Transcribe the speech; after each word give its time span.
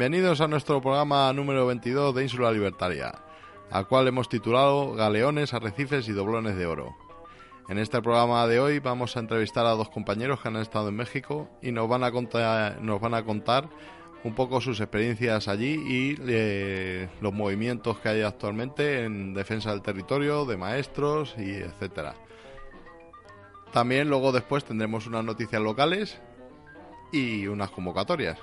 Bienvenidos 0.00 0.40
a 0.40 0.48
nuestro 0.48 0.80
programa 0.80 1.30
número 1.34 1.66
22 1.66 2.14
de 2.14 2.22
Ínsula 2.22 2.50
Libertaria, 2.50 3.12
al 3.70 3.86
cual 3.86 4.08
hemos 4.08 4.30
titulado 4.30 4.94
Galeones, 4.94 5.52
Arrecifes 5.52 6.08
y 6.08 6.12
Doblones 6.12 6.56
de 6.56 6.64
Oro. 6.64 6.96
En 7.68 7.76
este 7.76 8.00
programa 8.00 8.46
de 8.46 8.60
hoy 8.60 8.78
vamos 8.78 9.14
a 9.14 9.20
entrevistar 9.20 9.66
a 9.66 9.72
dos 9.72 9.90
compañeros 9.90 10.40
que 10.40 10.48
han 10.48 10.56
estado 10.56 10.88
en 10.88 10.96
México 10.96 11.50
y 11.60 11.70
nos 11.70 11.86
van 11.86 12.02
a 12.02 12.12
contar, 12.12 12.80
nos 12.80 12.98
van 12.98 13.12
a 13.12 13.22
contar 13.24 13.68
un 14.24 14.34
poco 14.34 14.62
sus 14.62 14.80
experiencias 14.80 15.48
allí 15.48 15.74
y 15.86 16.16
eh, 16.26 17.10
los 17.20 17.34
movimientos 17.34 17.98
que 17.98 18.08
hay 18.08 18.22
actualmente 18.22 19.04
en 19.04 19.34
defensa 19.34 19.68
del 19.68 19.82
territorio, 19.82 20.46
de 20.46 20.56
maestros 20.56 21.34
y 21.36 21.56
etcétera. 21.56 22.14
También 23.70 24.08
luego 24.08 24.32
después 24.32 24.64
tendremos 24.64 25.06
unas 25.06 25.26
noticias 25.26 25.60
locales 25.60 26.18
y 27.12 27.46
unas 27.48 27.70
convocatorias. 27.70 28.38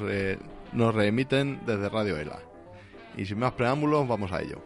nos 0.71 0.95
reemiten 0.95 1.59
desde 1.65 1.89
Radio 1.89 2.15
ELA. 2.15 2.54
Y 3.17 3.25
sin 3.25 3.39
más 3.39 3.53
preámbulos, 3.53 4.07
vamos 4.07 4.31
a 4.31 4.41
ello. 4.41 4.61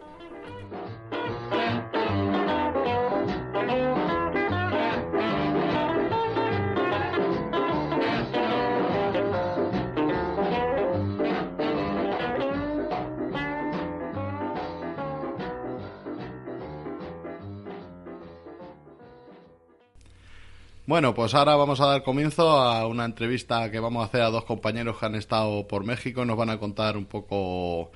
Bueno, 20.90 21.14
pues 21.14 21.34
ahora 21.34 21.54
vamos 21.54 21.80
a 21.80 21.86
dar 21.86 22.02
comienzo 22.02 22.50
a 22.50 22.84
una 22.88 23.04
entrevista 23.04 23.70
que 23.70 23.78
vamos 23.78 24.02
a 24.02 24.06
hacer 24.06 24.22
a 24.22 24.30
dos 24.30 24.44
compañeros 24.44 24.98
que 24.98 25.06
han 25.06 25.14
estado 25.14 25.68
por 25.68 25.84
México 25.84 26.24
nos 26.24 26.36
van 26.36 26.50
a 26.50 26.58
contar 26.58 26.96
un 26.96 27.04
poco 27.04 27.92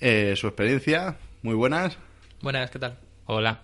eh, 0.00 0.34
su 0.36 0.46
experiencia. 0.46 1.16
Muy 1.42 1.54
buenas. 1.54 1.98
Buenas, 2.42 2.70
¿qué 2.70 2.78
tal? 2.78 2.98
Hola. 3.26 3.62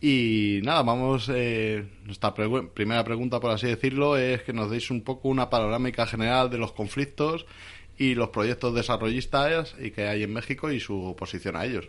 Y 0.00 0.60
nada, 0.62 0.82
vamos. 0.82 1.30
Eh, 1.32 1.86
nuestra 2.04 2.34
primera 2.34 3.04
pregunta, 3.04 3.40
por 3.40 3.50
así 3.50 3.66
decirlo, 3.66 4.16
es 4.16 4.42
que 4.42 4.52
nos 4.52 4.70
deis 4.70 4.90
un 4.90 5.02
poco 5.02 5.28
una 5.28 5.48
panorámica 5.48 6.06
general 6.06 6.50
de 6.50 6.58
los 6.58 6.72
conflictos 6.72 7.46
y 7.96 8.14
los 8.14 8.28
proyectos 8.30 8.74
desarrollistas 8.74 9.74
y 9.80 9.92
que 9.92 10.06
hay 10.08 10.22
en 10.22 10.32
México 10.32 10.70
y 10.70 10.80
su 10.80 11.02
oposición 11.04 11.56
a 11.56 11.64
ellos. 11.64 11.88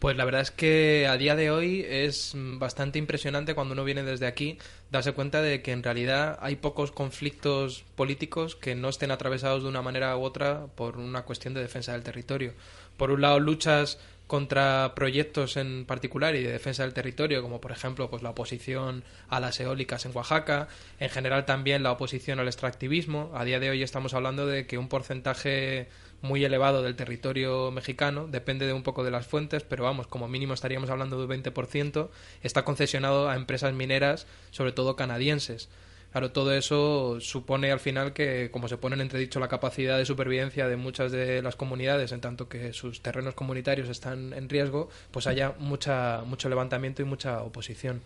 Pues 0.00 0.16
la 0.16 0.24
verdad 0.24 0.40
es 0.40 0.50
que 0.50 1.06
a 1.06 1.18
día 1.18 1.36
de 1.36 1.50
hoy 1.50 1.84
es 1.86 2.32
bastante 2.34 2.98
impresionante 2.98 3.54
cuando 3.54 3.74
uno 3.74 3.84
viene 3.84 4.02
desde 4.02 4.26
aquí 4.26 4.56
darse 4.90 5.12
cuenta 5.12 5.42
de 5.42 5.60
que 5.60 5.72
en 5.72 5.82
realidad 5.82 6.38
hay 6.40 6.56
pocos 6.56 6.90
conflictos 6.90 7.84
políticos 7.96 8.56
que 8.56 8.74
no 8.74 8.88
estén 8.88 9.10
atravesados 9.10 9.62
de 9.62 9.68
una 9.68 9.82
manera 9.82 10.16
u 10.16 10.22
otra 10.22 10.68
por 10.74 10.96
una 10.96 11.24
cuestión 11.24 11.52
de 11.52 11.60
defensa 11.60 11.92
del 11.92 12.02
territorio. 12.02 12.54
Por 12.96 13.10
un 13.10 13.20
lado, 13.20 13.40
luchas 13.40 13.98
contra 14.26 14.92
proyectos 14.94 15.58
en 15.58 15.84
particular 15.84 16.34
y 16.34 16.44
de 16.44 16.52
defensa 16.52 16.84
del 16.84 16.94
territorio, 16.94 17.42
como 17.42 17.60
por 17.60 17.72
ejemplo 17.72 18.08
pues 18.08 18.22
la 18.22 18.30
oposición 18.30 19.04
a 19.28 19.38
las 19.38 19.60
eólicas 19.60 20.06
en 20.06 20.16
Oaxaca, 20.16 20.68
en 20.98 21.10
general 21.10 21.44
también 21.44 21.82
la 21.82 21.92
oposición 21.92 22.38
al 22.38 22.46
extractivismo. 22.46 23.32
A 23.34 23.44
día 23.44 23.60
de 23.60 23.68
hoy 23.68 23.82
estamos 23.82 24.14
hablando 24.14 24.46
de 24.46 24.66
que 24.66 24.78
un 24.78 24.88
porcentaje 24.88 25.88
muy 26.22 26.44
elevado 26.44 26.82
del 26.82 26.96
territorio 26.96 27.70
mexicano, 27.70 28.26
depende 28.26 28.66
de 28.66 28.72
un 28.72 28.82
poco 28.82 29.04
de 29.04 29.10
las 29.10 29.26
fuentes, 29.26 29.62
pero 29.62 29.84
vamos, 29.84 30.06
como 30.06 30.28
mínimo 30.28 30.54
estaríamos 30.54 30.90
hablando 30.90 31.18
de 31.18 31.24
un 31.24 31.44
20%, 31.44 32.08
está 32.42 32.64
concesionado 32.64 33.28
a 33.28 33.36
empresas 33.36 33.72
mineras, 33.72 34.26
sobre 34.50 34.72
todo 34.72 34.96
canadienses. 34.96 35.68
Claro, 36.12 36.32
todo 36.32 36.52
eso 36.52 37.20
supone 37.20 37.70
al 37.70 37.78
final 37.78 38.12
que, 38.12 38.50
como 38.50 38.66
se 38.66 38.76
pone 38.76 38.96
en 38.96 39.00
entredicho 39.00 39.38
la 39.38 39.46
capacidad 39.46 39.96
de 39.96 40.04
supervivencia 40.04 40.66
de 40.66 40.76
muchas 40.76 41.12
de 41.12 41.40
las 41.40 41.54
comunidades, 41.54 42.10
en 42.10 42.20
tanto 42.20 42.48
que 42.48 42.72
sus 42.72 43.00
terrenos 43.00 43.34
comunitarios 43.34 43.88
están 43.88 44.32
en 44.32 44.48
riesgo, 44.48 44.88
pues 45.12 45.28
haya 45.28 45.54
mucha, 45.58 46.22
mucho 46.26 46.48
levantamiento 46.48 47.00
y 47.02 47.04
mucha 47.04 47.42
oposición. 47.42 48.02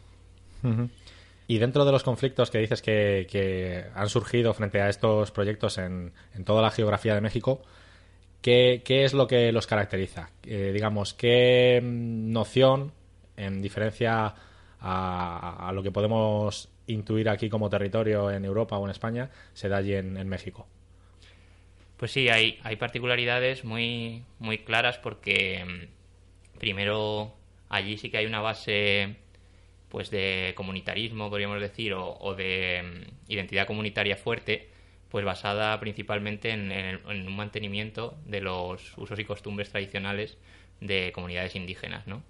Y 1.46 1.58
dentro 1.58 1.86
de 1.86 1.92
los 1.92 2.02
conflictos 2.02 2.50
que 2.50 2.58
dices 2.58 2.82
que, 2.82 3.86
han 3.94 4.08
surgido 4.10 4.52
frente 4.52 4.82
a 4.82 4.90
estos 4.90 5.30
proyectos 5.30 5.78
en, 5.78 6.12
en 6.34 6.44
toda 6.44 6.60
la 6.60 6.70
geografía 6.70 7.14
de 7.14 7.22
México, 7.22 7.62
¿Qué, 8.44 8.82
es 8.86 9.14
lo 9.14 9.26
que 9.26 9.50
los 9.52 9.66
caracteriza? 9.66 10.28
Eh, 10.46 10.70
digamos, 10.74 11.14
¿qué 11.14 11.80
noción, 11.82 12.92
en 13.38 13.62
diferencia 13.62 14.34
a, 14.80 15.72
lo 15.72 15.82
que 15.82 15.90
podemos 15.90 16.68
intuir 16.86 17.30
aquí 17.30 17.48
como 17.48 17.70
territorio 17.70 18.30
en 18.30 18.44
Europa 18.44 18.76
o 18.76 18.84
en 18.84 18.90
España, 18.90 19.30
se 19.54 19.70
da 19.70 19.78
allí 19.78 19.94
en, 19.94 20.28
México? 20.28 20.66
Pues 21.96 22.10
sí, 22.10 22.28
hay, 22.28 22.58
hay 22.64 22.76
particularidades 22.76 23.64
muy, 23.64 24.24
muy 24.38 24.58
claras 24.58 24.98
porque 24.98 25.64
mm, 25.64 26.58
primero 26.58 27.32
allí 27.70 27.96
sí 27.96 28.10
que 28.10 28.18
hay 28.18 28.26
una 28.26 28.42
base 28.42 29.16
pues 29.88 30.10
de 30.10 30.52
comunitarismo, 30.54 31.30
podríamos 31.30 31.62
decir, 31.62 31.94
o 31.94 32.34
de 32.34 32.82
mm, 32.82 33.32
identidad 33.32 33.66
comunitaria 33.66 34.16
fuerte 34.16 34.73
pues 35.14 35.24
basada 35.24 35.78
principalmente 35.78 36.50
en, 36.50 36.98
un 37.06 37.36
mantenimiento 37.36 38.18
de 38.26 38.40
los 38.40 38.98
usos 38.98 39.16
y 39.16 39.24
costumbres 39.24 39.70
tradicionales 39.70 40.38
de 40.80 41.12
comunidades 41.14 41.54
indígenas, 41.54 42.08
¿no? 42.08 42.24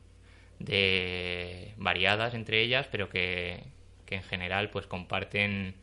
De 0.59 1.73
variadas 1.79 2.35
entre 2.35 2.61
ellas, 2.61 2.87
pero 2.93 3.09
que, 3.09 3.63
en 4.11 4.23
general 4.25 4.69
pues 4.69 4.87
comparten 4.87 5.77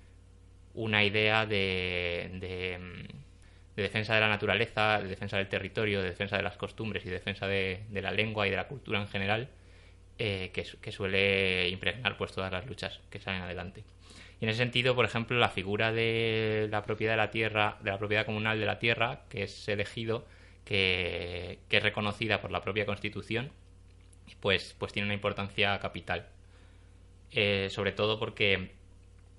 una 0.75 1.03
idea 1.03 1.47
de, 1.47 2.77
defensa 3.75 4.13
de 4.13 4.21
la 4.21 4.29
naturaleza, 4.29 5.01
de 5.01 5.07
defensa 5.07 5.37
del 5.37 5.49
territorio, 5.49 6.03
de 6.03 6.09
defensa 6.09 6.37
de 6.37 6.43
las 6.43 6.55
costumbres 6.55 7.03
y 7.03 7.09
defensa 7.09 7.47
de, 7.47 7.81
la 7.93 8.11
lengua 8.11 8.45
y 8.45 8.51
de 8.51 8.57
la 8.57 8.67
cultura 8.67 9.01
en 9.01 9.07
general, 9.07 9.49
eh, 10.19 10.51
que, 10.53 10.67
que, 10.79 10.91
suele 10.91 11.67
impregnar 11.69 12.15
pues 12.15 12.31
todas 12.31 12.51
las 12.51 12.67
luchas 12.67 12.99
que 13.09 13.19
salen 13.19 13.41
adelante. 13.41 13.83
Y 14.41 14.45
en 14.45 14.49
ese 14.49 14.57
sentido, 14.57 14.95
por 14.95 15.05
ejemplo, 15.05 15.37
la 15.37 15.49
figura 15.49 15.91
de 15.91 16.67
la 16.71 16.81
propiedad 16.83 17.13
de 17.13 17.17
la 17.17 17.29
tierra, 17.29 17.77
de 17.81 17.91
la 17.91 17.99
propiedad 17.99 18.25
comunal 18.25 18.59
de 18.59 18.65
la 18.65 18.79
tierra, 18.79 19.21
que 19.29 19.43
es 19.43 19.69
elegido, 19.69 20.25
que, 20.65 21.59
es 21.69 21.83
reconocida 21.83 22.41
por 22.41 22.51
la 22.51 22.61
propia 22.61 22.87
Constitución, 22.87 23.51
pues, 24.39 24.75
pues 24.79 24.93
tiene 24.93 25.05
una 25.05 25.13
importancia 25.13 25.77
capital. 25.79 26.27
Eh, 27.31 27.69
sobre 27.69 27.91
todo 27.91 28.19
porque 28.19 28.71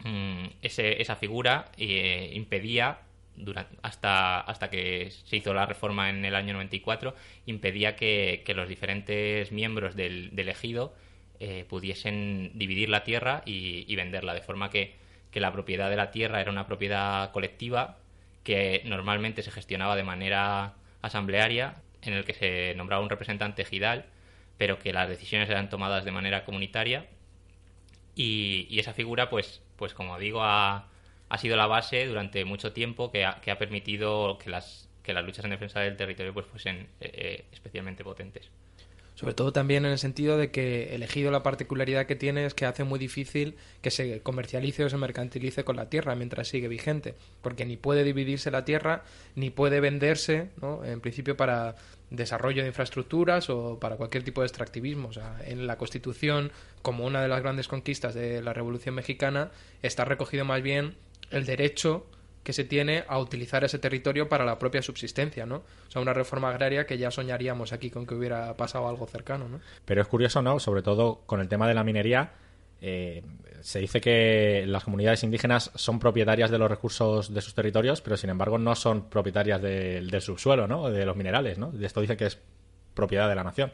mm, 0.04 0.46
esa 0.62 1.16
figura 1.16 1.66
eh, 1.76 2.31
impedía, 2.34 3.00
durante, 3.37 3.76
hasta, 3.82 4.40
hasta 4.40 4.70
que 4.70 5.10
se 5.10 5.37
hizo 5.37 5.52
la 5.52 5.66
reforma 5.66 6.10
en 6.10 6.25
el 6.25 6.37
año 6.37 6.55
94, 6.55 7.14
impedía 7.46 7.96
que, 7.96 8.44
los 8.55 8.69
diferentes 8.69 9.50
miembros 9.50 9.96
del, 9.96 10.31
ejido 10.48 10.94
eh, 11.40 11.64
pudiesen 11.69 12.52
dividir 12.55 12.88
la 12.88 13.05
tierra 13.05 13.43
y, 13.44 13.94
venderla, 13.96 14.34
de 14.34 14.43
forma 14.43 14.70
que, 14.70 14.94
que 15.31 15.40
la 15.40 15.52
propiedad 15.52 15.90
de 15.90 15.96
la 15.96 16.11
tierra 16.11 16.40
era 16.40 16.50
una 16.50 16.67
propiedad 16.67 17.31
colectiva 17.32 17.99
que 18.44 18.82
normalmente 18.84 19.43
se 19.43 19.50
gestionaba 19.50 19.96
de 19.96 20.02
manera 20.02 20.75
asamblearia, 21.00 21.76
en 22.02 22.14
el 22.14 22.25
que 22.25 22.34
se 22.34 22.75
nombraba 22.76 23.02
un 23.02 23.11
representante 23.11 23.62
ejidal, 23.62 24.06
pero 24.58 24.79
que 24.79 24.93
las 24.93 25.08
decisiones 25.08 25.49
eran 25.49 25.69
tomadas 25.69 26.05
de 26.05 26.12
manera 26.12 26.44
comunitaria 26.44 27.06
y, 28.14 28.79
esa 28.79 28.93
figura, 28.93 29.31
pues, 29.31 29.62
pues 29.76 29.94
como 29.94 30.19
digo, 30.19 30.43
ha, 30.43 30.88
ha, 31.29 31.38
sido 31.38 31.56
la 31.56 31.67
base 31.67 32.06
durante 32.06 32.44
mucho 32.44 32.73
tiempo 32.73 33.11
que 33.11 33.25
ha, 33.25 33.40
que 33.40 33.50
ha 33.50 33.58
permitido 33.58 34.38
que 34.38 34.50
las, 34.50 34.88
que 35.02 35.14
las 35.14 35.25
luchas 35.25 35.44
en 35.44 35.52
defensa 35.52 35.81
del 35.81 35.96
territorio 35.96 36.34
pues 36.34 36.46
fuesen 36.46 36.88
eh, 37.00 37.11
eh, 37.14 37.44
especialmente 37.52 38.05
potentes. 38.05 38.50
Sobre 39.14 39.34
todo 39.34 39.52
también 39.52 39.84
en 39.84 39.92
el 39.92 39.98
sentido 39.98 40.38
de 40.38 40.50
que 40.50 40.94
elegido 40.94 41.30
la 41.30 41.42
particularidad 41.42 42.06
que 42.06 42.16
tiene 42.16 42.46
es 42.46 42.54
que 42.54 42.64
hace 42.64 42.84
muy 42.84 42.98
difícil 42.98 43.56
que 43.82 43.90
se 43.90 44.20
comercialice 44.20 44.84
o 44.84 44.88
se 44.88 44.96
mercantilice 44.96 45.64
con 45.64 45.76
la 45.76 45.90
tierra 45.90 46.14
mientras 46.14 46.48
sigue 46.48 46.68
vigente, 46.68 47.14
porque 47.42 47.66
ni 47.66 47.76
puede 47.76 48.04
dividirse 48.04 48.50
la 48.50 48.64
tierra 48.64 49.04
ni 49.34 49.50
puede 49.50 49.80
venderse, 49.80 50.48
¿no? 50.60 50.84
en 50.84 51.00
principio 51.00 51.36
para 51.36 51.76
desarrollo 52.10 52.62
de 52.62 52.68
infraestructuras 52.68 53.48
o 53.50 53.78
para 53.78 53.96
cualquier 53.96 54.22
tipo 54.22 54.40
de 54.40 54.46
extractivismo. 54.46 55.08
O 55.08 55.12
sea, 55.12 55.38
en 55.46 55.66
la 55.66 55.76
Constitución, 55.76 56.52
como 56.82 57.06
una 57.06 57.22
de 57.22 57.28
las 57.28 57.42
grandes 57.42 57.68
conquistas 57.68 58.14
de 58.14 58.42
la 58.42 58.52
Revolución 58.52 58.94
Mexicana, 58.94 59.50
está 59.82 60.04
recogido 60.04 60.44
más 60.44 60.62
bien 60.62 60.94
el 61.30 61.46
derecho 61.46 62.06
que 62.42 62.52
se 62.52 62.64
tiene 62.64 63.04
a 63.08 63.18
utilizar 63.18 63.64
ese 63.64 63.78
territorio 63.78 64.28
para 64.28 64.44
la 64.44 64.58
propia 64.58 64.82
subsistencia, 64.82 65.46
¿no? 65.46 65.56
O 65.56 65.90
sea, 65.90 66.02
una 66.02 66.12
reforma 66.12 66.50
agraria 66.50 66.86
que 66.86 66.98
ya 66.98 67.10
soñaríamos 67.10 67.72
aquí 67.72 67.90
con 67.90 68.06
que 68.06 68.14
hubiera 68.14 68.56
pasado 68.56 68.88
algo 68.88 69.06
cercano, 69.06 69.48
¿no? 69.48 69.60
Pero 69.84 70.02
es 70.02 70.08
curioso, 70.08 70.42
¿no? 70.42 70.58
Sobre 70.58 70.82
todo 70.82 71.22
con 71.26 71.40
el 71.40 71.48
tema 71.48 71.68
de 71.68 71.74
la 71.74 71.84
minería, 71.84 72.32
eh, 72.80 73.22
se 73.60 73.78
dice 73.78 74.00
que 74.00 74.64
las 74.66 74.82
comunidades 74.82 75.22
indígenas 75.22 75.70
son 75.76 76.00
propietarias 76.00 76.50
de 76.50 76.58
los 76.58 76.68
recursos 76.68 77.32
de 77.32 77.40
sus 77.40 77.54
territorios, 77.54 78.00
pero 78.02 78.16
sin 78.16 78.30
embargo 78.30 78.58
no 78.58 78.74
son 78.74 79.08
propietarias 79.08 79.62
del 79.62 80.20
subsuelo, 80.20 80.66
¿no? 80.66 80.90
De 80.90 81.06
los 81.06 81.16
minerales, 81.16 81.58
¿no? 81.58 81.70
De 81.70 81.86
esto 81.86 82.00
dice 82.00 82.16
que 82.16 82.26
es 82.26 82.38
propiedad 82.94 83.28
de 83.28 83.36
la 83.36 83.44
nación. 83.44 83.72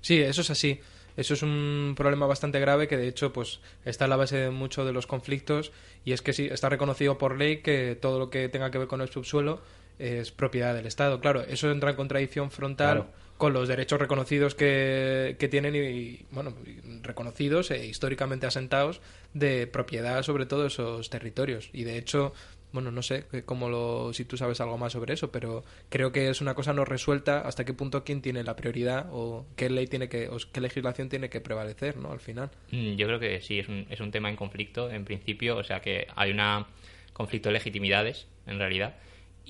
Sí, 0.00 0.20
eso 0.20 0.42
es 0.42 0.50
así. 0.50 0.80
Eso 1.18 1.34
es 1.34 1.42
un 1.42 1.94
problema 1.96 2.26
bastante 2.26 2.60
grave 2.60 2.86
que 2.86 2.96
de 2.96 3.08
hecho 3.08 3.32
pues 3.32 3.58
está 3.84 4.04
a 4.04 4.08
la 4.08 4.14
base 4.14 4.36
de 4.36 4.50
muchos 4.50 4.86
de 4.86 4.92
los 4.92 5.08
conflictos 5.08 5.72
y 6.04 6.12
es 6.12 6.22
que 6.22 6.32
sí 6.32 6.46
está 6.48 6.68
reconocido 6.68 7.18
por 7.18 7.36
ley 7.36 7.56
que 7.56 7.98
todo 8.00 8.20
lo 8.20 8.30
que 8.30 8.48
tenga 8.48 8.70
que 8.70 8.78
ver 8.78 8.86
con 8.86 9.00
el 9.00 9.08
subsuelo 9.08 9.60
es 9.98 10.30
propiedad 10.30 10.76
del 10.76 10.86
Estado. 10.86 11.20
Claro, 11.20 11.42
eso 11.42 11.72
entra 11.72 11.90
en 11.90 11.96
contradicción 11.96 12.52
frontal 12.52 13.08
con 13.36 13.52
los 13.52 13.66
derechos 13.66 13.98
reconocidos 13.98 14.54
que, 14.54 15.34
que 15.40 15.48
tienen 15.48 15.74
y, 15.74 16.24
bueno, 16.30 16.54
reconocidos 17.02 17.72
e 17.72 17.84
históricamente 17.84 18.46
asentados 18.46 19.00
de 19.34 19.66
propiedad 19.66 20.22
sobre 20.22 20.46
todo 20.46 20.66
esos 20.66 21.10
territorios. 21.10 21.68
Y 21.72 21.82
de 21.82 21.98
hecho, 21.98 22.32
bueno, 22.72 22.90
no 22.90 23.02
sé 23.02 23.24
cómo 23.44 23.68
lo, 23.68 24.12
si 24.12 24.24
tú 24.24 24.36
sabes 24.36 24.60
algo 24.60 24.76
más 24.76 24.92
sobre 24.92 25.14
eso, 25.14 25.32
pero 25.32 25.64
creo 25.88 26.12
que 26.12 26.28
es 26.28 26.40
una 26.40 26.54
cosa 26.54 26.72
no 26.72 26.84
resuelta 26.84 27.40
hasta 27.40 27.64
qué 27.64 27.72
punto 27.72 28.04
quién 28.04 28.20
tiene 28.20 28.44
la 28.44 28.56
prioridad 28.56 29.06
o 29.10 29.46
qué 29.56 29.70
ley 29.70 29.86
tiene 29.86 30.08
que, 30.08 30.28
o 30.28 30.36
qué 30.52 30.60
legislación 30.60 31.08
tiene 31.08 31.30
que 31.30 31.40
prevalecer, 31.40 31.96
¿no? 31.96 32.12
Al 32.12 32.20
final. 32.20 32.50
Mm, 32.70 32.96
yo 32.96 33.06
creo 33.06 33.18
que 33.18 33.40
sí, 33.40 33.58
es 33.58 33.68
un, 33.68 33.86
es 33.88 34.00
un 34.00 34.10
tema 34.10 34.28
en 34.28 34.36
conflicto, 34.36 34.90
en 34.90 35.04
principio, 35.04 35.56
o 35.56 35.64
sea 35.64 35.80
que 35.80 36.08
hay 36.14 36.32
un 36.32 36.66
conflicto 37.12 37.48
de 37.48 37.54
legitimidades, 37.54 38.28
en 38.46 38.58
realidad, 38.58 38.96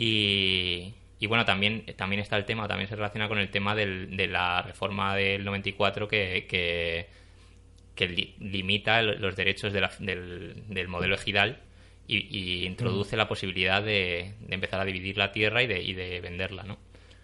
y, 0.00 0.94
bueno, 1.26 1.44
también, 1.44 1.84
también 1.96 2.22
está 2.22 2.36
el 2.36 2.44
tema, 2.44 2.68
también 2.68 2.88
se 2.88 2.94
relaciona 2.94 3.26
con 3.26 3.38
el 3.38 3.50
tema 3.50 3.74
del, 3.74 4.16
de 4.16 4.28
la 4.28 4.62
reforma 4.62 5.16
del 5.16 5.44
94 5.44 6.06
que, 6.06 6.46
que, 6.48 7.08
que 7.96 8.34
limita 8.38 9.02
los 9.02 9.34
derechos 9.34 9.72
del, 9.72 10.62
del 10.68 10.88
modelo 10.88 11.16
ejidal 11.16 11.58
y, 12.08 12.64
introduce 12.64 13.16
la 13.16 13.28
posibilidad 13.28 13.82
de, 13.82 14.34
empezar 14.48 14.80
a 14.80 14.84
dividir 14.84 15.18
la 15.18 15.30
tierra 15.30 15.62
y 15.62 15.66
de, 15.66 15.82
y 15.82 15.92
de 15.92 16.20
venderla, 16.20 16.62
¿no? 16.62 16.78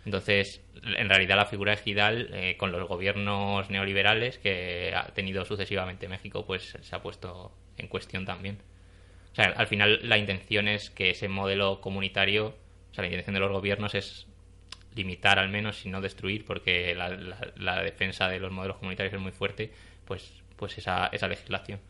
Entonces, 0.04 0.62
en 0.82 1.08
realidad 1.08 1.36
la 1.36 1.46
figura 1.46 1.72
ejidal, 1.72 2.28
eh, 2.34 2.56
con 2.58 2.70
los 2.70 2.86
gobiernos 2.86 3.70
neoliberales 3.70 4.38
que 4.38 4.92
ha 4.94 5.06
tenido 5.14 5.44
sucesivamente 5.46 6.08
México, 6.08 6.44
pues 6.44 6.76
se 6.78 6.94
ha 6.94 7.02
puesto 7.02 7.52
en 7.78 7.88
cuestión 7.88 8.26
también. 8.26 8.58
O 9.32 9.34
sea, 9.34 9.46
al 9.46 9.66
final 9.66 10.00
la 10.02 10.18
intención 10.18 10.68
es 10.68 10.90
que 10.90 11.10
ese 11.10 11.28
modelo 11.28 11.80
comunitario, 11.80 12.48
o 12.48 12.94
sea, 12.94 13.02
la 13.02 13.08
intención 13.08 13.34
de 13.34 13.40
los 13.40 13.50
gobiernos 13.50 13.94
es 13.94 14.26
limitar 14.94 15.38
al 15.38 15.48
menos, 15.48 15.78
si 15.78 15.88
no 15.88 16.00
destruir, 16.00 16.44
porque 16.44 16.94
la, 16.94 17.08
la, 17.56 17.82
defensa 17.82 18.28
de 18.28 18.38
los 18.38 18.52
modelos 18.52 18.76
comunitarios 18.76 19.14
es 19.14 19.20
muy 19.20 19.32
fuerte, 19.32 19.72
pues, 20.04 20.42
pues 20.56 20.78
esa, 20.78 21.08
esa 21.08 21.26
legislación. 21.26 21.80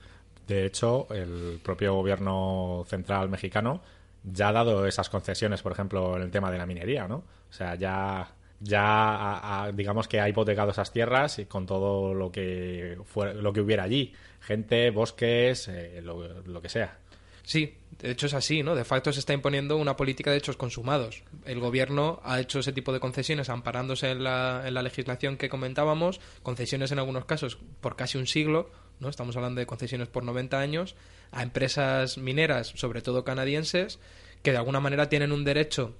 De 0.47 0.67
hecho, 0.67 1.07
el 1.11 1.61
propio 1.63 1.95
gobierno 1.95 2.85
central 2.87 3.29
mexicano 3.29 3.83
ya 4.25 4.49
ha 4.49 4.53
dado 4.53 4.87
esas 4.87 5.09
concesiones, 5.11 5.63
por 5.63 5.73
ejemplo, 5.73 6.17
en 6.17 6.23
el 6.23 6.31
tema 6.31 6.51
de 6.51 6.59
la 6.59 6.67
minería, 6.67 7.07
¿no? 7.07 7.17
O 7.17 7.53
sea, 7.53 7.75
ya, 7.77 8.35
ya 8.61 9.71
digamos 9.75 10.09
que 10.09 10.21
ha 10.21 10.29
hipotecado 10.29 10.71
esas 10.71 10.93
tierras 10.93 11.39
y 11.39 11.47
con 11.47 11.67
todo 11.67 12.15
lo 12.15 12.33
que, 12.33 12.97
lo 13.17 13.53
que 13.53 13.61
hubiera 13.61 13.85
allí. 13.85 14.13
Gente, 14.41 14.91
bosques, 14.91 15.69
eh, 15.69 16.03
lo, 16.03 16.61
que 16.61 16.69
sea. 16.69 16.99
Sí, 17.43 17.77
de 17.99 18.11
hecho 18.11 18.27
es 18.27 18.35
así, 18.35 18.63
¿no? 18.63 18.75
De 18.75 18.85
facto 18.85 19.13
se 19.13 19.21
está 19.21 19.35
imponiendo 19.35 19.77
una 19.77 19.97
política 19.97 20.31
de 20.31 20.39
hechos 20.39 20.57
consumados. 20.57 21.23
El 21.45 21.61
gobierno 21.61 22.21
ha 22.25 22.41
hecho 22.41 22.61
ese 22.61 22.73
tipo 22.73 22.93
de 22.93 23.01
concesiones 23.01 23.51
amparándose 23.51 24.11
en 24.11 24.25
la, 24.25 24.63
en 24.67 24.75
la 24.75 24.83
legislación 24.83 25.37
que 25.37 25.49
comentábamos, 25.51 26.21
concesiones 26.43 26.93
en 26.93 26.99
algunos 26.99 27.27
casos 27.27 27.59
por 27.81 27.97
casi 27.97 28.19
un 28.19 28.27
siglo, 28.27 28.71
Estamos 29.11 29.37
hablando 29.37 29.61
de 29.61 29.67
concesiones 29.67 30.09
por 30.09 30.25
90 30.25 30.59
años 30.59 30.97
a 31.33 31.43
empresas 31.43 32.19
mineras, 32.19 32.73
sobre 32.77 33.03
todo 33.03 33.25
canadienses, 33.25 33.99
que 34.43 34.53
de 34.53 34.59
alguna 34.59 34.81
manera 34.81 35.09
tienen 35.09 35.33
un 35.33 35.45
derecho 35.45 35.95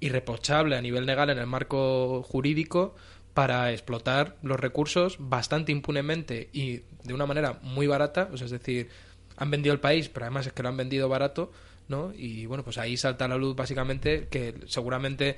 irreprochable 0.00 0.76
a 0.76 0.82
nivel 0.82 1.06
legal 1.06 1.30
en 1.30 1.38
el 1.38 1.46
marco 1.46 2.22
jurídico 2.22 2.94
para 3.32 3.72
explotar 3.72 4.36
los 4.42 4.58
recursos 4.58 5.16
bastante 5.18 5.72
impunemente 5.72 6.48
y 6.52 6.82
de 7.02 7.14
una 7.14 7.26
manera 7.26 7.58
muy 7.62 7.86
barata, 7.86 8.30
es 8.32 8.50
decir, 8.50 8.88
han 9.36 9.50
vendido 9.50 9.72
el 9.72 9.80
país, 9.80 10.08
pero 10.08 10.26
además 10.26 10.46
es 10.46 10.52
que 10.52 10.62
lo 10.62 10.68
han 10.68 10.76
vendido 10.76 11.08
barato, 11.08 11.50
¿no? 11.88 12.12
Y 12.14 12.46
bueno, 12.46 12.62
pues 12.62 12.78
ahí 12.78 12.96
salta 12.96 13.24
a 13.24 13.28
la 13.28 13.36
luz 13.36 13.56
básicamente 13.56 14.28
que 14.28 14.54
seguramente 14.66 15.36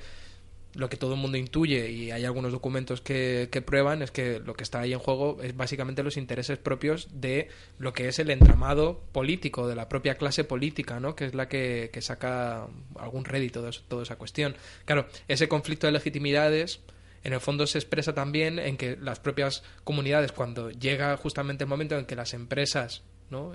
lo 0.77 0.89
que 0.89 0.97
todo 0.97 1.15
el 1.15 1.19
mundo 1.19 1.37
intuye 1.37 1.89
y 1.89 2.11
hay 2.11 2.23
algunos 2.23 2.51
documentos 2.51 3.01
que, 3.01 3.49
prueban 3.65 4.03
es 4.03 4.11
que 4.11 4.39
lo 4.39 4.53
que 4.53 4.63
está 4.63 4.81
ahí 4.81 4.93
en 4.93 4.99
juego 4.99 5.41
es 5.41 5.57
básicamente 5.57 6.03
los 6.03 6.17
intereses 6.17 6.59
propios 6.59 7.07
de 7.11 7.49
lo 7.79 7.93
que 7.93 8.07
es 8.07 8.19
el 8.19 8.29
entramado 8.29 9.01
político, 9.11 9.67
de 9.67 9.75
la 9.75 9.89
propia 9.89 10.15
clase 10.15 10.43
política, 10.43 10.99
¿no? 10.99 11.15
que 11.15 11.25
es 11.25 11.33
la 11.33 11.49
que, 11.49 11.89
saca 12.01 12.67
algún 12.95 13.25
rédito 13.25 13.63
de 13.63 13.75
toda 13.87 14.03
esa 14.03 14.17
cuestión. 14.17 14.55
Claro, 14.85 15.07
ese 15.27 15.47
conflicto 15.47 15.87
de 15.87 15.93
legitimidades 15.93 16.79
en 17.23 17.33
el 17.33 17.41
fondo 17.41 17.65
se 17.65 17.79
expresa 17.79 18.13
también 18.13 18.59
en 18.59 18.77
que 18.77 18.97
las 19.01 19.19
propias 19.19 19.63
comunidades, 19.83 20.31
cuando 20.31 20.69
llega 20.69 21.17
justamente 21.17 21.63
el 21.63 21.69
momento 21.69 21.97
en 21.97 22.05
que 22.05 22.15
las 22.15 22.35
empresas 22.35 23.01
¿no? 23.31 23.53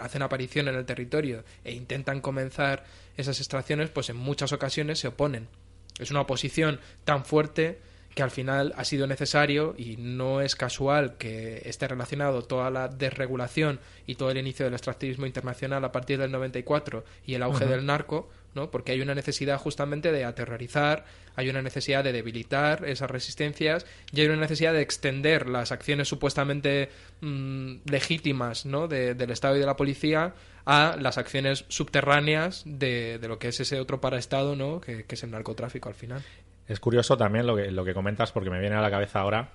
hacen 0.00 0.22
aparición 0.22 0.66
en 0.66 0.74
el 0.74 0.84
territorio 0.84 1.44
e 1.62 1.72
intentan 1.72 2.20
comenzar 2.20 2.84
esas 3.16 3.38
extracciones, 3.38 3.90
pues 3.90 4.10
en 4.10 4.16
muchas 4.16 4.52
ocasiones 4.52 4.98
se 4.98 5.08
oponen 5.08 5.46
es 5.98 6.10
una 6.10 6.22
oposición 6.22 6.80
tan 7.04 7.24
fuerte 7.24 7.78
que 8.14 8.22
al 8.22 8.30
final 8.30 8.72
ha 8.76 8.84
sido 8.84 9.06
necesario 9.06 9.74
y 9.76 9.96
no 9.96 10.40
es 10.40 10.54
casual 10.54 11.16
que 11.16 11.62
esté 11.64 11.88
relacionado 11.88 12.42
toda 12.42 12.70
la 12.70 12.88
desregulación 12.88 13.80
y 14.06 14.14
todo 14.14 14.30
el 14.30 14.38
inicio 14.38 14.64
del 14.64 14.74
extractivismo 14.74 15.26
internacional 15.26 15.84
a 15.84 15.92
partir 15.92 16.18
del 16.18 16.30
94 16.30 17.04
y 17.26 17.34
el 17.34 17.42
auge 17.42 17.66
del 17.66 17.84
narco, 17.84 18.30
¿no? 18.54 18.70
Porque 18.70 18.92
hay 18.92 19.00
una 19.00 19.14
necesidad 19.14 19.58
justamente 19.58 20.12
de 20.12 20.24
aterrorizar, 20.24 21.04
hay 21.36 21.48
una 21.48 21.62
necesidad 21.62 22.04
de 22.04 22.12
debilitar 22.12 22.84
esas 22.86 23.10
resistencias 23.10 23.86
y 24.12 24.20
hay 24.20 24.28
una 24.28 24.40
necesidad 24.40 24.72
de 24.72 24.82
extender 24.82 25.48
las 25.48 25.72
acciones 25.72 26.08
supuestamente 26.08 26.90
mm, 27.20 27.76
legítimas, 27.90 28.66
¿no? 28.66 28.88
del 28.88 29.30
Estado 29.30 29.56
y 29.56 29.60
de 29.60 29.66
la 29.66 29.76
policía 29.76 30.34
a 30.66 30.96
las 31.00 31.18
acciones 31.18 31.64
subterráneas 31.68 32.62
de, 32.64 33.18
de 33.18 33.28
lo 33.28 33.38
que 33.38 33.48
es 33.48 33.60
ese 33.60 33.80
otro 33.80 34.00
paraestado, 34.00 34.56
¿no? 34.56 34.80
Que, 34.80 35.04
es 35.08 35.22
el 35.22 35.30
narcotráfico 35.30 35.88
al 35.88 35.94
final. 35.94 36.22
Es 36.66 36.80
curioso 36.80 37.16
también 37.16 37.46
lo 37.46 37.56
que, 37.56 37.70
lo 37.70 37.84
que 37.84 37.92
comentas 37.92 38.32
porque 38.32 38.50
me 38.50 38.60
viene 38.60 38.76
a 38.76 38.80
la 38.80 38.90
cabeza 38.90 39.20
ahora 39.20 39.52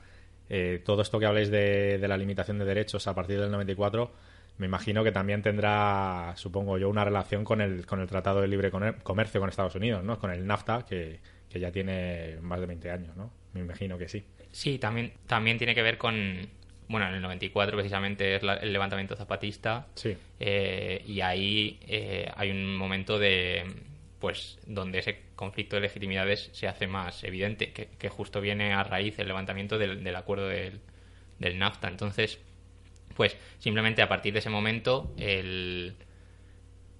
eh, 0.50 0.82
todo 0.84 1.02
esto 1.02 1.20
que 1.20 1.26
habléis 1.26 1.50
de, 1.50 1.98
de 1.98 2.08
la 2.08 2.18
limitación 2.18 2.60
de 2.60 2.66
derechos 2.66 3.08
a 3.08 3.14
partir 3.14 3.40
del 3.40 3.52
94 3.52 4.12
me 4.60 4.66
imagino 4.66 5.06
que 5.06 5.12
también 5.14 5.42
tendrá, 5.42 6.34
supongo 6.36 6.78
yo, 6.78 6.90
una 6.90 7.06
relación 7.06 7.46
con 7.46 7.62
el, 7.62 7.86
con 7.86 8.02
el 8.02 8.08
Tratado 8.08 8.42
de 8.42 8.48
Libre 8.50 8.70
Comercio 8.70 9.40
con 9.40 9.50
Estados 9.50 9.76
Unidos, 9.76 10.04
¿no? 10.04 10.20
Con 10.20 10.32
el 10.32 10.46
NAFTA, 10.46 10.86
que, 10.86 11.22
que 11.50 11.60
ya 11.62 11.72
tiene 11.72 12.36
más 12.42 12.60
de 12.60 12.66
20 12.66 12.92
años, 12.92 13.16
¿no? 13.16 13.32
Me 13.54 13.62
imagino 13.62 13.98
que 13.98 14.10
sí. 14.10 14.24
Sí, 14.52 14.78
también, 14.78 15.14
también 15.28 15.58
tiene 15.58 15.74
que 15.74 15.82
ver 15.82 15.98
con, 15.98 16.50
bueno, 16.90 17.08
en 17.08 17.16
el 17.16 17.22
94 17.22 17.78
precisamente 17.78 18.36
es 18.36 18.44
el 18.44 18.74
levantamiento 18.74 19.16
zapatista. 19.16 19.88
Sí. 19.96 20.18
Eh, 20.42 21.04
y 21.08 21.22
ahí 21.22 21.80
eh, 21.88 22.30
hay 22.36 22.52
un 22.52 22.76
momento 22.76 23.18
de, 23.18 23.64
pues, 24.20 24.60
donde 24.68 25.00
ese 25.00 25.22
conflicto 25.38 25.78
de 25.78 25.84
legitimidades 25.84 26.50
se 26.52 26.68
hace 26.68 26.86
más 26.86 27.24
evidente, 27.24 27.72
que, 27.72 28.10
justo 28.10 28.42
viene 28.42 28.74
a 28.74 28.84
raíz 28.84 29.16
del 29.16 29.28
levantamiento 29.28 29.78
del, 29.78 30.04
del 30.04 30.16
acuerdo 30.18 30.50
del, 30.50 30.82
del 31.40 31.58
NAFTA. 31.58 31.88
Entonces, 31.88 32.40
pues, 33.20 33.36
simplemente 33.58 34.02
a 34.02 34.08
partir 34.08 34.32
de 34.32 34.40
ese 34.40 34.50
momento, 34.50 35.14
el, 35.18 35.94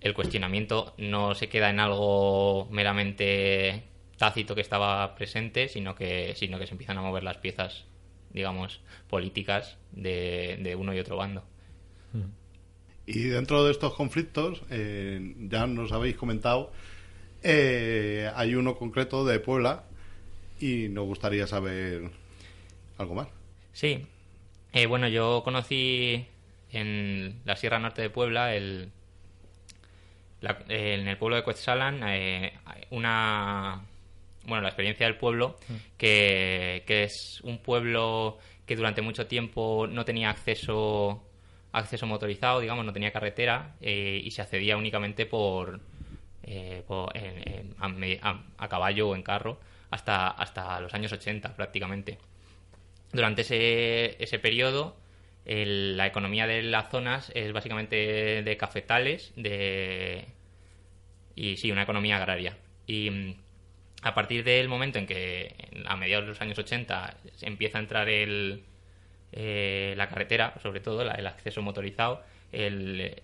el 0.02 0.14
cuestionamiento 0.14 0.94
no 0.98 1.34
se 1.34 1.48
queda 1.48 1.70
en 1.70 1.80
algo 1.80 2.68
meramente 2.72 3.86
tácito 4.18 4.54
que 4.54 4.60
estaba 4.60 5.16
presente, 5.16 5.70
sino 5.70 5.96
que, 5.96 6.34
sino 6.36 6.60
que 6.60 6.68
se 6.68 6.74
empiezan 6.74 6.98
a 6.98 7.02
mover 7.04 7.24
las 7.24 7.38
piezas, 7.38 7.86
digamos, 8.34 8.82
políticas 9.10 9.78
de, 9.94 10.76
uno 10.78 10.94
y 10.94 11.00
otro 11.00 11.16
bando. 11.16 11.46
Y 13.06 13.24
dentro 13.30 13.64
de 13.64 13.72
estos 13.72 13.94
conflictos, 13.94 14.64
eh, 14.72 15.36
ya 15.50 15.68
nos 15.68 15.94
habéis 15.94 16.18
comentado, 16.18 16.74
eh, 17.44 18.30
hay 18.36 18.56
uno 18.56 18.76
concreto 18.76 19.24
de 19.24 19.40
Puebla 19.40 19.86
y 20.60 20.90
nos 20.90 21.06
gustaría 21.06 21.48
saber 21.48 22.12
algo 22.98 23.16
más. 23.16 23.30
Sí, 23.72 24.06
eh, 24.74 24.86
bueno, 24.86 25.08
yo 25.08 25.42
conocí 25.44 26.26
en 26.72 27.42
la 27.46 27.56
Sierra 27.56 27.80
Norte 27.80 28.02
de 28.02 28.10
Puebla 28.10 28.54
el, 28.56 28.92
en 30.42 31.08
el 31.08 31.18
pueblo 31.18 31.36
de 31.36 31.44
Cuetzalan 31.44 32.04
una 32.92 33.82
bueno, 34.50 34.64
la 34.64 34.70
experiencia 34.70 35.06
del 35.06 35.16
pueblo, 35.16 35.58
mm. 35.68 35.74
que, 35.98 36.84
es 36.88 37.40
un 37.44 37.60
pueblo 37.60 38.38
que 38.66 38.76
durante 38.76 39.02
mucho 39.02 39.28
tiempo 39.28 39.88
no 39.88 40.04
tenía 40.06 40.30
acceso 40.30 41.24
acceso 41.72 42.08
motorizado, 42.08 42.60
digamos, 42.60 42.84
no 42.84 42.92
tenía 42.92 43.12
carretera 43.12 43.76
eh, 43.80 44.20
y 44.24 44.32
se 44.32 44.42
accedía 44.42 44.76
únicamente 44.76 45.28
por, 45.28 45.80
eh, 46.42 46.84
a, 47.78 48.68
caballo 48.68 49.10
o 49.10 49.16
en 49.16 49.22
carro 49.22 49.60
hasta, 49.92 50.30
hasta 50.30 50.80
los 50.80 50.94
años 50.96 51.12
80 51.14 51.56
prácticamente. 51.56 52.18
Durante 53.12 53.42
ese, 53.42 54.22
ese 54.24 54.40
periodo, 54.40 54.98
la 55.46 56.06
economía 56.06 56.46
de 56.46 56.62
las 56.62 56.90
zonas 56.90 57.32
es 57.34 57.52
básicamente 57.54 58.44
de 58.44 58.58
cafetales 58.58 59.34
de, 59.36 60.28
y 61.36 61.56
sí, 61.58 61.72
una 61.72 61.84
economía 61.84 62.18
agraria. 62.18 62.58
Y 62.86 63.10
mm, 63.10 63.36
a 64.02 64.14
partir 64.14 64.44
del 64.44 64.68
momento 64.68 65.00
en 65.00 65.08
que 65.08 65.56
a 65.86 65.96
mediados 65.96 66.26
de 66.26 66.30
los 66.30 66.42
años 66.42 66.60
80 66.60 67.18
empieza 67.42 67.78
a 67.78 67.82
entrar 67.82 68.10
el, 68.10 68.64
eh, 69.32 69.94
la 69.96 70.10
carretera, 70.10 70.54
sobre 70.62 70.82
todo 70.82 71.02
el 71.02 71.28
acceso 71.28 71.62
motorizado, 71.62 72.24
el, 72.52 73.22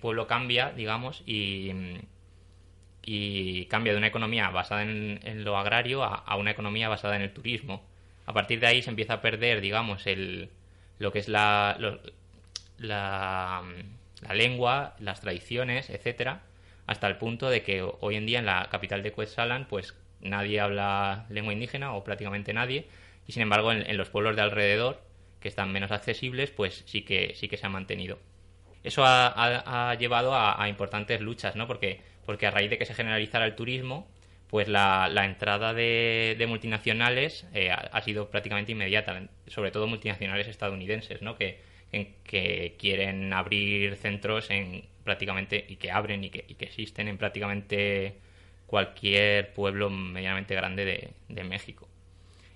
pueblo 0.00 0.26
cambia, 0.26 0.72
digamos, 0.72 1.22
y, 1.26 1.70
y, 3.04 3.66
cambia 3.66 3.92
de 3.92 3.98
una 3.98 4.08
economía 4.08 4.50
basada 4.50 4.82
en, 4.82 5.44
lo 5.44 5.56
agrario 5.56 6.02
a, 6.02 6.36
una 6.36 6.50
economía 6.50 6.88
basada 6.88 7.16
en 7.16 7.22
el 7.22 7.32
turismo. 7.32 7.84
A 8.26 8.32
partir 8.32 8.60
de 8.60 8.66
ahí 8.66 8.82
se 8.82 8.90
empieza 8.90 9.14
a 9.14 9.20
perder, 9.22 9.60
digamos, 9.60 10.06
el, 10.06 10.50
lo 10.98 11.12
que 11.12 11.20
es 11.20 11.28
la, 11.28 11.76
la, 12.78 13.62
la 14.20 14.34
lengua, 14.34 14.94
las 14.98 15.20
tradiciones, 15.20 15.90
etcétera, 15.90 16.42
hasta 16.86 17.06
el 17.06 17.16
punto 17.16 17.50
de 17.50 17.62
que 17.62 17.82
hoy 17.82 18.16
en 18.16 18.26
día 18.26 18.38
en 18.38 18.46
la 18.46 18.68
capital 18.70 19.02
de 19.02 19.12
Cuetzalan 19.12 19.66
pues 19.66 19.94
nadie 20.20 20.60
habla 20.60 21.26
lengua 21.28 21.52
indígena 21.52 21.94
o 21.94 22.04
prácticamente 22.04 22.52
nadie 22.52 22.86
y 23.26 23.32
sin 23.32 23.42
embargo 23.42 23.72
en, 23.72 23.96
los 23.96 24.08
pueblos 24.08 24.36
de 24.36 24.42
alrededor 24.42 25.02
que 25.40 25.48
están 25.48 25.72
menos 25.72 25.90
accesibles 25.90 26.50
pues 26.50 26.84
sí 26.86 27.02
que 27.02 27.34
sí 27.34 27.48
que 27.48 27.56
se 27.56 27.66
ha 27.66 27.70
mantenido. 27.70 28.18
Eso 28.84 29.02
ha, 29.04 29.94
llevado 29.98 30.32
a, 30.34 30.68
importantes 30.68 31.20
luchas 31.20 31.56
no 31.56 31.66
porque 31.66 32.00
porque 32.24 32.46
a 32.46 32.50
raíz 32.50 32.70
de 32.70 32.78
que 32.78 32.86
se 32.86 32.94
generalizara 32.94 33.46
el 33.46 33.56
turismo 33.56 34.08
pues 34.48 34.68
la, 34.68 35.10
entrada 35.24 35.74
de, 35.74 36.44
multinacionales 36.48 37.46
eh, 37.52 37.70
ha, 37.70 38.00
sido 38.02 38.30
prácticamente 38.30 38.72
inmediata 38.72 39.28
sobre 39.48 39.70
todo 39.70 39.86
multinacionales 39.86 40.46
estadounidenses 40.46 41.22
no 41.22 41.36
que 41.36 41.60
que 42.24 42.76
quieren 42.78 43.32
abrir 43.32 43.96
centros 43.96 44.50
en 44.50 44.84
prácticamente 45.04 45.64
y 45.68 45.76
que 45.76 45.90
abren 45.90 46.24
y 46.24 46.30
que, 46.30 46.42
que 46.42 46.64
existen 46.64 47.08
en 47.08 47.16
prácticamente 47.16 48.16
cualquier 48.66 49.52
pueblo 49.52 49.88
medianamente 49.90 50.54
grande 50.54 51.14
de, 51.28 51.44
México. 51.44 51.88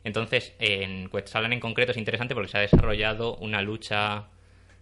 Entonces, 0.02 0.54
en 0.58 1.08
Cuetzalan 1.08 1.52
en 1.52 1.60
concreto 1.60 1.92
es 1.92 1.98
interesante 1.98 2.34
porque 2.34 2.50
se 2.50 2.58
ha 2.58 2.62
desarrollado 2.62 3.36
una 3.36 3.62
lucha 3.62 4.24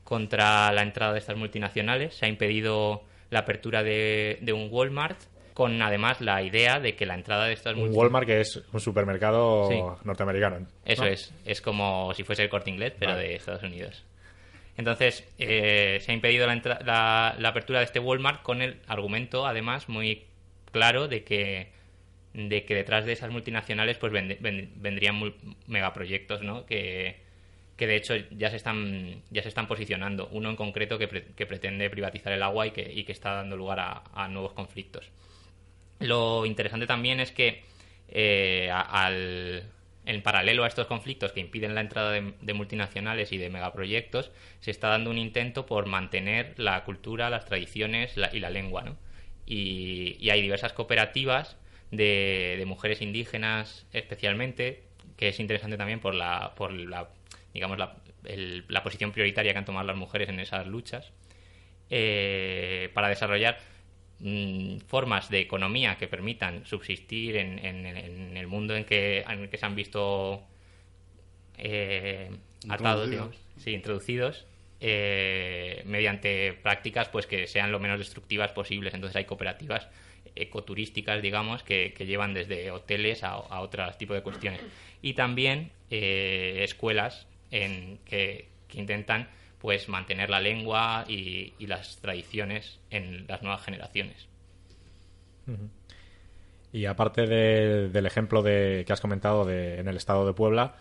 contra 0.04 0.72
la 0.72 0.82
entrada 0.82 1.12
de 1.12 1.18
estas 1.18 1.36
multinacionales, 1.36 2.14
se 2.14 2.24
ha 2.24 2.28
impedido 2.28 3.04
la 3.30 3.40
apertura 3.40 3.82
de, 3.82 4.38
un 4.54 4.68
Walmart, 4.70 5.20
con 5.58 5.82
además 5.82 6.20
la 6.20 6.40
idea 6.40 6.78
de 6.78 6.94
que 6.94 7.04
la 7.04 7.16
entrada 7.16 7.46
de 7.46 7.52
estas 7.52 7.74
Un 7.74 7.90
Walmart 7.92 8.24
que 8.24 8.40
es 8.40 8.62
un 8.72 8.78
supermercado 8.78 9.98
norteamericano. 10.04 10.68
Eso 10.84 11.04
es, 11.04 11.34
es 11.44 11.60
como 11.60 12.14
si 12.14 12.22
fuese 12.22 12.44
el 12.44 12.48
corte 12.48 12.70
inglés, 12.70 12.92
pero 12.96 13.16
de 13.16 13.34
Estados 13.34 13.64
Unidos. 13.64 14.04
Entonces, 14.76 15.28
eh, 15.36 15.98
se 16.00 16.12
ha 16.12 16.14
impedido 16.14 16.46
la, 16.46 17.34
la, 17.36 17.48
apertura 17.48 17.80
de 17.80 17.86
este 17.86 17.98
Walmart 17.98 18.42
con 18.42 18.62
el 18.62 18.76
argumento, 18.86 19.48
además, 19.48 19.88
muy 19.88 20.26
claro 20.70 21.08
de 21.08 21.24
que, 21.24 21.72
de 22.34 22.64
que 22.64 22.76
detrás 22.76 23.04
de 23.04 23.10
esas 23.10 23.32
multinacionales 23.32 23.98
pues 23.98 24.12
vendrían 24.12 25.34
megaproyectos, 25.66 26.44
¿no? 26.44 26.66
Que, 26.66 27.16
que 27.76 27.88
de 27.88 27.96
hecho 27.96 28.14
ya 28.30 28.50
se 28.50 28.56
están, 28.56 29.22
ya 29.30 29.42
se 29.42 29.48
están 29.48 29.66
posicionando. 29.66 30.28
Uno 30.30 30.50
en 30.50 30.56
concreto 30.56 30.98
que, 30.98 31.08
que 31.08 31.46
pretende 31.46 31.90
privatizar 31.90 32.32
el 32.32 32.44
agua 32.44 32.68
y 32.68 32.70
que, 32.70 32.92
y 32.92 33.02
que 33.02 33.12
está 33.12 33.32
dando 33.32 33.56
lugar 33.56 34.04
a, 34.14 34.28
nuevos 34.28 34.52
conflictos. 34.52 35.10
Lo 36.00 36.46
interesante 36.46 36.86
también 36.86 37.20
es 37.20 37.32
que 37.32 37.62
eh, 38.08 38.70
al, 38.72 39.64
en 40.06 40.22
paralelo 40.22 40.64
a 40.64 40.68
estos 40.68 40.86
conflictos 40.86 41.32
que 41.32 41.40
impiden 41.40 41.74
la 41.74 41.80
entrada 41.80 42.12
de, 42.12 42.54
multinacionales 42.54 43.32
y 43.32 43.38
de 43.38 43.50
megaproyectos, 43.50 44.30
se 44.60 44.70
está 44.70 44.88
dando 44.88 45.10
un 45.10 45.18
intento 45.18 45.66
por 45.66 45.86
mantener 45.86 46.54
la 46.56 46.82
cultura, 46.84 47.30
las 47.30 47.44
tradiciones 47.44 48.14
y 48.32 48.40
la 48.40 48.50
lengua. 48.50 48.82
¿no? 48.82 48.96
Y, 49.44 50.30
hay 50.30 50.40
diversas 50.40 50.72
cooperativas 50.72 51.56
de, 51.90 52.62
mujeres 52.66 53.02
indígenas 53.02 53.86
especialmente, 53.92 54.84
que 55.16 55.28
es 55.28 55.40
interesante 55.40 55.76
también 55.76 56.00
por 56.00 56.14
la, 56.14 56.54
por 56.54 56.72
la 56.72 57.08
digamos, 57.52 57.76
la, 57.78 57.96
la 58.22 58.82
posición 58.82 59.12
prioritaria 59.12 59.52
que 59.52 59.58
han 59.58 59.64
tomado 59.64 59.86
las 59.86 59.96
mujeres 59.96 60.28
en 60.28 60.38
esas 60.40 60.66
luchas, 60.66 61.12
eh, 61.90 62.90
para 62.94 63.08
desarrollar 63.08 63.58
Mm, 64.20 64.78
formas 64.88 65.30
de 65.30 65.38
economía 65.38 65.96
que 65.96 66.08
permitan 66.08 66.66
subsistir 66.66 67.36
en, 67.36 67.64
el 68.36 68.46
mundo 68.48 68.74
en 68.74 68.84
que, 68.84 69.20
en 69.20 69.48
que 69.48 69.56
se 69.56 69.64
han 69.64 69.76
visto 69.76 70.42
eh, 71.56 72.28
atados, 72.68 73.08
sí, 73.58 73.70
introducidos, 73.70 74.44
eh, 74.80 75.82
mediante 75.86 76.52
prácticas 76.52 77.08
pues 77.08 77.28
que 77.28 77.46
sean 77.46 77.70
lo 77.70 77.78
menos 77.78 78.00
destructivas 78.00 78.50
posibles. 78.50 78.92
Entonces 78.92 79.14
hay 79.14 79.24
cooperativas 79.24 79.86
ecoturísticas, 80.34 81.22
digamos, 81.22 81.62
que, 81.62 81.94
llevan 82.00 82.34
desde 82.34 82.72
hoteles 82.72 83.22
a, 83.22 83.34
a 83.34 83.60
otros 83.60 83.96
tipos 83.98 84.16
de 84.16 84.22
cuestiones. 84.22 84.60
Y 85.00 85.14
también 85.14 85.70
eh, 85.90 86.62
escuelas 86.64 87.28
en 87.52 87.98
que, 88.04 88.48
que 88.66 88.80
intentan 88.80 89.28
pues 89.60 89.88
mantener 89.88 90.30
la 90.30 90.40
lengua 90.40 91.04
y, 91.08 91.54
las 91.66 91.96
tradiciones 91.96 92.80
en 92.90 93.26
las 93.26 93.42
nuevas 93.42 93.62
generaciones. 93.62 94.28
Y 96.72 96.84
aparte 96.86 97.26
del 97.26 98.06
ejemplo 98.06 98.42
de, 98.42 98.84
que 98.86 98.92
has 98.92 99.00
comentado 99.00 99.44
de, 99.44 99.78
en 99.80 99.88
el 99.88 99.96
estado 99.96 100.26
de 100.26 100.32
Puebla, 100.32 100.76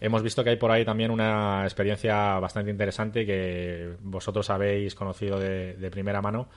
hemos 0.00 0.22
visto 0.22 0.42
que 0.42 0.50
hay 0.50 0.56
por 0.56 0.70
ahí 0.70 0.84
también 0.84 1.10
una 1.10 1.64
experiencia 1.64 2.38
bastante 2.38 2.70
interesante 2.70 3.26
que 3.26 3.96
vosotros 4.00 4.48
habéis 4.50 4.94
conocido 4.94 5.38
de, 5.38 5.90
primera 5.90 6.22
mano, 6.22 6.48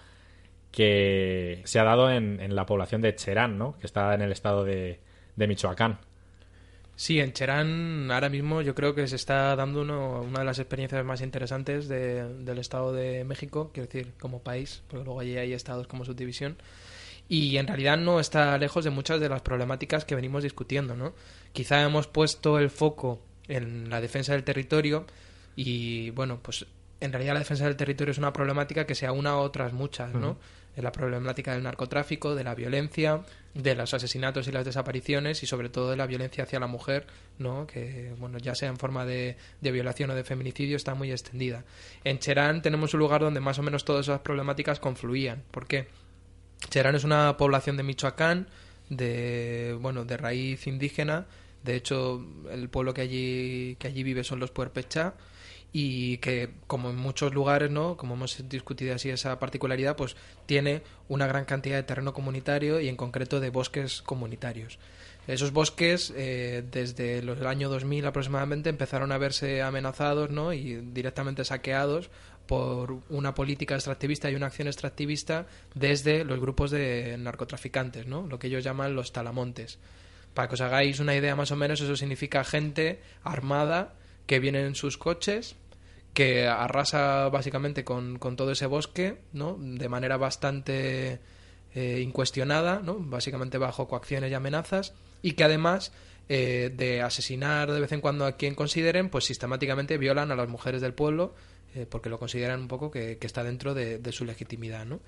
que 0.72 1.62
se 1.66 1.80
ha 1.80 1.84
dado 1.84 2.10
en, 2.10 2.56
la 2.56 2.66
población 2.66 3.02
de 3.02 3.16
Cherán, 3.16 3.58
¿no? 3.58 3.78
que 3.80 3.86
está 3.86 4.14
en 4.16 4.22
el 4.22 4.32
estado 4.32 4.64
de 4.64 5.00
Michoacán. 5.36 6.00
Sí, 6.96 7.20
en 7.20 7.34
Cherán 7.34 8.12
ahora 8.12 8.30
mismo 8.30 8.62
yo 8.62 8.76
creo 8.76 8.94
que 8.94 9.08
se 9.08 9.16
está 9.16 9.56
dando 9.56 9.82
una 9.82 10.40
de 10.40 10.46
las 10.46 10.60
experiencias 10.60 11.04
más 11.04 11.22
interesantes 11.22 11.88
del 11.88 12.58
Estado 12.60 12.94
de 12.94 13.24
México, 13.24 13.72
quiero 13.74 13.88
decir, 13.88 14.14
como 14.20 14.44
país, 14.44 14.84
porque 14.88 15.04
luego 15.04 15.20
allí 15.20 15.38
hay 15.38 15.54
estados 15.54 15.88
como 15.88 16.06
subdivisión. 16.06 16.56
Y 17.28 17.58
en 17.58 17.68
realidad 17.68 17.98
no 17.98 18.20
está 18.20 18.58
lejos 18.58 18.84
de 18.84 18.92
muchas 18.92 19.20
de 19.20 19.30
las 19.30 19.42
problemáticas 19.42 20.06
que 20.06 20.14
venimos 20.14 20.44
discutiendo, 20.44 20.96
¿no? 20.96 21.14
Quizá 21.52 21.82
hemos 21.82 22.06
puesto 22.08 22.60
el 22.60 22.70
foco 22.70 23.22
en 23.48 23.90
la 23.90 24.02
defensa 24.02 24.34
del 24.34 24.44
territorio 24.44 25.06
y, 25.56 26.12
bueno, 26.12 26.40
pues 26.44 26.66
en 27.00 27.12
realidad 27.12 27.34
la 27.34 27.40
defensa 27.40 27.66
del 27.66 27.76
territorio 27.76 28.12
es 28.12 28.18
una 28.18 28.34
problemática 28.34 28.86
que 28.86 28.94
se 28.94 29.08
aúna 29.08 29.32
a 29.32 29.38
otras 29.38 29.74
muchas, 29.74 30.14
¿no? 30.14 30.38
En 30.76 30.84
la 30.84 30.92
problemática 30.92 31.54
del 31.54 31.64
narcotráfico, 31.64 32.36
de 32.36 32.44
la 32.44 32.56
violencia, 32.56 33.22
de 33.54 33.76
los 33.76 33.94
asesinatos 33.94 34.48
y 34.48 34.52
las 34.52 34.66
desapariciones 34.66 35.44
y 35.44 35.46
sobre 35.46 35.70
todo 35.70 35.92
de 35.92 35.98
la 35.98 36.08
violencia 36.08 36.44
hacia 36.44 36.60
la 36.60 36.68
mujer, 36.68 37.06
¿no? 37.38 37.68
que 37.68 38.14
bueno, 38.18 38.40
ya 38.40 38.56
sea 38.56 38.70
en 38.70 38.78
forma 38.78 39.06
de, 39.06 39.38
de 39.62 39.72
violación 39.72 40.10
o 40.10 40.16
de 40.16 40.24
feminicidio 40.24 40.76
está 40.76 40.96
muy 40.96 41.12
extendida. 41.12 41.64
En 42.04 42.20
Cherán 42.20 42.62
tenemos 42.62 42.94
un 42.94 43.00
lugar 43.00 43.22
donde 43.22 43.40
más 43.40 43.60
o 43.60 43.64
menos 43.64 43.86
todas 43.86 44.08
esas 44.08 44.22
problemáticas 44.22 44.80
confluían. 44.80 45.44
¿Por 45.52 45.68
qué? 45.68 45.88
Cherán 46.70 46.96
es 46.96 47.04
una 47.04 47.38
población 47.38 47.78
de 47.78 47.84
Michoacán 47.84 48.48
de 48.90 49.78
bueno 49.80 50.06
de 50.06 50.18
raíz 50.18 50.68
indígena. 50.68 51.28
De 51.64 51.76
hecho, 51.76 52.26
el 52.52 52.70
pueblo 52.70 52.94
que 52.94 53.02
allí 53.02 53.76
que 53.80 53.88
allí 53.88 54.04
vive 54.04 54.24
son 54.24 54.40
los 54.40 54.52
puerpechá 54.52 55.14
y 55.76 56.18
que 56.20 56.52
como 56.68 56.92
en 56.92 56.96
muchos 56.96 57.34
lugares, 57.34 57.72
¿no? 57.72 57.98
Como 57.98 58.14
hemos 58.14 58.48
discutido 58.48 58.94
así 58.94 59.10
esa 59.10 59.40
particularidad, 59.40 59.96
pues 59.96 60.16
tiene 60.46 60.84
una 61.10 61.26
gran 61.26 61.46
cantidad 61.46 61.76
de 61.76 61.84
terreno 61.84 62.14
comunitario 62.14 62.80
y 62.80 62.88
en 62.88 62.96
concreto 62.96 63.40
de 63.40 63.50
bosques 63.50 64.04
comunitarios. 64.04 64.78
Esos 65.26 65.52
bosques, 65.52 66.14
eh, 66.16 66.64
desde 66.70 67.20
el 67.20 67.48
año 67.48 67.70
2000 67.70 68.06
aproximadamente, 68.06 68.70
empezaron 68.70 69.12
a 69.12 69.18
verse 69.18 69.62
amenazados 69.62 70.30
¿no? 70.30 70.54
y 70.54 70.76
directamente 70.76 71.44
saqueados 71.44 72.12
por 72.46 73.00
una 73.10 73.34
política 73.34 73.74
extractivista 73.74 74.30
y 74.30 74.36
una 74.36 74.48
acción 74.48 74.68
extractivista 74.68 75.48
desde 75.74 76.26
los 76.26 76.40
grupos 76.40 76.72
de 76.72 77.16
narcotraficantes, 77.18 78.06
¿no? 78.06 78.28
lo 78.28 78.38
que 78.38 78.48
ellos 78.48 78.66
llaman 78.66 78.96
los 78.96 79.14
talamontes. 79.14 79.80
Para 80.34 80.50
que 80.50 80.56
os 80.56 80.62
hagáis 80.62 81.00
una 81.00 81.16
idea 81.16 81.36
más 81.36 81.52
o 81.52 81.56
menos, 81.56 81.80
eso 81.80 81.96
significa 81.96 82.44
gente 82.44 83.00
armada 83.24 83.94
que 84.26 84.40
viene 84.40 84.66
en 84.66 84.76
sus 84.76 84.98
coches, 84.98 85.56
que 86.14 86.48
arrasa 86.48 87.30
básicamente 87.30 87.84
con, 87.84 88.20
con 88.20 88.36
todo 88.36 88.52
ese 88.52 88.68
bosque, 88.68 89.18
¿no? 89.34 89.58
De 89.60 89.90
manera 89.90 90.18
bastante 90.18 91.20
eh, 91.74 92.02
incuestionada, 92.02 92.82
¿no? 92.84 92.98
Básicamente 93.00 93.58
bajo 93.58 93.88
coacciones 93.88 94.32
y 94.32 94.34
amenazas, 94.36 94.94
y 95.22 95.34
que 95.34 95.44
además 95.44 95.92
eh, 96.30 96.72
de 96.76 97.02
asesinar 97.02 97.72
de 97.72 97.82
vez 97.82 97.92
en 97.92 98.02
cuando 98.02 98.26
a 98.26 98.38
quien 98.38 98.56
consideren, 98.56 99.10
pues 99.10 99.26
sistemáticamente 99.26 99.98
violan 99.98 100.32
a 100.32 100.36
las 100.36 100.48
mujeres 100.48 100.82
del 100.82 100.94
pueblo, 100.94 101.34
eh, 101.76 101.88
porque 101.90 102.10
lo 102.10 102.20
consideran 102.20 102.62
un 102.62 102.68
poco 102.68 102.92
que, 102.92 103.18
que 103.18 103.28
está 103.28 103.44
dentro 103.44 103.74
de, 103.74 103.98
de, 103.98 104.12
su 104.12 104.24
legitimidad, 104.24 104.86
¿no? 104.86 105.00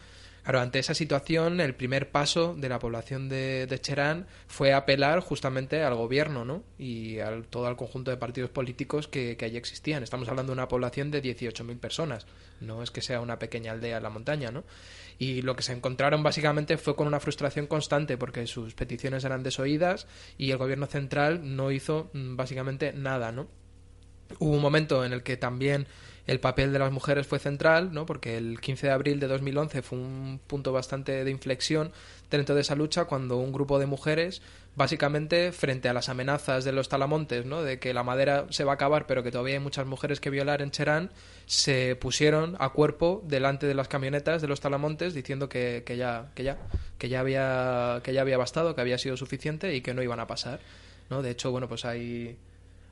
Ante 0.46 0.78
esa 0.78 0.94
situación, 0.94 1.60
el 1.60 1.74
primer 1.74 2.12
paso 2.12 2.54
de 2.56 2.70
la 2.70 2.78
población 2.78 3.30
de, 3.30 3.66
de 3.66 3.82
Cherán 3.82 4.28
fue 4.48 4.74
apelar 4.74 5.20
justamente 5.20 5.82
al 5.82 5.96
gobierno, 5.96 6.46
¿no? 6.46 6.64
Y 6.78 7.18
al 7.18 7.48
todo 7.48 7.66
al 7.66 7.76
conjunto 7.76 8.12
de 8.12 8.18
partidos 8.18 8.52
políticos 8.52 9.08
que, 9.08 9.38
que 9.38 9.46
allí 9.46 9.58
existían. 9.58 10.04
Estamos 10.04 10.30
hablando 10.30 10.52
de 10.52 10.60
una 10.60 10.68
población 10.68 11.10
de 11.10 11.24
18.000 11.24 11.80
personas. 11.80 12.28
No 12.62 12.84
es 12.84 12.92
que 12.92 13.02
sea 13.02 13.22
una 13.22 13.40
pequeña 13.40 13.72
aldea 13.72 13.98
en 13.98 14.04
la 14.04 14.12
montaña, 14.12 14.52
¿no? 14.52 14.64
Y 15.18 15.42
lo 15.42 15.56
que 15.56 15.64
se 15.64 15.74
encontraron 15.74 16.22
básicamente 16.22 16.78
fue 16.78 16.96
con 16.96 17.08
una 17.08 17.20
frustración 17.20 17.66
constante 17.66 18.18
porque 18.18 18.46
sus 18.46 18.76
peticiones 18.76 19.24
eran 19.24 19.42
desoídas 19.42 20.08
y 20.38 20.52
el 20.52 20.58
gobierno 20.58 20.86
central 20.86 21.56
no 21.56 21.72
hizo 21.72 22.12
mm, 22.14 22.36
básicamente 22.36 22.94
nada, 22.94 23.32
¿no? 23.32 23.48
Hubo 24.40 24.56
un 24.56 24.62
momento 24.62 25.06
en 25.06 25.14
el 25.14 25.24
que 25.24 25.38
también 25.38 25.88
el 26.28 26.40
papel 26.40 26.74
de 26.74 26.80
las 26.80 26.92
mujeres 26.92 27.28
fue 27.28 27.40
central, 27.40 27.94
¿no? 27.94 28.06
porque 28.06 28.38
el 28.38 28.60
15 28.60 28.88
de 28.88 28.94
abril 28.94 29.20
de 29.20 29.28
2011 29.28 29.82
fue 29.82 30.00
un 30.00 30.40
punto 30.48 30.74
bastante 30.74 31.24
de 31.24 31.32
inflexión 31.32 31.92
dentro 32.32 32.56
de 32.56 32.62
esa 32.62 32.76
lucha 32.76 33.06
cuando 33.06 33.38
un 33.38 33.54
grupo 33.54 33.78
de 33.78 33.86
mujeres 33.86 34.42
básicamente 34.76 35.52
frente 35.52 35.88
a 35.88 35.94
las 35.94 36.10
amenazas 36.10 36.66
de 36.66 36.72
los 36.72 36.90
talamontes, 36.90 37.46
¿no? 37.46 37.62
de 37.62 37.80
que 37.80 37.94
la 37.94 38.04
madera 38.04 38.46
se 38.50 38.64
va 38.64 38.74
a 38.74 38.76
acabar 38.76 39.06
pero 39.06 39.24
que 39.24 39.32
todavía 39.32 39.54
hay 39.54 39.60
muchas 39.60 39.86
mujeres 39.86 40.20
que 40.20 40.32
violar 40.32 40.62
en 40.62 40.72
Cherán, 40.72 41.12
se 41.46 41.96
pusieron 41.96 42.58
a 42.60 42.70
cuerpo 42.70 43.22
delante 43.26 43.68
de 43.68 43.76
las 43.76 43.88
camionetas 43.88 44.42
de 44.42 44.48
los 44.48 44.62
talamontes 44.62 45.14
diciendo 45.14 45.48
que, 45.48 45.84
que 45.86 45.96
ya 45.96 46.32
que 46.34 46.44
ya 46.44 46.58
que 46.98 47.08
ya 47.08 47.20
había 47.20 48.02
que 48.04 48.14
ya 48.14 48.22
había 48.22 48.38
bastado, 48.38 48.74
que 48.74 48.82
había 48.82 48.98
sido 48.98 49.16
suficiente 49.16 49.76
y 49.76 49.82
que 49.82 49.94
no 49.94 50.02
iban 50.02 50.20
a 50.20 50.28
pasar, 50.28 50.60
¿no? 51.10 51.22
De 51.22 51.30
hecho, 51.30 51.52
bueno, 51.52 51.68
pues 51.68 51.86
hay 51.86 52.38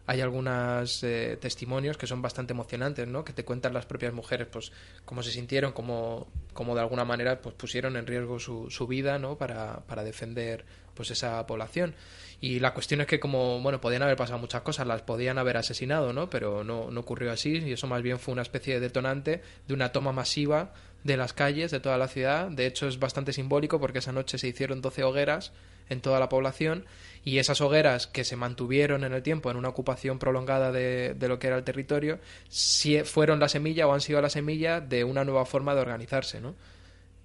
hay 0.05 0.21
algunos 0.21 1.03
eh, 1.03 1.37
testimonios 1.39 1.97
que 1.97 2.07
son 2.07 2.21
bastante 2.21 2.53
emocionantes, 2.53 3.07
¿no? 3.07 3.23
Que 3.23 3.31
te 3.31 3.45
cuentan 3.45 3.73
las 3.73 3.85
propias 3.85 4.13
mujeres, 4.13 4.47
pues, 4.51 4.71
cómo 5.05 5.23
se 5.23 5.31
sintieron, 5.31 5.71
cómo, 5.71 6.27
cómo 6.53 6.75
de 6.75 6.81
alguna 6.81 7.05
manera, 7.05 7.41
pues, 7.41 7.55
pusieron 7.55 7.95
en 7.95 8.05
riesgo 8.05 8.39
su, 8.39 8.69
su 8.69 8.85
vida, 8.85 9.17
¿no? 9.17 9.37
Para, 9.37 9.81
para 9.87 10.03
defender, 10.03 10.65
pues, 10.93 11.11
esa 11.11 11.45
población. 11.47 11.95
Y 12.41 12.59
la 12.59 12.73
cuestión 12.73 12.99
es 12.99 13.07
que, 13.07 13.21
como, 13.21 13.61
bueno, 13.61 13.79
podían 13.79 14.03
haber 14.03 14.17
pasado 14.17 14.39
muchas 14.39 14.61
cosas, 14.61 14.85
las 14.85 15.03
podían 15.03 15.37
haber 15.37 15.55
asesinado, 15.55 16.11
¿no? 16.11 16.29
Pero 16.29 16.65
no, 16.65 16.91
no 16.91 16.99
ocurrió 16.99 17.31
así, 17.31 17.59
y 17.59 17.71
eso 17.71 17.87
más 17.87 18.01
bien 18.01 18.19
fue 18.19 18.33
una 18.33 18.41
especie 18.41 18.73
de 18.73 18.79
detonante 18.81 19.41
de 19.67 19.73
una 19.73 19.93
toma 19.93 20.11
masiva 20.11 20.73
de 21.05 21.15
las 21.15 21.31
calles 21.31 21.71
de 21.71 21.79
toda 21.79 21.97
la 21.97 22.09
ciudad. 22.09 22.49
De 22.49 22.65
hecho, 22.65 22.87
es 22.87 22.99
bastante 22.99 23.31
simbólico 23.31 23.79
porque 23.79 23.99
esa 23.99 24.11
noche 24.11 24.37
se 24.37 24.49
hicieron 24.49 24.81
12 24.81 25.03
hogueras 25.03 25.53
en 25.89 26.01
toda 26.01 26.19
la 26.19 26.29
población 26.29 26.85
y 27.25 27.37
esas 27.37 27.61
hogueras 27.61 28.07
que 28.07 28.23
se 28.23 28.35
mantuvieron 28.35 29.03
en 29.03 29.13
el 29.13 29.23
tiempo 29.23 29.49
en 29.49 29.57
una 29.57 29.69
ocupación 29.69 30.19
prolongada 30.19 30.71
de, 30.71 31.13
de 31.13 31.27
lo 31.27 31.39
que 31.39 31.47
era 31.47 31.57
el 31.57 31.63
territorio 31.63 32.19
si 32.49 33.01
fueron 33.03 33.39
la 33.39 33.49
semilla 33.49 33.87
o 33.87 33.93
han 33.93 34.01
sido 34.01 34.21
la 34.21 34.29
semilla 34.29 34.81
de 34.81 35.03
una 35.03 35.23
nueva 35.23 35.45
forma 35.45 35.73
de 35.75 35.81
organizarse 35.81 36.41
¿no? 36.41 36.55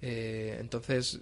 Eh, 0.01 0.57
entonces 0.59 1.21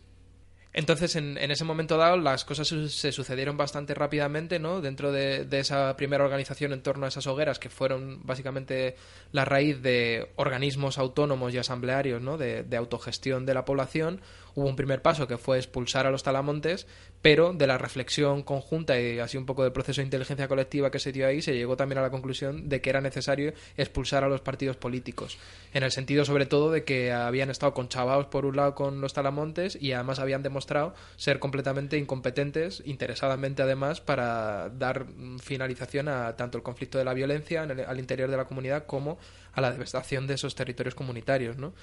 entonces, 0.77 1.15
en, 1.15 1.39
en, 1.39 1.49
ese 1.49 1.63
momento 1.63 1.97
dado, 1.97 2.17
las 2.17 2.45
cosas 2.45 2.67
se 2.67 3.11
sucedieron 3.11 3.57
bastante 3.57 3.95
rápidamente, 3.95 4.59
¿no? 4.59 4.79
Dentro 4.79 5.11
de, 5.11 5.43
de, 5.43 5.59
esa 5.59 5.95
primera 5.97 6.23
organización 6.23 6.71
en 6.71 6.83
torno 6.83 7.05
a 7.07 7.09
esas 7.09 7.25
hogueras, 7.25 7.57
que 7.57 7.69
fueron 7.71 8.23
básicamente 8.27 8.95
la 9.31 9.43
raíz 9.43 9.81
de 9.81 10.29
organismos 10.35 10.99
autónomos 10.99 11.51
y 11.51 11.57
asamblearios, 11.57 12.21
¿no? 12.21 12.37
De, 12.37 12.61
de 12.61 12.77
autogestión 12.77 13.47
de 13.47 13.55
la 13.55 13.65
población, 13.65 14.21
hubo 14.57 14.67
un 14.67 14.75
primer 14.75 15.03
paso 15.03 15.27
que 15.27 15.37
fue 15.37 15.57
expulsar 15.57 16.07
a 16.07 16.11
los 16.11 16.23
talamontes, 16.23 16.87
pero 17.21 17.53
de 17.53 17.67
la 17.67 17.77
reflexión 17.77 18.41
conjunta 18.41 18.99
y 18.99 19.19
así 19.19 19.37
un 19.37 19.45
poco 19.45 19.61
del 19.61 19.71
proceso 19.71 20.01
de 20.01 20.05
inteligencia 20.05 20.47
colectiva 20.47 20.89
que 20.89 20.97
se 20.97 21.11
dio 21.11 21.27
ahí, 21.27 21.43
se 21.43 21.53
llegó 21.53 21.77
también 21.77 21.99
a 21.99 22.01
la 22.01 22.09
conclusión 22.09 22.67
de 22.67 22.81
que 22.81 22.89
era 22.89 22.99
necesario 22.99 23.53
expulsar 23.77 24.23
a 24.23 24.27
los 24.27 24.41
partidos 24.41 24.75
políticos, 24.75 25.37
en 25.75 25.83
el 25.83 25.91
sentido 25.91 26.25
sobre 26.25 26.47
todo 26.47 26.71
de 26.71 26.83
que 26.83 27.11
habían 27.11 27.51
estado 27.51 27.75
conchavados 27.75 28.25
por 28.25 28.47
un 28.47 28.55
lado 28.55 28.73
con 28.73 28.99
los 28.99 29.13
talamontes 29.13 29.77
y 29.79 29.91
además 29.91 30.17
habían 30.17 30.41
demostrado 30.41 30.95
ser 31.17 31.37
completamente 31.37 31.99
incompetentes, 31.99 32.81
interesadamente 32.83 33.61
además, 33.61 34.01
para 34.01 34.69
dar 34.69 35.05
finalización 35.39 36.07
a 36.07 36.35
tanto 36.35 36.57
el 36.57 36.63
conflicto 36.63 36.97
de 36.97 37.05
la 37.05 37.13
violencia 37.13 37.61
el, 37.61 37.81
al 37.81 37.99
interior 37.99 38.31
de 38.31 38.37
la 38.37 38.45
comunidad 38.45 38.87
como 38.87 39.19
a 39.53 39.61
la 39.61 39.69
devastación 39.69 40.25
de 40.25 40.33
esos 40.33 40.55
territorios 40.55 40.95
comunitarios, 40.95 41.57
¿no? 41.57 41.73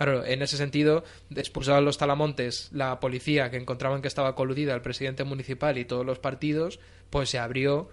Claro, 0.00 0.24
en 0.24 0.40
ese 0.40 0.56
sentido, 0.56 1.04
expulsaron 1.36 1.84
los 1.84 1.98
talamontes 1.98 2.70
la 2.72 3.00
policía 3.00 3.50
que 3.50 3.58
encontraban 3.58 4.00
que 4.00 4.08
estaba 4.08 4.34
coludida 4.34 4.74
el 4.74 4.80
presidente 4.80 5.24
municipal 5.24 5.76
y 5.76 5.84
todos 5.84 6.06
los 6.06 6.18
partidos, 6.18 6.80
pues 7.10 7.28
se 7.28 7.38
abrió 7.38 7.90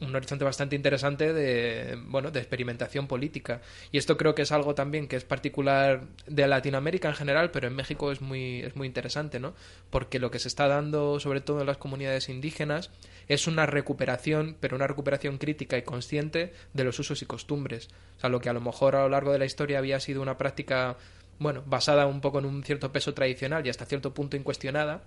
un 0.00 0.16
horizonte 0.16 0.42
bastante 0.42 0.74
interesante 0.74 1.34
de 1.34 1.98
bueno 2.06 2.30
de 2.30 2.40
experimentación 2.40 3.06
política. 3.06 3.60
Y 3.92 3.98
esto 3.98 4.16
creo 4.16 4.34
que 4.34 4.40
es 4.40 4.52
algo 4.52 4.74
también 4.74 5.06
que 5.06 5.16
es 5.16 5.24
particular 5.24 6.04
de 6.26 6.46
Latinoamérica 6.46 7.08
en 7.08 7.14
general 7.14 7.50
pero 7.50 7.68
en 7.68 7.76
México 7.76 8.10
es 8.10 8.22
muy 8.22 8.62
es 8.62 8.74
muy 8.74 8.86
interesante 8.86 9.38
no 9.38 9.52
porque 9.90 10.18
lo 10.18 10.30
que 10.30 10.38
se 10.38 10.48
está 10.48 10.66
dando 10.66 11.20
sobre 11.20 11.42
todo 11.42 11.60
en 11.60 11.66
las 11.66 11.76
comunidades 11.76 12.30
indígenas 12.30 12.90
es 13.28 13.46
una 13.46 13.66
recuperación 13.66 14.56
pero 14.58 14.76
una 14.76 14.86
recuperación 14.86 15.36
crítica 15.36 15.76
y 15.76 15.82
consciente 15.82 16.54
de 16.72 16.84
los 16.84 16.98
usos 16.98 17.20
y 17.20 17.26
costumbres. 17.26 17.90
O 18.16 18.20
sea 18.20 18.30
lo 18.30 18.40
que 18.40 18.48
a 18.48 18.54
lo 18.54 18.62
mejor 18.62 18.96
a 18.96 19.02
lo 19.02 19.10
largo 19.10 19.32
de 19.32 19.38
la 19.38 19.44
historia 19.44 19.76
había 19.76 20.00
sido 20.00 20.22
una 20.22 20.38
práctica 20.38 20.96
bueno 21.40 21.64
basada 21.66 22.06
un 22.06 22.20
poco 22.20 22.38
en 22.38 22.44
un 22.44 22.62
cierto 22.62 22.92
peso 22.92 23.12
tradicional 23.12 23.66
y 23.66 23.70
hasta 23.70 23.84
cierto 23.86 24.14
punto 24.14 24.36
incuestionada 24.36 25.02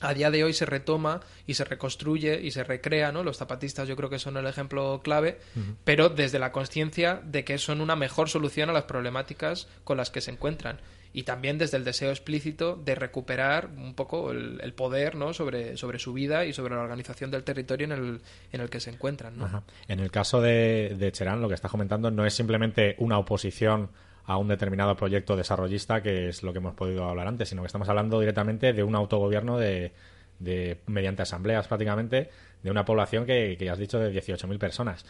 a 0.00 0.12
día 0.12 0.30
de 0.30 0.44
hoy 0.44 0.52
se 0.52 0.66
retoma 0.66 1.20
y 1.46 1.54
se 1.54 1.64
reconstruye 1.64 2.40
y 2.42 2.50
se 2.50 2.62
recrea, 2.62 3.10
¿no? 3.10 3.22
Los 3.22 3.38
zapatistas 3.38 3.88
yo 3.88 3.96
creo 3.96 4.10
que 4.10 4.18
son 4.18 4.36
el 4.36 4.46
ejemplo 4.46 5.00
clave, 5.02 5.38
uh 5.56 5.60
-huh. 5.60 5.76
pero 5.84 6.10
desde 6.10 6.38
la 6.38 6.52
conciencia 6.52 7.22
de 7.24 7.44
que 7.44 7.58
son 7.58 7.80
una 7.80 7.96
mejor 7.96 8.28
solución 8.28 8.68
a 8.68 8.72
las 8.72 8.84
problemáticas 8.84 9.66
con 9.82 9.96
las 9.96 10.10
que 10.10 10.20
se 10.20 10.30
encuentran 10.30 10.78
y 11.14 11.22
también 11.22 11.58
desde 11.58 11.76
el 11.76 11.84
deseo 11.84 12.10
explícito 12.10 12.74
de 12.74 12.96
recuperar 12.96 13.70
un 13.76 13.94
poco 13.94 14.32
el, 14.32 14.60
el 14.62 14.74
poder 14.74 15.14
¿no? 15.14 15.32
sobre, 15.32 15.76
sobre 15.76 16.00
su 16.00 16.12
vida 16.12 16.44
y 16.44 16.52
sobre 16.52 16.74
la 16.74 16.82
organización 16.82 17.30
del 17.30 17.44
territorio 17.44 17.84
en 17.86 17.92
el, 17.92 18.20
en 18.52 18.60
el 18.60 18.68
que 18.68 18.80
se 18.80 18.90
encuentran. 18.90 19.38
¿no? 19.38 19.44
Ajá. 19.44 19.62
En 19.86 20.00
el 20.00 20.10
caso 20.10 20.40
de, 20.42 20.96
de 20.98 21.12
Cherán, 21.12 21.40
lo 21.40 21.48
que 21.48 21.54
estás 21.54 21.70
comentando 21.70 22.10
no 22.10 22.26
es 22.26 22.34
simplemente 22.34 22.96
una 22.98 23.16
oposición 23.16 23.90
a 24.26 24.36
un 24.38 24.48
determinado 24.48 24.96
proyecto 24.96 25.36
desarrollista, 25.36 26.02
que 26.02 26.28
es 26.28 26.42
lo 26.42 26.52
que 26.52 26.58
hemos 26.58 26.74
podido 26.74 27.08
hablar 27.08 27.28
antes, 27.28 27.48
sino 27.48 27.62
que 27.62 27.66
estamos 27.66 27.88
hablando 27.88 28.20
directamente 28.20 28.72
de 28.72 28.82
un 28.82 28.94
autogobierno 28.94 29.58
de, 29.58 29.92
de 30.38 30.80
mediante 30.86 31.22
asambleas 31.22 31.68
prácticamente 31.68 32.30
de 32.62 32.70
una 32.70 32.84
población 32.84 33.26
que, 33.26 33.56
que 33.58 33.64
ya 33.66 33.72
has 33.72 33.78
dicho 33.78 33.98
de 33.98 34.12
18.000 34.12 34.58
personas. 34.58 35.04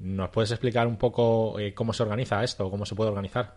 ¿Nos 0.00 0.30
puedes 0.30 0.50
explicar 0.50 0.86
un 0.86 0.96
poco 0.96 1.58
eh, 1.58 1.74
cómo 1.74 1.92
se 1.92 2.02
organiza 2.02 2.42
esto, 2.42 2.70
cómo 2.70 2.86
se 2.86 2.94
puede 2.94 3.10
organizar? 3.10 3.54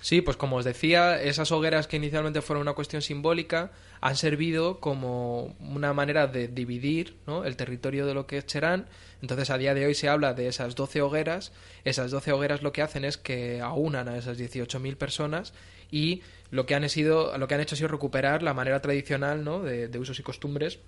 Sí, 0.00 0.22
pues 0.22 0.38
como 0.38 0.56
os 0.56 0.64
decía, 0.64 1.20
esas 1.22 1.52
hogueras 1.52 1.86
que 1.86 1.96
inicialmente 1.96 2.40
fueron 2.40 2.62
una 2.62 2.72
cuestión 2.72 3.02
simbólica 3.02 3.70
han 4.00 4.16
servido 4.16 4.80
como 4.80 5.54
una 5.60 5.92
manera 5.92 6.26
de 6.26 6.48
dividir 6.48 7.18
el 7.44 7.56
territorio 7.56 8.06
de 8.06 8.14
lo 8.14 8.26
que 8.26 8.38
es 8.38 8.46
Cherán. 8.46 8.86
Entonces, 9.20 9.50
a 9.50 9.58
día 9.58 9.74
de 9.74 9.84
hoy 9.84 9.94
se 9.94 10.08
habla 10.08 10.32
de 10.32 10.48
esas 10.48 10.74
12 10.74 11.02
hogueras. 11.02 11.52
Esas 11.84 12.10
12 12.10 12.32
hogueras 12.32 12.62
lo 12.62 12.72
que 12.72 12.80
hacen 12.80 13.04
es 13.04 13.18
que 13.18 13.60
aunan 13.60 14.08
a 14.08 14.16
esas 14.16 14.38
18.000 14.38 14.96
personas 14.96 15.52
y 15.90 16.22
lo 16.50 16.64
que 16.64 16.74
han, 16.74 16.88
sido, 16.88 17.36
lo 17.36 17.46
que 17.46 17.54
han 17.54 17.60
hecho 17.60 17.74
ha 17.74 17.76
sido 17.76 17.88
recuperar 17.88 18.42
la 18.42 18.54
manera 18.54 18.80
tradicional 18.80 19.44
¿no? 19.44 19.60
de, 19.62 19.88
de 19.88 19.98
usos 19.98 20.18
y 20.18 20.22
costumbres 20.22 20.78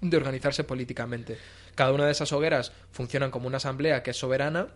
de 0.00 0.16
organizarse 0.16 0.64
políticamente. 0.64 1.38
Cada 1.76 1.92
una 1.92 2.06
de 2.06 2.12
esas 2.12 2.32
hogueras 2.32 2.72
funcionan 2.90 3.30
como 3.30 3.46
una 3.46 3.58
asamblea 3.58 4.02
que 4.02 4.10
es 4.10 4.16
soberana. 4.16 4.66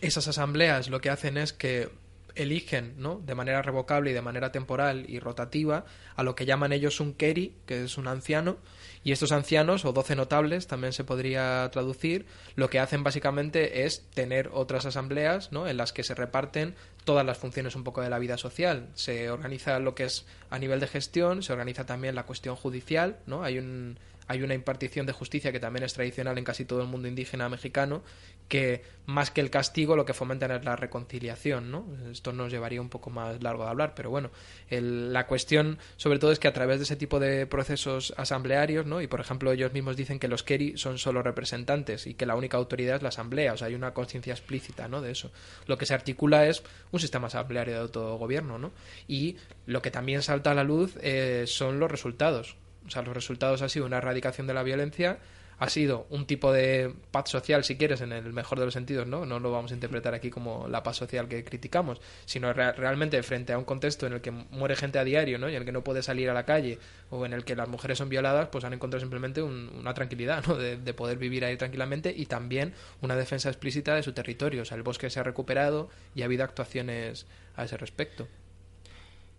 Esas 0.00 0.26
asambleas 0.26 0.88
lo 0.88 1.02
que 1.02 1.10
hacen 1.10 1.36
es 1.36 1.52
que 1.52 1.90
eligen 2.38 2.94
¿no? 2.96 3.20
de 3.24 3.34
manera 3.34 3.62
revocable 3.62 4.10
y 4.10 4.14
de 4.14 4.22
manera 4.22 4.52
temporal 4.52 5.04
y 5.08 5.18
rotativa 5.18 5.84
a 6.16 6.22
lo 6.22 6.34
que 6.34 6.46
llaman 6.46 6.72
ellos 6.72 7.00
un 7.00 7.12
keri, 7.12 7.54
que 7.66 7.84
es 7.84 7.98
un 7.98 8.08
anciano, 8.08 8.56
y 9.04 9.12
estos 9.12 9.32
ancianos, 9.32 9.84
o 9.84 9.92
doce 9.92 10.16
notables, 10.16 10.66
también 10.66 10.92
se 10.92 11.04
podría 11.04 11.68
traducir, 11.70 12.26
lo 12.56 12.70
que 12.70 12.78
hacen 12.78 13.04
básicamente 13.04 13.84
es 13.84 14.06
tener 14.14 14.50
otras 14.52 14.86
asambleas 14.86 15.52
¿no? 15.52 15.68
en 15.68 15.76
las 15.76 15.92
que 15.92 16.04
se 16.04 16.14
reparten 16.14 16.74
todas 17.04 17.24
las 17.24 17.38
funciones 17.38 17.74
un 17.74 17.84
poco 17.84 18.02
de 18.02 18.10
la 18.10 18.18
vida 18.18 18.36
social. 18.36 18.88
Se 18.94 19.30
organiza 19.30 19.78
lo 19.78 19.94
que 19.94 20.04
es 20.04 20.26
a 20.50 20.58
nivel 20.58 20.80
de 20.80 20.86
gestión, 20.86 21.42
se 21.42 21.52
organiza 21.52 21.86
también 21.86 22.14
la 22.14 22.26
cuestión 22.26 22.54
judicial, 22.54 23.18
¿no? 23.26 23.42
Hay 23.42 23.58
un 23.58 23.98
hay 24.28 24.42
una 24.42 24.54
impartición 24.54 25.06
de 25.06 25.12
justicia 25.12 25.52
que 25.52 25.58
también 25.58 25.84
es 25.84 25.94
tradicional 25.94 26.36
en 26.38 26.44
casi 26.44 26.64
todo 26.64 26.82
el 26.82 26.86
mundo 26.86 27.08
indígena 27.08 27.48
mexicano, 27.48 28.02
que 28.46 28.82
más 29.06 29.30
que 29.30 29.40
el 29.40 29.50
castigo 29.50 29.96
lo 29.96 30.04
que 30.04 30.12
fomentan 30.12 30.50
es 30.50 30.64
la 30.64 30.76
reconciliación, 30.76 31.70
¿no? 31.70 31.86
Esto 32.10 32.32
nos 32.32 32.52
llevaría 32.52 32.80
un 32.80 32.90
poco 32.90 33.08
más 33.08 33.42
largo 33.42 33.64
de 33.64 33.70
hablar, 33.70 33.94
pero 33.94 34.10
bueno, 34.10 34.30
la 34.70 35.26
cuestión 35.26 35.78
sobre 35.96 36.18
todo 36.18 36.30
es 36.30 36.38
que 36.38 36.46
a 36.46 36.52
través 36.52 36.78
de 36.78 36.84
ese 36.84 36.96
tipo 36.96 37.18
de 37.18 37.46
procesos 37.46 38.12
asamblearios, 38.16 38.86
¿no? 38.86 39.00
Y 39.00 39.06
por 39.06 39.20
ejemplo 39.20 39.50
ellos 39.50 39.72
mismos 39.72 39.96
dicen 39.96 40.18
que 40.18 40.28
los 40.28 40.42
Keri 40.42 40.76
son 40.76 40.98
solo 40.98 41.22
representantes 41.22 42.06
y 42.06 42.14
que 42.14 42.26
la 42.26 42.36
única 42.36 42.58
autoridad 42.58 42.96
es 42.96 43.02
la 43.02 43.08
asamblea, 43.08 43.54
o 43.54 43.56
sea, 43.56 43.68
hay 43.68 43.74
una 43.74 43.94
conciencia 43.94 44.34
explícita, 44.34 44.88
¿no? 44.88 45.00
De 45.00 45.10
eso. 45.10 45.32
Lo 45.66 45.78
que 45.78 45.86
se 45.86 45.94
articula 45.94 46.46
es 46.46 46.62
un 46.92 47.00
sistema 47.00 47.28
asambleario 47.28 47.74
de 47.74 47.80
autogobierno, 47.80 48.58
¿no? 48.58 48.72
Y 49.06 49.36
lo 49.66 49.80
que 49.80 49.90
también 49.90 50.20
salta 50.20 50.50
a 50.50 50.54
la 50.54 50.64
luz 50.64 50.98
eh, 51.00 51.44
son 51.46 51.80
los 51.80 51.90
resultados 51.90 52.56
o 52.88 52.90
sea, 52.90 53.02
los 53.02 53.14
resultados 53.14 53.62
han 53.62 53.70
sido 53.70 53.86
una 53.86 53.98
erradicación 53.98 54.46
de 54.46 54.54
la 54.54 54.62
violencia, 54.62 55.18
ha 55.58 55.68
sido 55.68 56.06
un 56.10 56.26
tipo 56.26 56.52
de 56.52 56.94
paz 57.10 57.28
social, 57.28 57.64
si 57.64 57.76
quieres, 57.76 58.00
en 58.00 58.12
el 58.12 58.32
mejor 58.32 58.60
de 58.60 58.64
los 58.64 58.74
sentidos, 58.74 59.06
¿no? 59.06 59.26
No 59.26 59.40
lo 59.40 59.50
vamos 59.50 59.72
a 59.72 59.74
interpretar 59.74 60.14
aquí 60.14 60.30
como 60.30 60.68
la 60.68 60.84
paz 60.84 60.96
social 60.96 61.28
que 61.28 61.44
criticamos, 61.44 62.00
sino 62.26 62.52
realmente 62.52 63.20
frente 63.24 63.52
a 63.52 63.58
un 63.58 63.64
contexto 63.64 64.06
en 64.06 64.12
el 64.14 64.20
que 64.20 64.30
muere 64.30 64.76
gente 64.76 65.00
a 65.00 65.04
diario, 65.04 65.38
¿no? 65.38 65.48
Y 65.48 65.56
en 65.56 65.62
el 65.62 65.66
que 65.66 65.72
no 65.72 65.82
puede 65.82 66.02
salir 66.02 66.30
a 66.30 66.34
la 66.34 66.44
calle 66.44 66.78
o 67.10 67.26
en 67.26 67.32
el 67.32 67.44
que 67.44 67.56
las 67.56 67.68
mujeres 67.68 67.98
son 67.98 68.08
violadas, 68.08 68.48
pues 68.48 68.64
han 68.64 68.72
encontrado 68.72 69.00
simplemente 69.00 69.42
una 69.42 69.94
tranquilidad, 69.94 70.46
¿no? 70.46 70.56
De, 70.56 70.76
de, 70.76 70.94
poder 70.94 71.18
vivir 71.18 71.44
ahí 71.44 71.56
tranquilamente 71.56 72.14
y 72.16 72.26
también 72.26 72.72
una 73.02 73.16
defensa 73.16 73.48
explícita 73.48 73.96
de 73.96 74.04
su 74.04 74.12
territorio. 74.12 74.62
O 74.62 74.64
sea, 74.64 74.76
el 74.76 74.84
bosque 74.84 75.10
se 75.10 75.18
ha 75.18 75.24
recuperado 75.24 75.90
y 76.14 76.22
ha 76.22 76.26
habido 76.26 76.44
actuaciones 76.44 77.26
a 77.56 77.64
ese 77.64 77.76
respecto. 77.76 78.28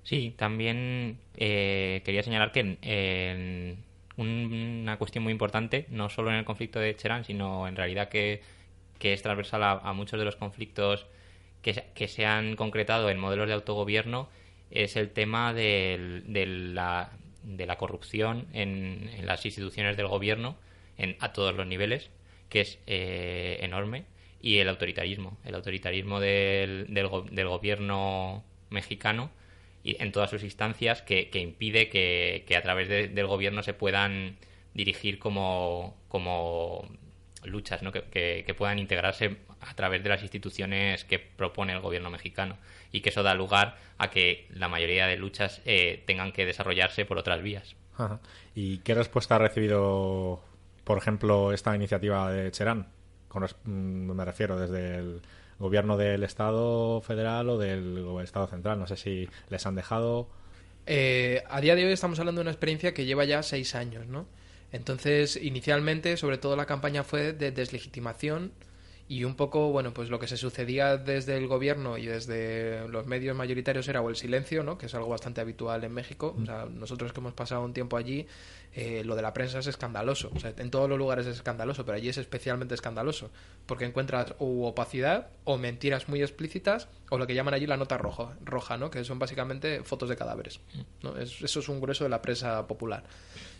Sí, 0.04 0.34
también 0.38 1.20
eh, 1.38 2.02
quería 2.04 2.24
señalar 2.24 2.52
que 2.52 3.78
una 4.18 4.98
cuestión 4.98 5.24
muy 5.24 5.32
importante, 5.32 5.86
no 5.90 6.10
solo 6.10 6.30
en 6.32 6.38
el 6.38 6.46
conflicto 6.46 6.80
de 6.80 6.96
Cherán, 6.96 7.24
sino 7.26 7.68
en 7.68 7.76
realidad 7.76 8.10
que, 8.10 8.42
es 9.00 9.22
transversal 9.22 9.64
a, 9.64 9.94
muchos 9.94 10.20
de 10.20 10.26
los 10.26 10.36
conflictos 10.36 11.06
que, 11.62 12.08
se 12.08 12.26
han 12.26 12.56
concretado 12.56 13.10
en 13.10 13.20
modelos 13.20 13.48
de 13.48 13.54
autogobierno, 13.54 14.30
es 14.72 14.96
el 14.96 15.10
tema 15.12 15.54
de, 15.54 16.26
la, 16.74 17.12
de 17.44 17.66
la 17.66 17.78
corrupción 17.78 18.48
en, 18.54 19.10
las 19.26 19.46
instituciones 19.46 19.96
del 19.96 20.08
gobierno 20.08 20.58
en, 20.98 21.16
a 21.20 21.34
todos 21.34 21.56
los 21.56 21.66
niveles, 21.66 22.10
que 22.50 22.62
es 22.62 22.80
eh, 22.88 23.60
enorme, 23.62 24.06
y 24.42 24.58
el 24.58 24.70
autoritarismo. 24.70 25.38
El 25.46 25.56
autoritarismo 25.56 26.20
del, 26.20 26.88
del, 26.90 27.10
del 27.32 27.48
gobierno 27.48 28.44
mexicano 28.70 29.30
en 29.84 30.12
todas 30.12 30.30
sus 30.30 30.44
instancias 30.44 31.02
que, 31.02 31.30
impide 31.34 31.89
que, 31.89 32.56
a 32.56 32.62
través 32.62 32.89
del 32.89 33.28
gobierno 33.28 33.63
se 33.63 33.74
puedan 33.74 34.38
dirigir 34.74 35.20
como, 35.20 35.98
como 36.08 36.88
luchas, 37.44 37.82
¿no? 37.82 37.92
que, 37.92 38.56
puedan 38.58 38.80
integrarse 38.80 39.38
a 39.62 39.74
través 39.76 40.04
de 40.04 40.10
las 40.10 40.22
instituciones 40.22 41.06
que 41.06 41.20
propone 41.20 41.74
el 41.74 41.80
gobierno 41.80 42.10
mexicano 42.10 42.58
y 42.92 43.02
que 43.02 43.10
eso 43.10 43.24
da 43.24 43.34
lugar 43.34 43.78
a 43.98 44.10
que 44.10 44.48
la 44.54 44.70
mayoría 44.70 45.08
de 45.08 45.18
luchas 45.18 45.62
eh, 45.65 46.04
tengan 46.06 46.32
que 46.32 46.46
desarrollarse 46.46 47.06
por 47.06 47.18
otras 47.18 47.42
vías. 47.42 47.76
¿Y 48.56 48.78
qué 48.80 48.96
respuesta 48.96 49.36
ha 49.36 49.39
recibido, 49.39 50.42
por 50.86 50.98
ejemplo, 50.98 51.52
esta 51.52 51.76
iniciativa 51.76 52.32
de 52.32 52.52
Cherán? 52.52 52.88
Mm, 53.63 54.12
me 54.12 54.26
refiero 54.26 54.58
desde 54.58 54.98
el 54.98 55.22
gobierno 55.60 55.98
del 55.98 56.24
Estado 56.24 57.02
federal 57.02 57.50
o 57.50 57.58
del 57.58 58.06
Estado 58.24 58.48
central. 58.48 58.80
No 58.80 58.88
sé 58.88 58.98
si 58.98 59.30
les 59.50 59.65
han 59.65 59.76
dejado. 59.76 60.30
Eh, 60.86 61.43
a 61.50 61.62
día 61.62 61.76
de 61.76 61.86
hoy 61.86 61.91
estamos 61.91 62.19
hablando 62.19 62.39
de 62.39 62.43
una 62.43 62.52
experiencia 62.52 62.93
que 62.93 63.06
lleva 63.06 63.26
ya 63.26 63.43
seis 63.43 63.76
años, 63.76 64.08
¿no? 64.08 64.26
Entonces, 64.72 65.36
inicialmente, 65.36 66.15
sobre 66.17 66.38
todo 66.38 66.56
la 66.56 66.65
campaña 66.65 67.04
fue 67.04 67.34
de 67.34 67.52
deslegitimación 67.52 68.52
y 69.10 69.24
un 69.24 69.34
poco, 69.34 69.72
bueno, 69.72 69.91
pues 69.91 70.12
lo 70.12 70.19
que 70.19 70.28
se 70.28 70.38
sucedía 70.38 70.95
desde 70.98 71.36
el 71.36 71.48
gobierno 71.48 71.98
y 71.98 72.06
desde 72.06 72.88
los 72.89 73.08
medios 73.08 73.36
mayoritarios 73.36 73.88
era 73.88 74.02
o 74.02 74.10
el 74.10 74.15
silencio, 74.15 74.62
¿no? 74.62 74.78
Que 74.78 74.86
es 74.86 74.93
algo 74.93 75.10
bastante 75.10 75.41
habitual 75.41 75.84
en 75.84 75.91
México. 75.91 76.36
O 76.39 76.45
sea, 76.45 76.67
nosotros 76.72 77.12
que 77.12 77.19
hemos 77.19 77.34
pasado 77.34 77.63
un 77.63 77.74
tiempo 77.74 77.98
allí, 77.98 78.28
eh, 78.72 79.02
lo 79.04 79.15
de 79.15 79.24
la 79.24 79.34
prensa 79.34 79.58
es 79.58 79.65
escandaloso. 79.65 80.30
O 80.36 80.39
sea, 80.39 80.54
en 80.56 80.69
todos 80.69 80.88
los 80.88 81.00
lugares 81.00 81.26
es 81.26 81.38
escandaloso, 81.38 81.86
pero 81.86 81.98
allí 81.98 82.08
es 82.08 82.19
especialmente 82.19 82.76
escandaloso. 82.76 83.32
Porque 83.65 83.86
encuentras 83.86 84.36
o 84.38 84.67
opacidad 84.67 85.30
o 85.43 85.58
mentiras 85.58 86.08
muy 86.08 86.22
explícitas 86.22 86.88
o 87.10 87.17
lo 87.17 87.26
que 87.26 87.34
llaman 87.34 87.56
allí 87.56 87.65
la 87.65 87.78
nota 87.78 87.98
roja, 87.98 88.38
roja 88.45 88.78
¿no? 88.78 88.91
Que 88.91 89.04
son 89.04 89.17
básicamente 89.17 89.84
fotos 89.84 90.10
de 90.10 90.17
cadáveres. 90.17 90.60
¿no? 91.02 91.17
eso 91.17 91.60
es 91.60 91.67
un 91.67 91.82
grueso 91.82 92.04
de 92.04 92.12
la 92.12 92.22
prensa 92.22 92.67
popular. 92.67 93.06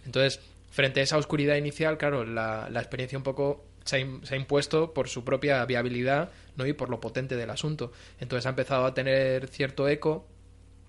Entonces, 0.06 0.42
frente 0.70 1.00
a 1.00 1.04
esa 1.04 1.18
oscuridad 1.18 1.56
inicial, 1.56 1.98
claro, 1.98 2.24
la, 2.24 2.70
la 2.70 2.80
experiencia 2.82 3.18
un 3.18 3.24
poco 3.24 3.66
se 3.84 3.98
ha, 3.98 4.36
impuesto 4.36 4.94
por 4.94 5.08
su 5.08 5.24
propia 5.24 5.66
viabilidad 5.66 6.30
¿no? 6.56 6.66
y 6.66 6.74
por 6.74 6.90
lo 6.90 7.00
potente 7.00 7.36
del 7.36 7.50
asunto. 7.50 7.92
Entonces 8.20 8.46
ha 8.46 8.50
empezado 8.50 8.86
a 8.86 8.94
tener 8.94 9.48
cierto 9.48 9.88
eco 9.88 10.26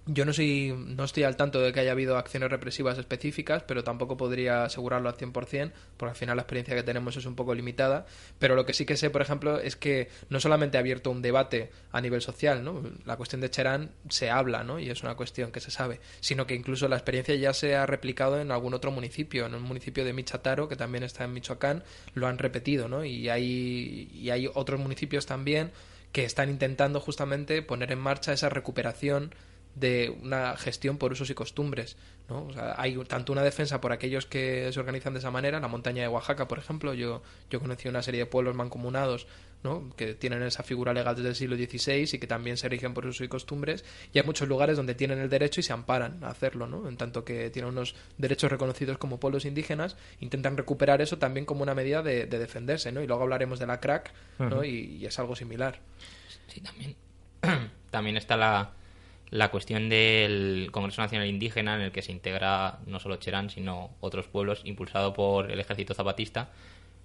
yo 0.07 0.25
no, 0.25 0.33
soy, 0.33 0.75
no 0.77 1.05
estoy 1.05 1.25
al 1.25 1.37
tanto 1.37 1.61
de 1.61 1.73
que 1.73 1.81
haya 1.81 1.93
habido 1.93 2.17
acciones 2.17 2.51
represivas 2.51 2.99
específicas, 2.99 3.63
pero 3.63 3.85
tampoco 3.85 4.17
podría 4.17 4.65
asegurarlo 4.65 5.09
al 5.09 5.17
100%, 5.17 5.73
porque 5.97 6.11
al 6.11 6.17
final 6.17 6.37
la 6.37 6.43
experiencia 6.43 6.75
que 6.75 6.83
tenemos 6.83 7.17
es 7.17 7.27
un 7.27 7.37
poco 7.37 7.55
limitada. 7.55 8.07
Pero 8.39 8.55
lo 8.55 8.65
que 8.65 8.73
sí 8.73 8.87
que 8.87 8.97
sé, 8.97 9.11
por 9.11 9.23
ejemplo, 9.23 9.61
es 9.61 9.77
que 9.77 10.09
no 10.29 10.41
solamente 10.41 10.79
ha 10.79 10.81
abierto 10.81 11.11
un 11.11 11.23
debate 11.23 11.71
a 11.93 12.01
nivel 12.01 12.23
social, 12.23 12.65
¿no? 12.65 12.83
la 13.05 13.17
cuestión 13.17 13.41
de 13.41 13.51
Cherán 13.51 13.91
se 14.09 14.31
habla 14.31 14.65
¿no? 14.65 14.81
y 14.81 14.91
es 14.91 15.03
una 15.03 15.15
cuestión 15.15 15.53
que 15.53 15.61
se 15.61 15.71
sabe, 15.71 16.01
sino 16.21 16.47
que 16.47 16.55
incluso 16.55 16.89
la 16.89 16.97
experiencia 16.97 17.35
ya 17.35 17.53
se 17.53 17.77
ha 17.77 17.87
replicado 17.87 18.41
en 18.41 18.51
algún 18.51 18.75
otro 18.75 18.91
municipio, 18.91 19.47
en 19.47 19.55
un 19.55 19.63
municipio 19.63 20.05
de 20.05 20.13
Michataro, 20.13 20.69
que 20.69 20.77
también 20.77 21.05
está 21.05 21.25
en 21.25 21.35
Michoacán, 21.35 21.85
lo 22.15 22.27
han 22.27 22.39
repetido, 22.39 22.89
¿no? 22.89 23.05
y, 23.05 23.29
hay, 23.29 24.11
y 24.15 24.31
hay 24.31 24.49
otros 24.53 24.81
municipios 24.81 25.27
también 25.27 25.71
que 26.13 26.25
están 26.25 26.51
intentando 26.51 27.01
justamente 27.01 27.63
poner 27.63 27.93
en 27.93 28.01
marcha 28.01 28.33
esa 28.33 28.49
recuperación 28.49 29.33
de 29.75 30.17
una 30.23 30.57
gestión 30.57 30.99
por 30.99 31.13
usos 31.13 31.31
y 31.31 31.35
costumbres. 31.35 31.97
¿no? 32.29 32.47
O 32.47 32.53
sea, 32.53 32.75
hay 32.79 32.97
tanto 33.05 33.33
una 33.33 33.43
defensa 33.43 33.81
por 33.81 33.93
aquellos 33.93 34.27
que 34.27 34.71
se 34.73 34.81
organizan 34.81 35.13
de 35.13 35.19
esa 35.19 35.31
manera, 35.31 35.61
la 35.61 35.69
montaña 35.69 36.03
de 36.03 36.09
Oaxaca, 36.09 36.47
por 36.47 36.59
ejemplo, 36.59 36.95
yo, 36.95 37.23
yo 37.51 37.61
conocí 37.61 37.89
una 37.89 38.03
serie 38.03 38.21
de 38.21 38.27
pueblos 38.27 38.55
mancomunados 38.55 39.27
¿no? 39.63 39.91
que 39.97 40.15
tienen 40.15 40.43
esa 40.43 40.63
figura 40.63 40.93
legal 40.93 41.17
desde 41.17 41.31
el 41.31 41.35
siglo 41.35 41.57
XVI 41.57 42.09
y 42.13 42.19
que 42.19 42.27
también 42.27 42.57
se 42.57 42.69
rigen 42.69 42.95
por 42.95 43.07
usos 43.07 43.25
y 43.25 43.29
costumbres, 43.29 43.85
y 44.13 44.19
hay 44.19 44.25
muchos 44.25 44.49
lugares 44.49 44.77
donde 44.77 44.95
tienen 44.95 45.19
el 45.19 45.29
derecho 45.29 45.61
y 45.61 45.63
se 45.65 45.73
amparan 45.73 46.23
a 46.23 46.29
hacerlo, 46.29 46.67
¿no? 46.67 46.89
en 46.89 46.97
tanto 46.97 47.25
que 47.25 47.51
tienen 47.51 47.73
unos 47.73 47.95
derechos 48.17 48.51
reconocidos 48.51 48.97
como 48.99 49.19
pueblos 49.19 49.45
indígenas, 49.45 49.97
intentan 50.21 50.57
recuperar 50.57 51.03
eso 51.03 51.19
también 51.19 51.47
como 51.47 51.63
una 51.63 51.75
medida 51.75 52.03
de, 52.03 52.27
defenderse, 52.27 52.93
¿no? 52.93 53.03
y 53.03 53.07
luego 53.07 53.23
hablaremos 53.23 53.59
de 53.59 53.67
la 53.67 53.81
crack, 53.81 54.13
¿no? 54.39 54.65
y, 54.65 54.97
y 54.97 55.07
es 55.07 55.19
algo 55.19 55.37
similar. 55.37 55.81
Sí, 56.47 56.61
también. 56.61 56.97
también 57.91 58.17
está 58.17 58.37
la 58.37 58.73
la 59.31 59.51
cuestión 59.51 59.89
del 59.89 60.69
Congreso 60.73 61.03
Nacional 61.03 61.29
Indígena, 61.29 61.77
en 61.77 61.83
el 61.83 61.93
que 61.93 62.03
se 62.03 62.13
integra 62.13 62.81
no 62.87 62.99
solo 62.99 63.17
Cherán, 63.17 63.51
sino 63.51 63.91
otros 64.01 64.27
pueblos, 64.27 64.63
impulsado 64.65 65.13
por 65.13 65.51
el 65.51 65.61
ejército 65.61 65.95
zapatista, 65.95 66.51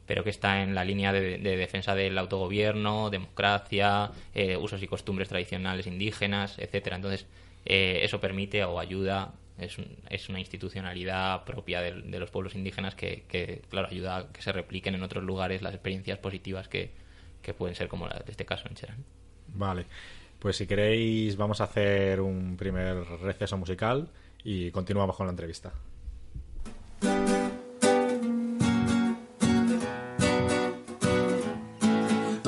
pero 0.08 0.24
que 0.24 0.30
está 0.32 0.64
en 0.64 0.76
la 0.76 0.84
línea 0.84 1.14
de, 1.14 1.38
defensa 1.38 1.96
del 1.96 2.18
autogobierno, 2.18 3.10
democracia, 3.10 4.12
eh, 4.34 4.58
usos 4.58 4.82
y 4.82 4.88
costumbres 4.88 5.30
tradicionales 5.30 5.88
indígenas, 5.88 6.58
etcétera. 6.58 6.96
Entonces, 6.96 7.28
eh, 7.66 8.00
eso 8.04 8.20
permite 8.20 8.64
o 8.64 8.80
ayuda, 8.80 9.34
es, 9.60 9.78
es 10.10 10.30
una 10.30 10.40
institucionalidad 10.40 11.44
propia 11.44 11.82
de, 11.82 12.20
los 12.20 12.32
pueblos 12.32 12.56
indígenas 12.56 12.96
que, 12.96 13.62
claro, 13.70 13.88
ayuda 13.90 14.18
a 14.18 14.32
que 14.32 14.42
se 14.42 14.52
repliquen 14.52 14.96
en 14.96 15.04
otros 15.04 15.24
lugares 15.24 15.62
las 15.62 15.74
experiencias 15.74 16.18
positivas 16.20 16.68
que, 16.68 16.92
que 17.42 17.54
pueden 17.54 17.76
ser 17.76 17.88
como 17.88 18.08
la 18.08 18.20
de 18.20 18.32
este 18.32 18.46
caso 18.46 18.68
en 18.68 18.76
Cherán. 18.76 19.04
Vale. 19.48 19.86
Pues 20.46 20.58
si 20.58 20.68
queréis 20.68 21.38
vamos 21.38 21.60
a 21.60 21.64
hacer 21.64 22.22
un 22.22 22.56
primer 22.56 22.98
receso 23.20 23.58
musical 23.58 24.10
y 24.44 24.70
continuamos 24.70 25.16
con 25.16 25.26
la 25.26 25.32
entrevista. 25.32 25.74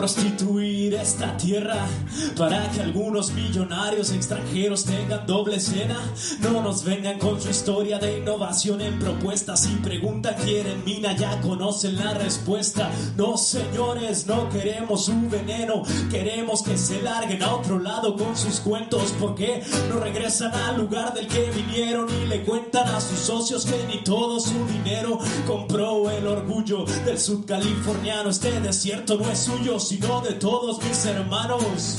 Prostituir 0.07 0.93
esta 0.93 1.35
tierra 1.35 1.85
para 2.37 2.71
que 2.71 2.79
algunos 2.79 3.33
millonarios 3.33 4.11
extranjeros 4.11 4.85
tengan 4.85 5.27
doble 5.27 5.59
cena. 5.59 5.99
No 6.39 6.61
nos 6.61 6.85
vengan 6.85 7.19
con 7.19 7.41
su 7.41 7.49
historia 7.49 7.99
de 7.99 8.19
innovación 8.19 8.79
en 8.79 8.99
propuestas. 8.99 9.63
Si 9.63 9.75
preguntan, 9.75 10.35
quieren 10.45 10.85
mina, 10.85 11.13
ya 11.13 11.41
conocen 11.41 11.97
la 11.97 12.13
respuesta. 12.13 12.89
No, 13.17 13.35
señores, 13.35 14.27
no 14.27 14.47
queremos 14.47 15.05
su 15.05 15.29
veneno. 15.29 15.83
Queremos 16.09 16.63
que 16.63 16.77
se 16.77 17.01
larguen 17.01 17.43
a 17.43 17.55
otro 17.55 17.77
lado 17.77 18.15
con 18.15 18.37
sus 18.37 18.61
cuentos. 18.61 19.13
Porque 19.19 19.61
no 19.89 19.99
regresan 19.99 20.53
al 20.53 20.77
lugar 20.77 21.13
del 21.13 21.27
que 21.27 21.51
vinieron 21.51 22.07
y 22.23 22.27
le 22.27 22.43
cuentan 22.43 22.87
a 22.87 23.01
sus 23.01 23.19
socios 23.19 23.65
que 23.65 23.85
ni 23.87 24.01
todo 24.05 24.39
su 24.39 24.65
dinero 24.67 25.19
compró 25.45 26.09
el 26.09 26.25
orgullo 26.27 26.85
del 27.03 27.19
subcaliforniano. 27.19 28.29
Este 28.29 28.57
desierto 28.61 29.17
no 29.17 29.29
es 29.29 29.39
suyo 29.39 29.77
sino 29.99 30.21
de 30.21 30.33
todos 30.33 30.83
mis 30.83 31.05
hermanos. 31.05 31.97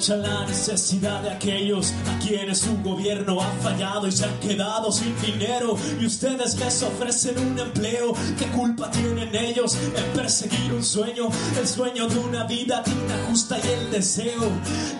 Aprovecha 0.00 0.16
la 0.16 0.46
necesidad 0.46 1.22
de 1.22 1.30
aquellos 1.30 1.92
a 2.08 2.18
quienes 2.18 2.60
su 2.60 2.76
gobierno 2.82 3.40
ha 3.40 3.50
fallado 3.62 4.06
y 4.06 4.12
se 4.12 4.24
han 4.24 4.40
quedado 4.40 4.90
sin 4.90 5.14
dinero. 5.20 5.76
Y 6.00 6.06
ustedes 6.06 6.58
les 6.58 6.82
ofrecen 6.82 7.38
un 7.38 7.58
empleo. 7.58 8.14
¿Qué 8.38 8.46
culpa 8.46 8.90
tienen 8.90 9.34
ellos 9.34 9.76
en 9.76 10.12
perseguir 10.14 10.72
un 10.72 10.82
sueño? 10.82 11.28
El 11.58 11.68
sueño 11.68 12.08
de 12.08 12.18
una 12.18 12.44
vida 12.44 12.82
digna, 12.84 13.26
justa 13.28 13.58
y 13.62 13.68
el 13.68 13.90
deseo 13.90 14.50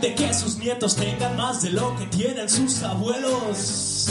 de 0.02 0.14
que 0.14 0.34
sus 0.34 0.58
nietos 0.58 0.96
tengan 0.96 1.36
más 1.36 1.62
de 1.62 1.70
lo 1.70 1.96
que 1.96 2.06
tienen 2.06 2.48
sus 2.48 2.82
abuelos. 2.82 4.10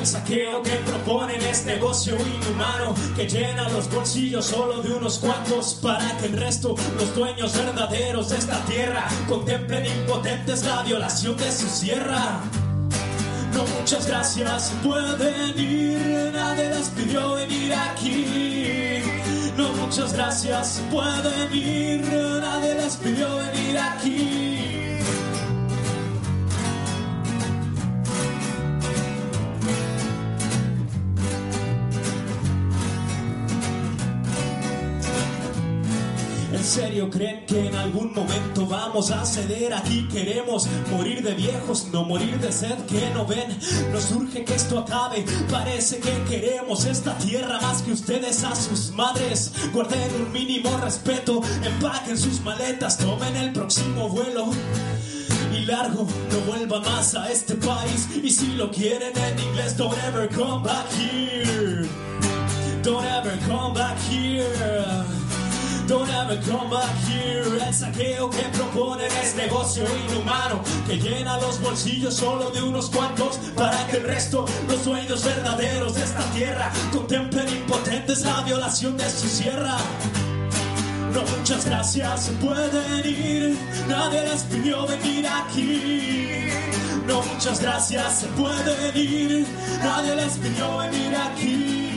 El 0.00 0.06
saqueo 0.06 0.62
que 0.62 0.70
proponen 0.70 1.42
es 1.42 1.66
negocio 1.66 2.16
inhumano 2.16 2.94
que 3.14 3.28
llena 3.28 3.68
los 3.68 3.92
bolsillos 3.92 4.46
solo 4.46 4.80
de 4.80 4.94
unos 4.94 5.18
cuantos 5.18 5.74
para 5.74 6.16
que 6.16 6.24
el 6.24 6.38
resto, 6.38 6.74
los 6.96 7.14
dueños 7.14 7.52
verdaderos 7.54 8.30
de 8.30 8.38
esta 8.38 8.64
tierra, 8.64 9.06
contemplen 9.28 9.84
impotentes 9.84 10.64
la 10.64 10.82
violación 10.84 11.36
de 11.36 11.52
su 11.52 11.68
sierra. 11.68 12.40
No, 13.52 13.62
muchas 13.78 14.06
gracias, 14.06 14.72
pueden 14.82 15.58
ir, 15.58 16.32
nadie 16.32 16.70
les 16.70 16.88
pidió 16.88 17.34
venir 17.34 17.74
aquí. 17.74 19.02
No, 19.54 19.70
muchas 19.74 20.14
gracias, 20.14 20.82
pueden 20.90 21.54
ir, 21.54 22.00
nadie 22.40 22.74
les 22.74 22.96
pidió 22.96 23.36
venir 23.36 23.78
aquí. 23.78 24.79
Serio 36.70 37.10
creen 37.10 37.44
que 37.46 37.66
en 37.66 37.74
algún 37.74 38.14
momento 38.14 38.64
vamos 38.64 39.10
a 39.10 39.24
ceder? 39.24 39.74
Aquí 39.74 40.06
queremos 40.06 40.68
morir 40.92 41.20
de 41.20 41.34
viejos, 41.34 41.88
no 41.92 42.04
morir 42.04 42.38
de 42.38 42.52
sed 42.52 42.78
que 42.86 43.10
no 43.12 43.26
ven. 43.26 43.58
Nos 43.92 44.12
urge 44.12 44.44
que 44.44 44.54
esto 44.54 44.78
acabe. 44.78 45.24
Parece 45.50 45.98
que 45.98 46.12
queremos 46.28 46.84
esta 46.84 47.18
tierra 47.18 47.58
más 47.60 47.82
que 47.82 47.90
ustedes 47.90 48.44
a 48.44 48.54
sus 48.54 48.92
madres. 48.92 49.52
Guarden 49.72 50.14
un 50.14 50.32
mínimo 50.32 50.70
respeto, 50.78 51.42
empaquen 51.64 52.16
sus 52.16 52.40
maletas, 52.42 52.98
tomen 52.98 53.34
el 53.34 53.52
próximo 53.52 54.08
vuelo 54.08 54.50
y 55.52 55.64
largo. 55.66 56.06
No 56.30 56.38
vuelva 56.46 56.80
más 56.82 57.16
a 57.16 57.32
este 57.32 57.54
país. 57.56 58.08
Y 58.22 58.30
si 58.30 58.46
lo 58.54 58.70
quieren 58.70 59.12
en 59.18 59.38
inglés, 59.40 59.76
don't 59.76 59.98
ever 60.04 60.28
come 60.28 60.62
back 60.62 60.86
here. 60.92 61.88
Don't 62.84 63.04
ever 63.04 63.36
come 63.48 63.74
back 63.74 63.98
here. 64.08 65.19
Don't 65.90 66.08
ever 66.08 66.40
come 66.48 66.70
back 66.70 66.94
here. 67.08 67.42
El 67.66 67.74
saqueo 67.74 68.30
que 68.30 68.44
proponen 68.56 69.10
es 69.24 69.34
negocio 69.34 69.82
inhumano 70.06 70.62
que 70.86 70.96
llena 70.96 71.36
los 71.38 71.60
bolsillos 71.60 72.14
solo 72.14 72.48
de 72.52 72.62
unos 72.62 72.90
cuantos 72.90 73.38
para 73.56 73.76
que 73.88 73.96
el 73.96 74.04
resto, 74.04 74.44
los 74.68 74.84
dueños 74.84 75.24
verdaderos 75.24 75.96
de 75.96 76.04
esta 76.04 76.22
tierra, 76.32 76.70
contemplen 76.92 77.48
impotentes 77.48 78.24
la 78.24 78.40
violación 78.42 78.96
de 78.96 79.10
su 79.10 79.26
sierra. 79.28 79.78
No, 81.12 81.22
muchas 81.36 81.66
gracias, 81.66 82.26
se 82.26 82.32
pueden 82.34 83.04
ir. 83.04 83.58
Nadie 83.88 84.22
les 84.28 84.42
pidió 84.44 84.86
venir 84.86 85.26
aquí. 85.26 86.50
No, 87.04 87.20
muchas 87.22 87.60
gracias, 87.60 88.20
se 88.20 88.26
pueden 88.28 88.96
ir. 88.96 89.44
Nadie 89.82 90.14
les 90.14 90.34
pidió 90.34 90.78
venir 90.78 91.16
aquí. 91.16 91.89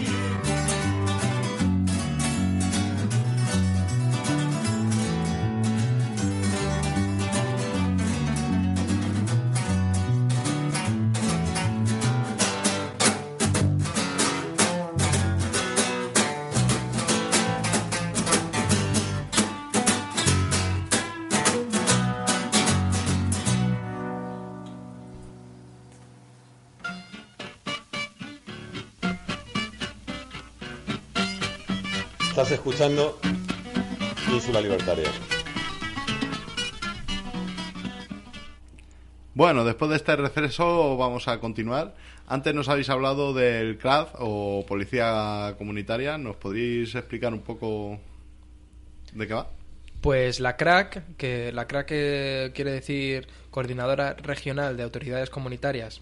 Estás 32.43 32.60
escuchando 32.60 33.17
Ínsula 34.29 34.60
Libertaria. 34.60 35.08
Bueno, 39.34 39.63
después 39.63 39.89
de 39.89 39.95
este 39.95 40.17
receso 40.17 40.97
vamos 40.97 41.29
a 41.29 41.39
continuar. 41.39 41.95
Antes 42.27 42.53
nos 42.53 42.67
habéis 42.67 42.89
hablado 42.89 43.34
del 43.34 43.77
CRAD 43.77 44.08
o 44.19 44.65
Policía 44.67 45.56
Comunitaria. 45.58 46.17
¿Nos 46.17 46.36
podríais 46.36 46.93
explicar 46.95 47.34
un 47.34 47.43
poco 47.43 47.97
de 49.13 49.25
qué 49.25 49.34
va? 49.36 49.47
Pues 50.01 50.41
la 50.41 50.58
CRAC, 50.58 51.15
que 51.15 51.53
la 51.53 51.65
CRAC 51.65 51.88
eh, 51.91 52.51
quiere 52.53 52.71
decir 52.71 53.25
Coordinadora 53.51 54.15
Regional 54.15 54.75
de 54.75 54.84
Autoridades 54.84 55.29
Comunitarias, 55.29 56.01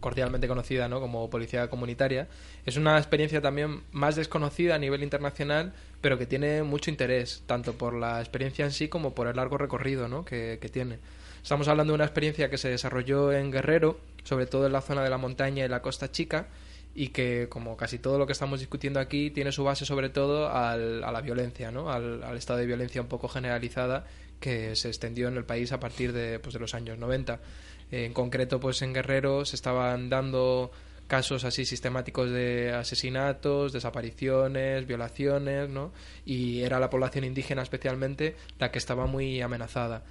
cordialmente 0.00 0.48
conocida 0.48 0.88
¿no? 0.88 1.00
como 1.00 1.28
Policía 1.30 1.68
Comunitaria, 1.68 2.28
es 2.66 2.76
una 2.76 2.98
experiencia 2.98 3.40
también 3.40 3.82
más 3.92 4.16
desconocida 4.16 4.74
a 4.74 4.78
nivel 4.78 5.02
internacional, 5.02 5.72
pero 6.00 6.18
que 6.18 6.26
tiene 6.26 6.62
mucho 6.62 6.90
interés, 6.90 7.42
tanto 7.46 7.72
por 7.74 7.94
la 7.94 8.20
experiencia 8.20 8.64
en 8.64 8.72
sí 8.72 8.88
como 8.88 9.14
por 9.14 9.26
el 9.26 9.36
largo 9.36 9.58
recorrido 9.58 10.08
¿no? 10.08 10.24
que, 10.24 10.58
tiene. 10.72 10.98
Estamos 11.42 11.68
hablando 11.68 11.92
de 11.92 11.96
una 11.96 12.04
experiencia 12.04 12.50
que 12.50 12.58
se 12.58 12.68
desarrolló 12.68 13.32
en 13.32 13.50
Guerrero, 13.50 13.98
sobre 14.24 14.46
todo 14.46 14.66
en 14.66 14.72
la 14.72 14.80
zona 14.80 15.02
de 15.02 15.10
la 15.10 15.18
montaña 15.18 15.64
y 15.64 15.68
la 15.68 15.82
costa 15.82 16.10
chica, 16.10 16.48
y 16.94 17.08
que, 17.08 17.46
como 17.48 17.76
casi 17.76 17.98
todo 17.98 18.18
lo 18.18 18.26
que 18.26 18.32
estamos 18.32 18.60
discutiendo 18.60 18.98
aquí, 18.98 19.30
tiene 19.30 19.52
su 19.52 19.62
base 19.62 19.84
sobre 19.84 20.08
todo 20.08 20.50
al, 20.50 21.04
a 21.04 21.12
la 21.12 21.20
violencia, 21.20 21.70
¿no? 21.70 21.92
Al, 21.92 22.24
al, 22.24 22.36
estado 22.36 22.58
de 22.58 22.66
violencia 22.66 23.00
un 23.00 23.06
poco 23.06 23.28
generalizada 23.28 24.04
que 24.40 24.74
se 24.76 24.88
extendió 24.88 25.28
en 25.28 25.36
el 25.36 25.44
país 25.44 25.70
a 25.72 25.80
partir 25.80 26.12
de, 26.12 26.38
pues, 26.40 26.54
de 26.54 26.60
los 26.60 26.74
años 26.74 26.98
90. 26.98 27.40
En 27.90 28.12
concreto, 28.12 28.60
pues 28.60 28.82
en 28.82 28.92
Guerrero 28.92 29.44
se 29.44 29.56
estaban 29.56 30.10
dando 30.10 30.70
casos 31.06 31.44
así 31.44 31.64
sistemáticos 31.64 32.30
de 32.30 32.72
asesinatos, 32.72 33.72
desapariciones, 33.72 34.86
violaciones, 34.86 35.70
¿no? 35.70 35.92
Y 36.26 36.60
era 36.60 36.78
la 36.78 36.90
población 36.90 37.24
indígena 37.24 37.62
especialmente 37.62 38.36
la 38.58 38.70
que 38.70 38.78
estaba 38.78 39.06
muy 39.06 39.40
amenazada. 39.40 40.04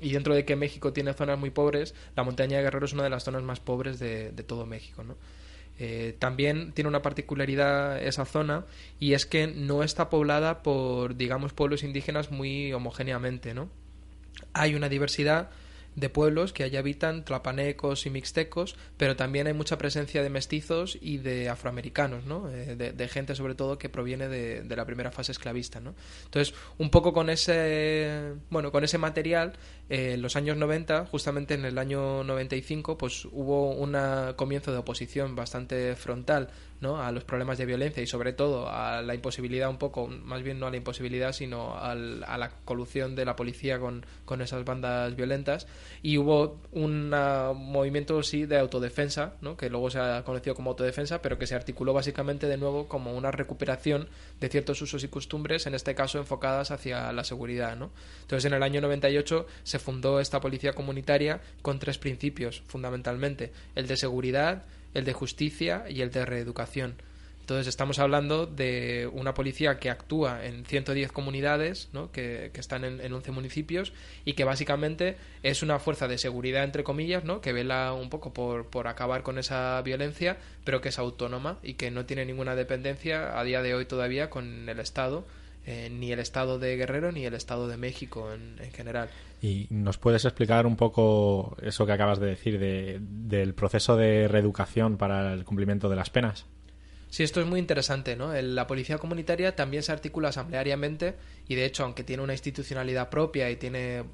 Y 0.00 0.12
dentro 0.12 0.34
de 0.34 0.44
que 0.44 0.56
México 0.56 0.92
tiene 0.92 1.14
zonas 1.14 1.38
muy 1.38 1.50
pobres, 1.50 1.94
la 2.16 2.24
montaña 2.24 2.56
de 2.56 2.64
Guerrero 2.64 2.86
es 2.86 2.92
una 2.92 3.04
de 3.04 3.10
las 3.10 3.22
zonas 3.22 3.44
más 3.44 3.60
pobres 3.60 3.98
de, 4.00 4.32
de 4.32 4.42
todo 4.42 4.66
México, 4.66 5.04
¿no? 5.04 5.16
Eh, 5.78 6.14
también 6.20 6.72
tiene 6.72 6.88
una 6.88 7.02
particularidad 7.02 8.00
esa 8.00 8.24
zona 8.24 8.64
y 9.00 9.14
es 9.14 9.26
que 9.26 9.48
no 9.48 9.82
está 9.82 10.08
poblada 10.08 10.62
por, 10.62 11.16
digamos, 11.16 11.52
pueblos 11.52 11.82
indígenas 11.82 12.30
muy 12.30 12.72
homogéneamente, 12.72 13.54
¿no? 13.54 13.68
Hay 14.52 14.74
una 14.74 14.88
diversidad 14.88 15.50
de 15.96 16.08
pueblos 16.08 16.52
que 16.52 16.64
allí 16.64 16.76
habitan 16.76 17.24
tlapanecos 17.24 18.06
y 18.06 18.10
mixtecos, 18.10 18.76
pero 18.96 19.16
también 19.16 19.46
hay 19.46 19.52
mucha 19.52 19.78
presencia 19.78 20.22
de 20.22 20.30
mestizos 20.30 20.98
y 21.00 21.18
de 21.18 21.48
afroamericanos, 21.48 22.24
¿no? 22.24 22.50
Eh, 22.50 22.74
de, 22.76 23.08
gente 23.08 23.34
sobre 23.34 23.54
todo 23.54 23.78
que 23.78 23.88
proviene 23.88 24.28
de, 24.28 24.64
la 24.74 24.84
primera 24.84 25.12
fase 25.12 25.32
esclavista. 25.32 25.80
¿no? 25.80 25.94
Entonces, 26.24 26.54
un 26.78 26.90
poco 26.90 27.12
con 27.12 27.30
ese, 27.30 28.32
bueno, 28.50 28.72
con 28.72 28.82
ese 28.82 28.98
material, 28.98 29.52
eh, 29.88 30.12
en 30.14 30.22
los 30.22 30.36
años 30.36 30.56
90, 30.56 31.06
justamente 31.06 31.54
en 31.54 31.64
el 31.64 31.78
año 31.78 32.24
95, 32.24 32.98
pues 32.98 33.26
hubo 33.26 33.70
un 33.70 33.94
comienzo 34.36 34.72
de 34.72 34.78
oposición 34.78 35.36
bastante 35.36 35.94
frontal 35.94 36.50
¿no? 36.84 37.00
a 37.02 37.10
los 37.10 37.24
problemas 37.24 37.56
de 37.56 37.64
violencia 37.64 38.02
y 38.02 38.06
sobre 38.06 38.34
todo 38.34 38.68
a 38.68 39.00
la 39.00 39.14
imposibilidad 39.14 39.70
un 39.70 39.78
poco, 39.78 40.06
más 40.06 40.42
bien 40.42 40.60
no 40.60 40.66
a 40.66 40.70
la 40.70 40.76
imposibilidad, 40.76 41.32
sino 41.32 41.74
a 41.74 41.94
la 41.94 42.50
colusión 42.66 43.16
de 43.16 43.24
la 43.24 43.34
policía 43.34 43.78
con, 43.78 44.04
con 44.26 44.42
esas 44.42 44.64
bandas 44.64 45.16
violentas 45.16 45.66
y 46.02 46.18
hubo 46.18 46.60
un 46.72 47.08
movimiento 47.08 48.22
sí 48.22 48.44
de 48.44 48.58
autodefensa, 48.58 49.34
¿no? 49.40 49.56
que 49.56 49.70
luego 49.70 49.90
se 49.90 49.98
ha 49.98 50.22
conocido 50.24 50.54
como 50.54 50.70
autodefensa, 50.70 51.22
pero 51.22 51.38
que 51.38 51.46
se 51.46 51.54
articuló 51.54 51.94
básicamente 51.94 52.46
de 52.46 52.58
nuevo 52.58 52.86
como 52.86 53.14
una 53.14 53.30
recuperación 53.30 54.08
de 54.40 54.48
ciertos 54.50 54.82
usos 54.82 55.02
y 55.02 55.08
costumbres, 55.08 55.66
en 55.66 55.74
este 55.74 55.94
caso 55.94 56.18
enfocadas 56.18 56.70
hacia 56.70 57.10
la 57.12 57.24
seguridad. 57.24 57.76
¿no? 57.76 57.90
Entonces 58.20 58.44
en 58.44 58.54
el 58.54 58.62
año 58.62 58.82
98 58.82 59.46
se 59.62 59.78
fundó 59.78 60.20
esta 60.20 60.40
policía 60.40 60.74
comunitaria 60.74 61.40
con 61.62 61.78
tres 61.78 61.96
principios 61.96 62.62
fundamentalmente, 62.66 63.52
el 63.74 63.86
de 63.86 63.96
seguridad, 63.96 64.64
el 64.94 65.04
de 65.04 65.12
justicia 65.12 65.84
y 65.88 66.00
el 66.00 66.10
de 66.10 66.24
reeducación. 66.24 66.94
Entonces 67.44 67.66
estamos 67.66 67.98
hablando 67.98 68.46
de 68.46 69.06
una 69.12 69.34
policía 69.34 69.78
que 69.78 69.90
actúa 69.90 70.46
en 70.46 70.64
110 70.64 71.12
comunidades, 71.12 71.90
¿no? 71.92 72.10
que, 72.10 72.50
están 72.54 72.84
en, 72.84 73.02
en, 73.02 73.12
11 73.12 73.32
municipios 73.32 73.92
y 74.24 74.32
que 74.32 74.44
básicamente 74.44 75.18
es 75.42 75.62
una 75.62 75.78
fuerza 75.78 76.08
de 76.08 76.16
seguridad, 76.16 76.64
entre 76.64 76.84
comillas, 76.84 77.22
¿no? 77.24 77.42
que 77.42 77.52
vela 77.52 77.92
un 77.92 78.08
poco 78.08 78.32
por, 78.32 78.68
por 78.68 78.88
acabar 78.88 79.22
con 79.22 79.36
esa 79.38 79.82
violencia, 79.82 80.38
pero 80.64 80.80
que 80.80 80.88
es 80.88 80.98
autónoma 80.98 81.58
y 81.62 81.74
que 81.74 81.90
no 81.90 82.06
tiene 82.06 82.24
ninguna 82.24 82.54
dependencia 82.54 83.38
a 83.38 83.44
día 83.44 83.60
de 83.60 83.74
hoy 83.74 83.84
todavía 83.84 84.30
con 84.30 84.66
el 84.66 84.80
Estado. 84.80 85.26
Eh, 85.66 85.88
ni 85.90 86.12
el 86.12 86.18
Estado 86.18 86.58
de 86.58 86.76
Guerrero 86.76 87.10
ni 87.10 87.24
el 87.24 87.32
Estado 87.32 87.68
de 87.68 87.78
México 87.78 88.30
en, 88.34 88.58
en, 88.62 88.70
general. 88.70 89.08
¿Y 89.40 89.66
nos 89.70 89.96
puedes 89.96 90.26
explicar 90.26 90.66
un 90.66 90.76
poco 90.76 91.56
eso 91.62 91.86
que 91.86 91.92
acabas 91.92 92.18
de 92.18 92.26
decir 92.26 92.58
de, 92.58 92.98
del 93.00 93.54
proceso 93.54 93.96
de 93.96 94.28
reeducación 94.28 94.98
para 94.98 95.32
el 95.32 95.44
cumplimiento 95.44 95.88
de 95.88 95.96
las 95.96 96.10
penas? 96.10 96.44
Sí, 97.08 97.22
esto 97.22 97.40
es 97.40 97.46
muy 97.46 97.60
interesante, 97.60 98.14
¿no? 98.14 98.34
La 98.34 98.66
policía 98.66 98.98
comunitaria 98.98 99.56
también 99.56 99.82
se 99.82 99.92
articula 99.92 100.28
asambleariamente 100.28 101.14
y 101.48 101.54
de 101.54 101.64
hecho, 101.64 101.84
aunque 101.84 102.04
tiene 102.04 102.22
una 102.22 102.34
institucionalidad 102.34 103.08
propia 103.08 103.50
y 103.50 103.56
tiene 103.56 104.04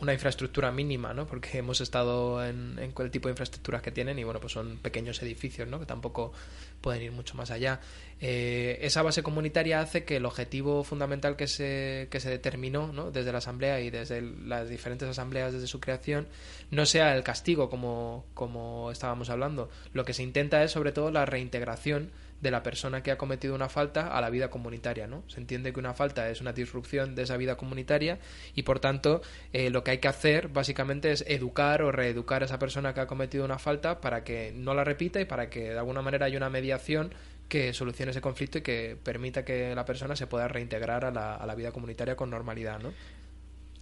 una 0.00 0.12
infraestructura 0.12 0.70
mínima, 0.70 1.12
¿no? 1.12 1.26
Porque 1.26 1.58
hemos 1.58 1.80
estado 1.80 2.44
en, 2.44 2.78
en 2.78 2.94
el 2.96 3.10
tipo 3.10 3.28
de 3.28 3.32
infraestructuras 3.32 3.82
que 3.82 3.90
tienen 3.90 4.18
y 4.18 4.24
bueno, 4.24 4.40
pues 4.40 4.52
son 4.52 4.78
pequeños 4.78 5.20
edificios, 5.22 5.68
¿no? 5.68 5.80
Que 5.80 5.86
tampoco 5.86 6.32
pueden 6.80 7.02
ir 7.02 7.12
mucho 7.12 7.34
más 7.36 7.50
allá. 7.50 7.80
Eh, 8.22 8.78
esa 8.82 9.02
base 9.02 9.22
comunitaria 9.22 9.80
hace 9.80 10.04
que 10.04 10.16
el 10.16 10.26
objetivo 10.26 10.84
fundamental 10.84 11.36
que 11.36 11.46
se, 11.46 12.08
que 12.10 12.20
se 12.20 12.28
determinó 12.28 12.92
¿no? 12.92 13.10
desde 13.10 13.32
la 13.32 13.38
asamblea 13.38 13.80
y 13.80 13.88
desde 13.88 14.20
las 14.20 14.68
diferentes 14.68 15.08
asambleas 15.08 15.54
desde 15.54 15.66
su 15.66 15.80
creación 15.80 16.28
no 16.70 16.84
sea 16.84 17.16
el 17.16 17.22
castigo 17.22 17.70
como, 17.70 18.26
como 18.34 18.90
estábamos 18.90 19.30
hablando. 19.30 19.70
Lo 19.94 20.04
que 20.04 20.12
se 20.12 20.22
intenta 20.22 20.62
es 20.62 20.70
sobre 20.70 20.92
todo 20.92 21.10
la 21.10 21.24
reintegración 21.24 22.10
de 22.40 22.50
la 22.50 22.62
persona 22.62 23.02
que 23.02 23.10
ha 23.10 23.18
cometido 23.18 23.54
una 23.54 23.68
falta 23.68 24.08
a 24.08 24.20
la 24.20 24.30
vida 24.30 24.48
comunitaria, 24.50 25.06
¿no? 25.06 25.22
Se 25.28 25.40
entiende 25.40 25.72
que 25.72 25.80
una 25.80 25.94
falta 25.94 26.28
es 26.30 26.40
una 26.40 26.52
disrupción 26.52 27.14
de 27.14 27.22
esa 27.22 27.36
vida 27.36 27.56
comunitaria 27.56 28.18
y 28.54 28.62
por 28.62 28.80
tanto 28.80 29.20
eh, 29.52 29.70
lo 29.70 29.84
que 29.84 29.92
hay 29.92 29.98
que 29.98 30.08
hacer 30.08 30.48
básicamente 30.48 31.12
es 31.12 31.24
educar 31.26 31.82
o 31.82 31.92
reeducar 31.92 32.42
a 32.42 32.46
esa 32.46 32.58
persona 32.58 32.94
que 32.94 33.00
ha 33.00 33.06
cometido 33.06 33.44
una 33.44 33.58
falta 33.58 34.00
para 34.00 34.24
que 34.24 34.52
no 34.54 34.74
la 34.74 34.84
repita 34.84 35.20
y 35.20 35.24
para 35.24 35.50
que 35.50 35.70
de 35.70 35.78
alguna 35.78 36.02
manera 36.02 36.26
haya 36.26 36.36
una 36.36 36.50
mediación 36.50 37.12
que 37.48 37.72
solucione 37.72 38.12
ese 38.12 38.20
conflicto 38.20 38.58
y 38.58 38.62
que 38.62 38.96
permita 39.02 39.44
que 39.44 39.74
la 39.74 39.84
persona 39.84 40.16
se 40.16 40.26
pueda 40.26 40.48
reintegrar 40.48 41.04
a 41.04 41.10
la, 41.10 41.34
a 41.34 41.46
la 41.46 41.54
vida 41.54 41.72
comunitaria 41.72 42.16
con 42.16 42.30
normalidad, 42.30 42.80
¿no? 42.80 42.92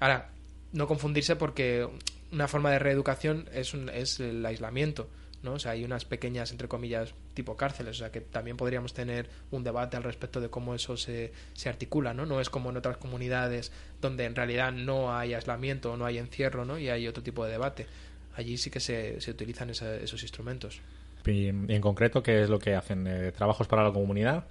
Ahora, 0.00 0.30
no 0.72 0.86
confundirse 0.86 1.36
porque 1.36 1.86
una 2.32 2.48
forma 2.48 2.70
de 2.70 2.78
reeducación 2.78 3.48
es, 3.52 3.74
un, 3.74 3.88
es 3.88 4.20
el 4.20 4.44
aislamiento 4.44 5.08
¿no? 5.42 5.54
O 5.54 5.58
sea, 5.58 5.72
hay 5.72 5.84
unas 5.84 6.04
pequeñas, 6.04 6.50
entre 6.50 6.68
comillas, 6.68 7.14
tipo 7.34 7.56
cárceles, 7.56 7.96
o 7.96 7.98
sea, 7.98 8.10
que 8.10 8.20
también 8.20 8.56
podríamos 8.56 8.92
tener 8.92 9.28
un 9.50 9.64
debate 9.64 9.96
al 9.96 10.02
respecto 10.02 10.40
de 10.40 10.48
cómo 10.48 10.74
eso 10.74 10.96
se, 10.96 11.32
se 11.54 11.68
articula, 11.68 12.14
¿no? 12.14 12.26
No 12.26 12.40
es 12.40 12.50
como 12.50 12.70
en 12.70 12.76
otras 12.76 12.96
comunidades 12.96 13.72
donde 14.00 14.24
en 14.24 14.34
realidad 14.34 14.72
no 14.72 15.16
hay 15.16 15.34
aislamiento, 15.34 15.96
no 15.96 16.04
hay 16.06 16.18
encierro, 16.18 16.64
¿no? 16.64 16.78
Y 16.78 16.88
hay 16.88 17.06
otro 17.06 17.22
tipo 17.22 17.44
de 17.44 17.52
debate. 17.52 17.86
Allí 18.34 18.56
sí 18.56 18.70
que 18.70 18.80
se, 18.80 19.20
se 19.20 19.30
utilizan 19.30 19.70
esos 19.70 20.22
instrumentos. 20.22 20.80
Y 21.26 21.48
en 21.48 21.80
concreto, 21.80 22.22
¿qué 22.22 22.42
es 22.42 22.48
lo 22.48 22.58
que 22.58 22.74
hacen? 22.74 23.06
Eh, 23.06 23.32
¿Trabajos 23.32 23.66
para 23.66 23.82
la 23.82 23.92
comunidad? 23.92 24.46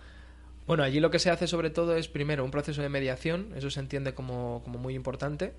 Bueno, 0.67 0.83
allí 0.83 0.99
lo 0.99 1.09
que 1.09 1.19
se 1.19 1.29
hace 1.29 1.47
sobre 1.47 1.69
todo 1.69 1.95
es 1.95 2.09
primero 2.09 2.43
un 2.43 2.51
proceso 2.51 2.81
de 2.81 2.89
mediación, 2.89 3.53
eso 3.55 3.69
se 3.69 3.79
entiende 3.79 4.13
como, 4.13 4.61
como 4.65 4.77
muy 4.77 4.95
importante, 4.95 5.53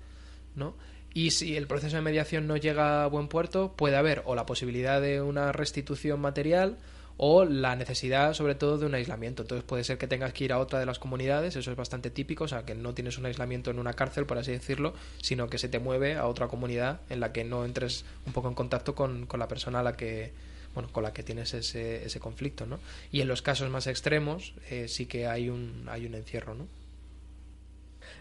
¿no? 0.55 0.75
Y 1.13 1.31
si 1.31 1.57
el 1.57 1.67
proceso 1.67 1.95
de 1.95 2.01
mediación 2.01 2.47
no 2.47 2.57
llega 2.57 3.03
a 3.03 3.07
buen 3.07 3.27
puerto, 3.27 3.73
puede 3.75 3.95
haber 3.95 4.21
o 4.25 4.35
la 4.35 4.45
posibilidad 4.45 5.01
de 5.01 5.21
una 5.21 5.51
restitución 5.51 6.19
material 6.19 6.77
o 7.21 7.43
la 7.43 7.75
necesidad 7.75 8.33
sobre 8.33 8.55
todo 8.55 8.77
de 8.77 8.85
un 8.85 8.93
aislamiento. 8.93 9.41
Entonces 9.41 9.65
puede 9.65 9.83
ser 9.83 9.97
que 9.97 10.07
tengas 10.07 10.31
que 10.31 10.45
ir 10.45 10.53
a 10.53 10.59
otra 10.59 10.79
de 10.79 10.85
las 10.85 10.99
comunidades, 10.99 11.55
eso 11.57 11.69
es 11.69 11.75
bastante 11.75 12.09
típico, 12.09 12.45
o 12.45 12.47
sea, 12.47 12.63
que 12.63 12.75
no 12.75 12.93
tienes 12.93 13.17
un 13.17 13.25
aislamiento 13.25 13.71
en 13.71 13.79
una 13.79 13.93
cárcel, 13.93 14.25
por 14.25 14.37
así 14.37 14.53
decirlo, 14.53 14.93
sino 15.21 15.49
que 15.49 15.57
se 15.57 15.67
te 15.67 15.79
mueve 15.79 16.15
a 16.15 16.27
otra 16.27 16.47
comunidad 16.47 17.01
en 17.09 17.19
la 17.19 17.33
que 17.33 17.43
no 17.43 17.65
entres 17.65 18.05
un 18.25 18.31
poco 18.31 18.47
en 18.47 18.55
contacto 18.55 18.95
con, 18.95 19.25
con 19.25 19.39
la 19.39 19.49
persona 19.49 19.81
a 19.81 19.83
la 19.83 19.97
que 19.97 20.31
bueno, 20.73 20.89
con 20.93 21.03
la 21.03 21.11
que 21.11 21.23
tienes 21.23 21.53
ese, 21.53 22.05
ese 22.05 22.19
conflicto, 22.19 22.65
¿no? 22.65 22.79
Y 23.11 23.19
en 23.19 23.27
los 23.27 23.41
casos 23.41 23.69
más 23.69 23.87
extremos 23.87 24.53
eh, 24.69 24.87
sí 24.87 25.07
que 25.07 25.27
hay 25.27 25.49
un, 25.49 25.87
hay 25.89 26.05
un 26.05 26.15
encierro, 26.15 26.53
¿no? 26.53 26.67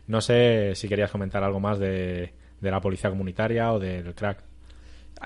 No 0.08 0.20
sé 0.20 0.72
si 0.74 0.88
querías 0.88 1.10
comentar 1.10 1.44
algo 1.44 1.60
más 1.60 1.78
de, 1.78 2.32
de 2.60 2.70
la 2.70 2.80
policía 2.80 3.10
comunitaria 3.10 3.72
o 3.72 3.78
del 3.78 4.14
crack. 4.14 4.42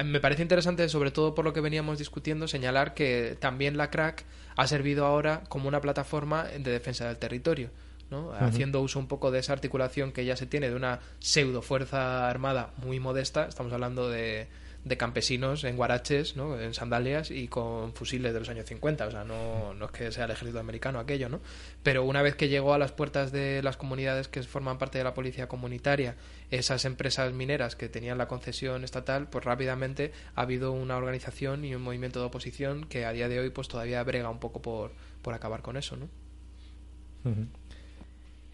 Me 0.05 0.21
parece 0.21 0.43
interesante, 0.43 0.89
sobre 0.89 1.11
todo 1.11 1.35
por 1.35 1.45
lo 1.45 1.53
que 1.53 1.61
veníamos 1.61 1.99
discutiendo, 1.99 2.49
señalar 2.49 2.95
que 2.95 3.37
también 3.41 3.77
la 3.77 3.91
crack 3.91 4.25
ha 4.57 4.67
servido 4.67 5.05
ahora 5.05 5.43
como 5.49 5.69
una 5.69 5.81
plataforma 5.81 6.45
de 6.45 6.71
defensa 6.71 7.07
del 7.07 7.19
territorio. 7.19 7.71
¿no? 8.11 8.31
haciendo 8.35 8.83
uso 8.83 8.99
un 8.99 9.09
poco 9.09 9.31
de 9.31 9.39
esa 9.39 9.55
articulación 9.55 10.13
que 10.13 10.27
ya 10.27 10.37
se 10.37 10.45
tiene 10.45 10.69
de 10.69 10.77
una 10.77 11.01
pseudo 11.19 11.63
fuerza 11.63 12.29
armada 12.29 12.75
muy 12.77 13.01
modesta, 13.01 13.47
estamos 13.47 13.73
hablando 13.73 14.11
de 14.11 14.49
de 14.85 14.97
campesinos 14.97 15.63
en 15.65 15.77
guaraches, 15.77 16.37
¿no? 16.37 16.59
en 16.61 16.75
sandalias 16.75 17.31
y 17.31 17.47
con 17.47 17.95
fusiles 17.95 18.33
de 18.33 18.41
los 18.41 18.49
años 18.49 18.67
50. 18.67 19.07
O 19.07 19.11
sea, 19.11 19.25
no, 19.25 19.75
no 19.75 19.87
es 19.87 19.91
que 19.93 20.11
sea 20.11 20.25
el 20.25 20.33
ejército 20.33 20.59
americano 20.59 20.99
aquello, 20.99 21.29
¿no? 21.29 21.41
Pero 21.83 22.05
una 22.05 22.23
vez 22.23 22.35
que 22.35 22.49
llegó 22.49 22.75
a 22.75 22.79
las 22.79 22.93
puertas 22.93 23.31
de 23.31 23.63
las 23.63 23.77
comunidades 23.77 24.29
que 24.29 24.43
forman 24.43 24.79
parte 24.79 24.99
de 24.99 25.05
la 25.05 25.15
policía 25.15 25.47
comunitaria, 25.49 26.17
esas 26.51 26.85
empresas 26.85 27.33
mineras 27.33 27.77
que 27.77 27.89
tenían 27.89 28.19
la 28.19 28.27
concesión 28.27 28.83
estatal, 28.83 29.29
pues 29.29 29.45
rápidamente 29.45 30.13
ha 30.35 30.43
habido 30.43 30.73
una 30.73 30.97
organización 30.97 31.65
y 31.65 31.75
un 31.75 31.83
movimiento 31.83 32.21
de 32.21 32.27
oposición 32.27 32.85
que 32.85 33.05
a 33.05 33.13
día 33.13 33.29
de 33.29 33.39
hoy 33.39 33.51
pues 33.51 33.69
todavía 33.69 34.03
brega 34.03 34.31
un 34.31 34.41
poco 34.41 34.61
por, 34.63 34.93
por 35.23 35.35
acabar 35.35 35.63
con 35.63 35.77
eso, 35.77 35.97
¿no? 35.97 36.09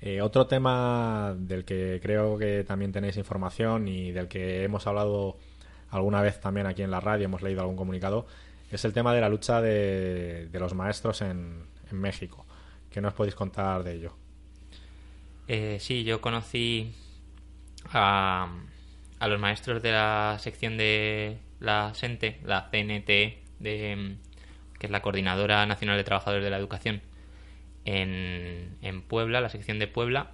Eh, 0.01 0.21
otro 0.21 0.47
tema 0.47 1.35
del 1.39 1.65
que 1.65 1.99
creo 2.03 2.39
que 2.39 2.65
también 2.65 2.93
tenéis 2.93 3.17
información 3.17 3.89
y 3.89 4.13
del 4.13 4.29
que 4.29 4.63
hemos 4.63 4.87
hablado 4.87 5.39
alguna 5.91 6.23
vez 6.23 6.41
también 6.41 6.67
aquí 6.67 6.83
en 6.83 6.91
la 6.91 7.01
radio, 7.01 7.27
hemos 7.27 7.43
leído 7.43 7.61
algún 7.61 7.77
comunicado, 7.77 8.27
es 8.71 8.85
el 8.85 8.93
tema 8.93 9.15
de 9.15 9.21
la 9.21 9.29
lucha 9.29 9.61
de, 9.61 10.49
los 10.53 10.75
maestros 10.75 11.23
en, 11.23 11.67
México. 11.91 12.45
¿Qué 12.91 13.01
nos 13.01 13.15
podéis 13.15 13.35
contar 13.35 13.83
de 13.83 13.95
ello? 13.95 14.13
Eh, 15.47 15.79
sí, 15.81 16.05
yo 16.05 16.21
conocí 16.21 16.93
a, 17.87 18.53
a, 19.19 19.29
los 19.29 19.41
maestros 19.41 19.83
de 19.83 19.93
la 19.93 20.37
sección 20.39 20.77
de 20.77 21.39
la 21.61 21.95
SENTE, 21.95 22.41
la 22.45 22.69
CNT, 22.71 23.09
de, 23.59 24.17
que 24.79 24.87
es 24.87 24.91
la 24.91 25.01
Coordinadora 25.01 25.65
Nacional 25.65 25.97
de 25.97 26.05
Trabajadores 26.05 26.45
de 26.45 26.51
la 26.51 26.59
Educación, 26.59 27.01
en, 27.87 28.77
en 28.83 29.01
Puebla, 29.01 29.41
la 29.41 29.49
sección 29.49 29.79
de 29.79 29.87
Puebla, 29.87 30.33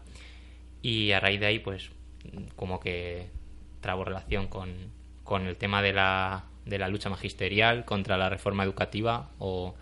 y 0.83 1.12
a 1.12 1.21
raíz 1.21 1.38
de 1.38 1.47
ahí, 1.47 1.61
pues, 1.61 1.93
como 2.57 2.81
que 2.81 3.31
trabo 3.81 4.05
relación 4.05 4.49
con, 4.49 4.90
con 5.25 5.47
el 5.47 5.57
tema 5.57 5.83
de 5.83 5.93
la, 5.93 6.45
de 6.67 6.79
la 6.79 6.89
lucha 6.89 7.11
magisterial 7.11 7.85
contra 7.85 8.17
la 8.17 8.29
reforma 8.29 8.65
educativa 8.65 9.31
o, 9.39 9.75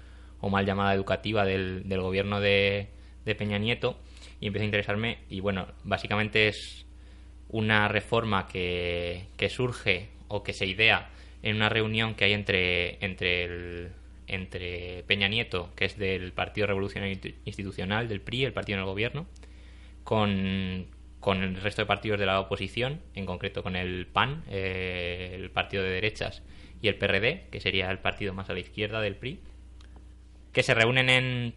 mal 0.51 0.67
llamada 0.67 0.95
educativa 0.95 1.45
del, 1.45 1.89
del 1.89 2.01
gobierno 2.01 2.41
de, 2.41 2.89
de, 3.25 3.35
Peña 3.37 3.59
Nieto 3.59 3.97
y 4.41 4.49
empecé 4.49 4.65
a 4.65 4.67
interesarme 4.67 5.19
y 5.31 5.39
bueno, 5.39 5.69
básicamente 5.85 6.49
es 6.49 6.85
una 7.49 7.87
reforma 7.87 8.49
que, 8.49 9.27
que 9.37 9.49
surge 9.49 10.09
o 10.27 10.43
que 10.43 10.53
se 10.53 10.67
idea 10.67 11.11
en 11.43 11.57
una 11.57 11.69
reunión 11.69 12.15
que 12.15 12.25
hay 12.25 12.33
entre, 12.33 13.05
entre, 13.05 13.45
el, 13.45 13.93
entre 14.27 15.05
Peña 15.07 15.29
Nieto, 15.29 15.71
que 15.77 15.85
es 15.85 15.99
del 15.99 16.33
Partido 16.33 16.67
Revolucionario 16.67 17.19
Institucional, 17.45 18.09
del 18.09 18.21
PRI, 18.21 18.45
el 18.45 18.53
partido 18.53 18.79
en 18.79 18.81
el 18.81 18.87
gobierno, 18.87 19.27
con 20.05 20.87
con 21.23 21.45
el 21.45 21.55
resto 21.55 21.83
de 21.83 21.87
partidos 21.87 22.19
de 22.19 22.27
la 22.27 22.41
oposición, 22.41 23.01
en 23.15 23.27
concreto 23.27 23.63
con 23.63 23.77
el 23.77 24.09
PAN, 24.09 24.43
eh, 24.51 25.31
el 25.37 25.53
partido 25.53 25.85
de 25.85 25.91
derechas, 25.91 26.43
y 26.83 26.89
el 26.89 26.97
PRD, 26.97 27.47
que 27.49 27.61
sería 27.61 27.93
el 27.93 28.01
partido 28.01 28.35
más 28.35 28.51
a 28.51 28.55
la 28.55 28.59
izquierda 28.59 29.01
del 29.01 29.15
PRI, 29.15 29.39
que 30.53 30.65
se 30.65 30.75
reúnen 30.75 31.55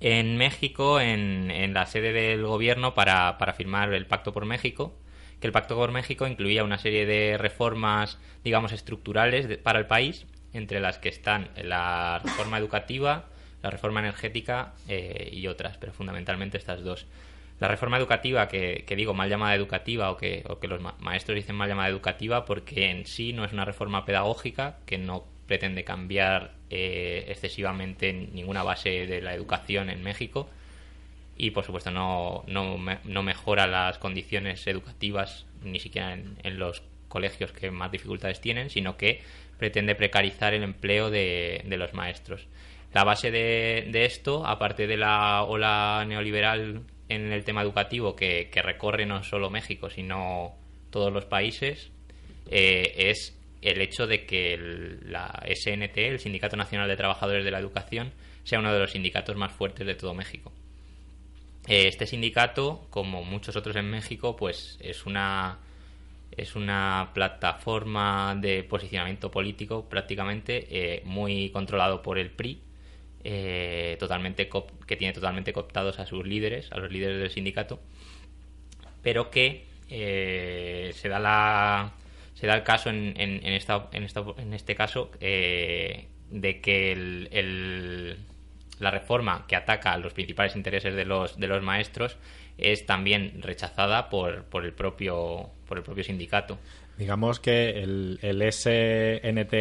en, 0.00 0.36
México, 0.36 1.00
en, 1.00 1.52
en 1.52 1.72
la 1.72 1.86
sede 1.86 2.12
del 2.12 2.44
gobierno, 2.44 2.94
para, 2.94 3.38
para 3.38 3.52
firmar 3.52 3.94
el 3.94 4.06
Pacto 4.06 4.32
por 4.32 4.44
México, 4.44 4.98
que 5.40 5.46
el 5.46 5.52
Pacto 5.52 5.76
por 5.76 5.92
México 5.92 6.26
incluía 6.26 6.64
una 6.64 6.78
serie 6.78 7.06
de 7.06 7.38
reformas, 7.38 8.18
digamos, 8.42 8.72
estructurales 8.72 9.56
para 9.58 9.78
el 9.78 9.86
país, 9.86 10.26
entre 10.52 10.80
las 10.80 10.98
que 10.98 11.10
están 11.10 11.48
la 11.62 12.20
reforma 12.24 12.58
educativa, 12.58 13.26
la 13.62 13.70
reforma 13.70 14.00
energética 14.00 14.74
eh, 14.88 15.30
y 15.32 15.46
otras, 15.46 15.78
pero 15.78 15.92
fundamentalmente 15.92 16.58
estas 16.58 16.82
dos. 16.82 17.06
La 17.60 17.68
reforma 17.68 17.96
educativa, 17.96 18.48
que, 18.48 18.84
digo 18.96 19.14
mal 19.14 19.30
llamada 19.30 19.54
educativa 19.54 20.10
o 20.10 20.16
que, 20.16 20.44
o 20.48 20.58
que 20.58 20.68
los 20.68 20.80
ma- 20.80 20.96
maestros 20.98 21.36
dicen 21.36 21.56
mal 21.56 21.68
llamada 21.68 21.88
educativa 21.88 22.44
porque 22.44 22.90
en 22.90 23.06
sí 23.06 23.32
no 23.32 23.44
es 23.44 23.52
una 23.52 23.64
reforma 23.64 24.04
pedagógica 24.04 24.78
que 24.86 24.98
no 24.98 25.24
pretende 25.46 25.84
cambiar 25.84 26.52
eh, 26.70 27.26
excesivamente 27.28 28.12
ninguna 28.12 28.62
base 28.62 29.06
de 29.06 29.20
la 29.20 29.34
educación 29.34 29.88
en 29.88 30.02
México 30.02 30.48
y 31.36 31.50
por 31.50 31.64
supuesto 31.64 31.90
no, 31.90 32.44
no, 32.46 32.76
no 33.04 33.22
mejora 33.22 33.66
las 33.66 33.98
condiciones 33.98 34.66
educativas 34.66 35.46
ni 35.62 35.80
siquiera 35.80 36.12
en, 36.12 36.36
en 36.42 36.58
los 36.58 36.82
colegios 37.08 37.52
que 37.52 37.70
más 37.70 37.92
dificultades 37.92 38.40
tienen, 38.40 38.70
sino 38.70 38.96
que 38.96 39.22
pretende 39.58 39.94
precarizar 39.94 40.54
el 40.54 40.64
empleo 40.64 41.10
de, 41.10 41.62
de 41.64 41.76
los 41.76 41.94
maestros. 41.94 42.46
La 42.92 43.04
base 43.04 43.30
de, 43.30 43.88
de 43.90 44.04
esto, 44.04 44.46
aparte 44.46 44.86
de 44.86 44.96
la 44.96 45.42
ola 45.44 46.04
neoliberal 46.06 46.82
en 47.08 47.32
el 47.32 47.44
tema 47.44 47.62
educativo 47.62 48.16
que, 48.16 48.48
recorre 48.62 49.06
no 49.06 49.22
solo 49.22 49.50
México, 49.50 49.90
sino 49.90 50.54
todos 50.90 51.12
los 51.12 51.24
países, 51.24 51.90
eh, 52.50 52.92
es 52.96 53.36
el 53.62 53.80
hecho 53.80 54.06
de 54.06 54.26
que 54.26 54.56
la 55.06 55.42
SNT, 55.46 55.96
el 55.96 56.20
Sindicato 56.20 56.56
Nacional 56.56 56.88
de 56.88 56.96
Trabajadores 56.96 57.44
de 57.44 57.50
la 57.50 57.58
Educación, 57.58 58.12
sea 58.44 58.58
uno 58.58 58.72
de 58.72 58.78
los 58.78 58.92
sindicatos 58.92 59.36
más 59.36 59.52
fuertes 59.52 59.86
de 59.86 59.94
todo 59.94 60.14
México. 60.14 60.52
Eh, 61.66 61.88
Este 61.88 62.06
sindicato, 62.06 62.86
como 62.90 63.24
muchos 63.24 63.56
otros 63.56 63.76
en 63.76 63.90
México, 63.90 64.36
pues 64.36 64.78
es 64.80 65.06
una 65.06 65.58
es 66.36 66.56
una 66.56 67.10
plataforma 67.14 68.34
de 68.34 68.64
posicionamiento 68.64 69.30
político 69.30 69.88
prácticamente 69.88 70.66
eh, 70.68 71.02
muy 71.04 71.50
controlado 71.50 72.02
por 72.02 72.18
el 72.18 72.30
PRI, 72.30 72.60
eh, 73.24 73.96
totalmente 73.98 74.48
que 74.86 74.96
tiene 74.96 75.12
totalmente 75.12 75.52
cooptados 75.52 75.98
a 75.98 76.06
sus 76.06 76.26
líderes, 76.26 76.70
a 76.72 76.78
los 76.78 76.90
líderes 76.92 77.18
del 77.18 77.30
sindicato, 77.30 77.80
pero 79.02 79.30
que 79.30 79.66
eh, 79.90 80.92
se 80.94 81.08
da 81.08 81.18
la 81.18 81.92
se 82.34 82.46
da 82.46 82.54
el 82.54 82.62
caso 82.64 82.90
en, 82.90 83.14
en, 83.16 83.46
en 83.46 83.52
esta, 83.52 83.88
en, 83.92 84.02
esta- 84.02 84.24
en 84.38 84.54
este 84.54 84.74
caso 84.74 85.10
eh, 85.20 86.06
de 86.30 86.60
que 86.60 88.16
la 88.80 88.90
reforma 88.90 89.44
que 89.46 89.54
ataca 89.56 89.96
los 89.98 90.12
principales 90.14 90.56
intereses 90.56 90.94
de 90.94 91.04
los, 91.04 91.38
de 91.38 91.46
los 91.46 91.62
maestros 91.62 92.16
es 92.58 92.86
también 92.86 93.40
rechazada 93.40 94.10
por, 94.10 94.44
por 94.44 94.64
el 94.64 94.72
propio 94.72 95.50
por 95.68 95.78
el 95.78 95.84
propio 95.84 96.04
sindicato. 96.04 96.58
Digamos 96.96 97.40
que 97.40 97.82
el, 97.82 98.18
el 98.22 98.40
SNT, 98.52 99.52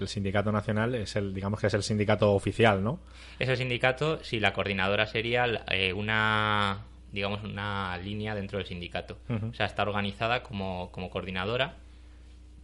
el 0.00 0.08
Sindicato 0.08 0.50
Nacional, 0.50 0.94
es 0.94 1.14
el, 1.16 1.32
digamos 1.32 1.60
que 1.60 1.68
es 1.68 1.74
el 1.74 1.82
sindicato 1.82 2.32
oficial, 2.32 2.82
¿no? 2.82 3.00
Ese 3.38 3.56
sindicato, 3.56 4.22
si 4.24 4.40
la 4.40 4.52
coordinadora 4.52 5.06
sería 5.06 5.44
eh, 5.70 5.92
una 5.92 6.84
digamos 7.12 7.42
una 7.42 7.96
línea 7.98 8.34
dentro 8.34 8.58
del 8.58 8.66
sindicato. 8.66 9.18
O 9.28 9.54
sea, 9.54 9.66
está 9.66 9.82
organizada 9.82 10.42
como, 10.42 10.90
como 10.92 11.10
coordinadora, 11.10 11.76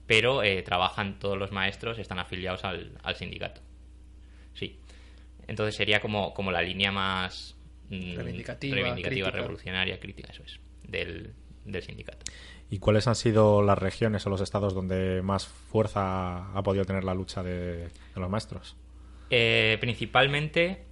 pero 0.06 0.42
eh, 0.42 0.62
trabajan 0.62 1.18
todos 1.18 1.36
los 1.36 1.52
maestros, 1.52 1.98
están 1.98 2.18
afiliados 2.18 2.64
al, 2.64 2.92
al 3.02 3.16
sindicato. 3.16 3.60
Sí. 4.54 4.78
Entonces 5.48 5.74
sería 5.76 6.00
como, 6.00 6.32
como 6.32 6.50
la 6.52 6.62
línea 6.62 6.92
más 6.92 7.56
mm, 7.90 8.14
Reivindicativa, 8.16 8.74
reivindicativa, 8.74 9.26
crítica. 9.26 9.30
revolucionaria, 9.30 9.98
crítica, 10.00 10.32
eso 10.32 10.42
es, 10.44 10.60
del, 10.84 11.32
del 11.64 11.82
sindicato. 11.82 12.24
¿Y 12.70 12.78
cuáles 12.78 13.06
han 13.06 13.14
sido 13.14 13.62
las 13.62 13.78
regiones 13.78 14.26
o 14.26 14.30
los 14.30 14.40
estados 14.40 14.74
donde 14.74 15.22
más 15.22 15.46
fuerza 15.46 16.50
ha 16.52 16.62
podido 16.62 16.84
tener 16.84 17.04
la 17.04 17.14
lucha 17.14 17.42
de, 17.42 17.76
de 17.86 17.90
los 18.16 18.28
maestros? 18.28 18.74
Eh, 19.30 19.76
principalmente, 19.80 20.84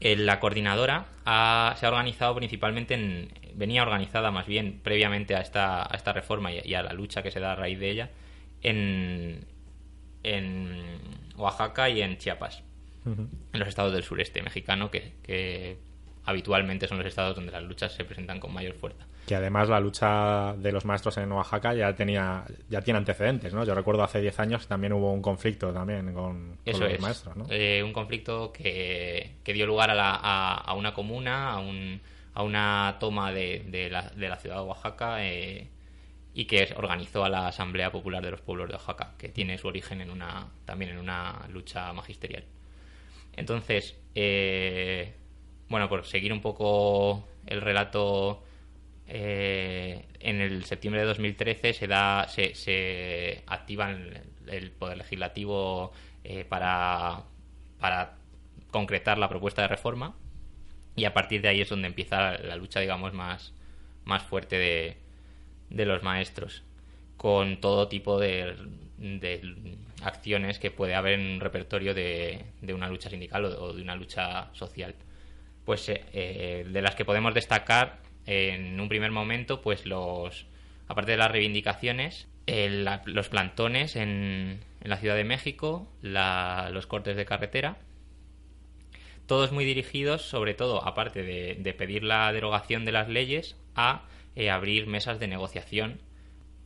eh, 0.00 0.16
la 0.16 0.38
coordinadora 0.40 1.06
ha- 1.24 1.74
se 1.78 1.86
ha 1.86 1.88
organizado 1.88 2.34
principalmente 2.36 2.94
en. 2.94 3.28
venía 3.54 3.82
organizada 3.82 4.30
más 4.30 4.46
bien 4.46 4.80
previamente 4.82 5.34
a 5.34 5.40
esta, 5.40 5.82
a 5.82 5.96
esta 5.96 6.12
reforma 6.12 6.52
y, 6.52 6.60
y 6.64 6.74
a 6.74 6.82
la 6.82 6.92
lucha 6.92 7.22
que 7.22 7.30
se 7.32 7.40
da 7.40 7.52
a 7.52 7.56
raíz 7.56 7.78
de 7.80 7.90
ella 7.90 8.10
en, 8.62 9.44
en 10.22 10.98
Oaxaca 11.36 11.88
y 11.90 12.00
en 12.02 12.16
Chiapas, 12.18 12.62
en 13.06 13.58
los 13.58 13.66
estados 13.68 13.92
del 13.92 14.02
sureste 14.04 14.42
mexicano, 14.42 14.90
que, 14.90 15.14
que 15.22 15.78
habitualmente 16.24 16.86
son 16.86 16.98
los 16.98 17.06
estados 17.06 17.34
donde 17.34 17.50
las 17.52 17.62
luchas 17.64 17.92
se 17.92 18.04
presentan 18.04 18.38
con 18.40 18.52
mayor 18.52 18.74
fuerza. 18.74 19.06
Que 19.30 19.36
además 19.36 19.68
la 19.68 19.78
lucha 19.78 20.54
de 20.56 20.72
los 20.72 20.84
maestros 20.84 21.16
en 21.18 21.30
Oaxaca 21.30 21.72
ya 21.72 21.94
tenía 21.94 22.42
ya 22.68 22.82
tiene 22.82 22.98
antecedentes, 22.98 23.54
¿no? 23.54 23.62
Yo 23.64 23.76
recuerdo 23.76 24.02
hace 24.02 24.20
10 24.20 24.40
años 24.40 24.66
también 24.66 24.92
hubo 24.92 25.12
un 25.12 25.22
conflicto 25.22 25.72
también 25.72 26.12
con, 26.12 26.58
los 26.66 26.80
es. 26.80 27.00
maestros, 27.00 27.36
¿no? 27.36 27.46
Eh, 27.48 27.80
un 27.84 27.92
conflicto 27.92 28.50
que, 28.52 29.36
que 29.44 29.52
dio 29.52 29.66
lugar 29.66 29.88
a, 29.88 29.94
la- 29.94 30.18
a- 30.20 30.54
a 30.56 30.74
una 30.74 30.92
comuna, 30.94 31.52
a, 31.52 31.60
un- 31.60 32.00
a 32.34 32.42
una 32.42 32.96
toma 32.98 33.30
de, 33.32 33.64
de 33.68 33.88
la, 33.88 34.02
de 34.10 34.28
la 34.28 34.36
ciudad 34.36 34.56
de 34.56 34.62
Oaxaca 34.62 35.24
eh, 35.24 35.68
y 36.34 36.46
que 36.46 36.74
organizó 36.76 37.24
a 37.24 37.28
la 37.28 37.46
Asamblea 37.46 37.92
Popular 37.92 38.24
de 38.24 38.32
los 38.32 38.40
Pueblos 38.40 38.66
de 38.66 38.74
Oaxaca, 38.74 39.12
que 39.16 39.28
tiene 39.28 39.58
su 39.58 39.68
origen 39.68 40.00
en 40.00 40.10
una, 40.10 40.48
también 40.64 40.90
en 40.90 40.98
una 40.98 41.46
lucha 41.52 41.92
magisterial. 41.92 42.42
Entonces, 43.36 43.96
eh, 44.16 45.14
bueno, 45.68 45.88
por 45.88 46.04
seguir 46.04 46.32
un 46.32 46.40
poco 46.40 47.28
el 47.46 47.60
relato, 47.60 48.42
eh, 49.12 50.06
en 50.20 50.40
el 50.40 50.64
septiembre 50.64 51.00
de 51.00 51.08
2013 51.08 51.72
se 51.72 51.86
da, 51.88 52.28
se, 52.28 52.54
se 52.54 53.42
activa 53.46 53.90
el, 53.90 54.70
poder 54.70 54.98
legislativo 54.98 55.92
eh, 56.22 56.44
para, 56.44 57.24
para 57.80 58.14
concretar 58.70 59.18
la 59.18 59.28
propuesta 59.28 59.62
de 59.62 59.68
reforma 59.68 60.14
y 60.94 61.04
a 61.06 61.12
partir 61.12 61.42
de 61.42 61.48
ahí 61.48 61.60
es 61.60 61.68
donde 61.68 61.88
empieza 61.88 62.38
la 62.38 62.54
lucha, 62.54 62.78
digamos, 62.78 63.12
más, 63.12 63.52
más 64.04 64.22
fuerte 64.22 64.56
de, 64.56 64.96
de 65.70 65.86
los 65.86 66.02
maestros 66.02 66.62
con 67.16 67.60
todo 67.60 67.88
tipo 67.88 68.18
de, 68.18 68.54
acciones 70.02 70.58
que 70.58 70.70
puede 70.70 70.94
haber 70.94 71.18
en 71.18 71.32
un 71.32 71.40
repertorio 71.40 71.94
de, 71.94 72.44
de 72.60 72.74
una 72.74 72.88
lucha 72.88 73.10
sindical 73.10 73.44
o, 73.44 73.64
o 73.64 73.72
de 73.72 73.82
una 73.82 73.96
lucha 73.96 74.48
social. 74.54 74.94
Pues 75.64 75.88
eh, 75.88 76.04
eh, 76.12 76.66
de 76.70 76.80
las 76.80 76.94
que 76.94 77.04
podemos 77.04 77.34
destacar 77.34 77.98
en 78.26 78.80
un 78.80 78.88
primer 78.88 79.10
momento, 79.10 79.60
pues 79.60 79.86
los, 79.86 80.46
aparte 80.88 81.12
de 81.12 81.16
las 81.18 81.30
reivindicaciones, 81.30 82.28
los 83.04 83.28
plantones 83.28 83.96
en, 83.96 84.60
en 84.80 84.90
la 84.90 84.96
Ciudad 84.96 85.16
de 85.16 85.24
México, 85.24 85.88
la- 86.02 86.70
los 86.72 86.86
cortes 86.86 87.16
de 87.16 87.24
carretera, 87.24 87.78
todos 89.26 89.52
muy 89.52 89.64
dirigidos, 89.64 90.22
sobre 90.22 90.54
todo, 90.54 90.84
aparte 90.84 91.22
de, 91.22 91.74
pedir 91.74 92.02
la 92.02 92.32
derogación 92.32 92.84
de 92.84 92.92
las 92.92 93.08
leyes, 93.08 93.56
a 93.76 94.02
eh, 94.34 94.50
abrir 94.50 94.86
mesas 94.88 95.20
de 95.20 95.28
negociación, 95.28 96.00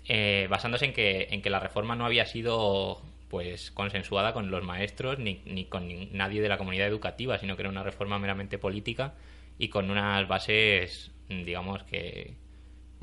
eh, 0.08 0.46
basándose 0.48 0.86
en 0.86 0.92
que, 0.94 1.28
en 1.30 1.42
que 1.42 1.50
la 1.50 1.60
reforma 1.60 1.94
no 1.96 2.06
había 2.06 2.26
sido 2.26 3.02
pues 3.28 3.70
consensuada 3.70 4.32
con 4.32 4.50
los 4.50 4.62
maestros 4.62 5.18
ni, 5.18 5.40
ni 5.44 5.64
con 5.64 5.88
nadie 6.16 6.40
de 6.40 6.48
la 6.48 6.56
comunidad 6.56 6.86
educativa, 6.86 7.38
sino 7.38 7.56
que 7.56 7.62
era 7.62 7.70
una 7.70 7.82
reforma 7.82 8.18
meramente 8.18 8.58
política 8.58 9.14
y 9.58 9.68
con 9.68 9.90
unas 9.90 10.26
bases, 10.28 11.10
digamos 11.28 11.82
que 11.84 12.34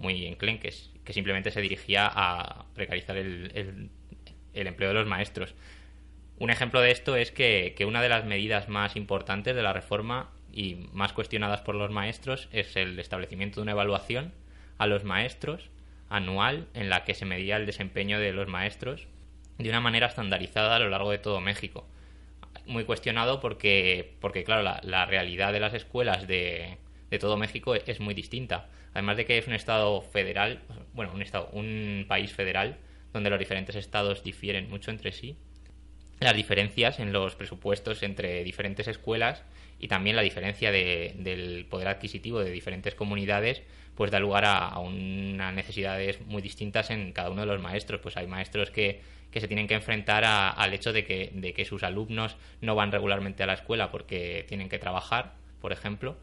muy 0.02 0.26
enclenques, 0.26 0.92
que 1.06 1.14
simplemente 1.14 1.52
se 1.52 1.62
dirigía 1.62 2.12
a 2.14 2.66
precarizar 2.74 3.18
el, 3.18 3.90
empleo 4.54 4.90
de 4.90 4.96
los 4.96 5.08
maestros. 5.08 5.56
Un 6.38 6.50
ejemplo 6.50 6.82
de 6.82 6.92
esto 6.92 7.16
es 7.16 7.32
que, 7.32 7.76
una 7.88 8.02
de 8.02 8.10
las 8.10 8.26
medidas 8.26 8.68
más 8.68 8.96
importantes 8.96 9.56
de 9.56 9.64
la 9.64 9.74
reforma 9.74 10.32
y 10.52 10.88
más 10.92 11.14
cuestionadas 11.14 11.62
por 11.62 11.76
los 11.76 11.92
maestros 11.92 12.50
es 12.52 12.76
el 12.76 13.00
establecimiento 13.00 13.58
de 13.58 13.64
una 13.64 13.72
evaluación 13.72 14.34
a 14.78 14.88
los 14.88 15.04
maestros 15.04 15.70
anual 16.10 16.68
en 16.74 16.90
la 16.90 17.06
que 17.06 17.14
se 17.14 17.26
medía 17.26 17.56
el 17.56 17.66
desempeño 17.66 18.20
de 18.20 18.34
los 18.34 18.48
maestros 18.48 19.08
de 19.58 19.70
una 19.70 19.80
manera 19.80 20.08
estandarizada 20.08 20.76
a 20.76 20.80
lo 20.80 20.90
largo 20.90 21.12
de 21.12 21.20
todo 21.20 21.40
México. 21.40 21.88
Muy 22.66 22.84
cuestionado 22.84 23.40
porque, 23.40 24.16
porque 24.20 24.44
claro, 24.44 24.62
la, 24.62 24.82
la 24.84 25.06
realidad 25.06 25.54
de 25.54 25.60
las 25.60 25.74
escuelas 25.74 26.28
de, 26.28 26.78
de 27.12 27.20
todo 27.20 27.38
México 27.38 27.76
es 27.76 28.00
muy 28.00 28.16
distinta. 28.16 28.70
Además 28.94 29.18
de 29.18 29.26
que 29.26 29.38
es 29.38 29.46
un 29.48 29.54
estado 29.54 30.02
federal, 30.02 30.62
bueno, 30.94 31.12
un 31.14 31.22
estado, 31.22 31.50
un 31.54 32.06
país 32.08 32.34
federal 32.34 32.78
donde 33.14 33.30
los 33.30 33.38
diferentes 33.38 33.76
estados 33.76 34.24
difieren 34.24 34.70
mucho 34.70 34.90
entre 34.90 35.12
sí 35.12 35.38
las 36.22 36.36
diferencias 36.36 37.00
en 37.00 37.12
los 37.12 37.36
presupuestos 37.36 38.04
entre 38.04 38.44
diferentes 38.44 38.88
escuelas 38.88 39.44
y 39.80 39.88
también 39.88 40.16
la 40.16 40.22
diferencia 40.22 40.72
de- 40.72 41.14
del 41.18 41.66
poder 41.66 41.88
adquisitivo 41.88 42.40
de 42.40 42.52
diferentes 42.52 42.94
comunidades 42.94 43.64
pues 43.96 44.12
da 44.12 44.20
lugar 44.20 44.46
a, 44.46 44.78
unas 44.80 45.54
necesidades 45.54 46.22
muy 46.22 46.42
distintas 46.42 46.92
en 46.92 47.12
cada 47.12 47.30
uno 47.32 47.42
de 47.42 47.48
los 47.48 47.62
maestros. 47.62 48.00
Pues 48.02 48.18
hay 48.18 48.26
maestros 48.28 48.72
que, 48.72 49.02
que 49.32 49.42
se 49.42 49.48
tienen 49.48 49.68
que 49.68 49.74
enfrentar 49.74 50.24
al 50.24 50.74
hecho 50.74 50.94
de 50.94 51.06
que, 51.06 51.32
de 51.34 51.54
que 51.54 51.66
sus 51.66 51.84
alumnos 51.84 52.38
no 52.62 52.76
van 52.76 52.92
regularmente 52.92 53.44
a 53.44 53.48
la 53.48 53.54
escuela 53.54 53.92
porque 53.92 54.46
tienen 54.48 54.70
que 54.70 54.80
trabajar, 54.80 55.34
por 55.60 55.72
ejemplo, 55.72 56.18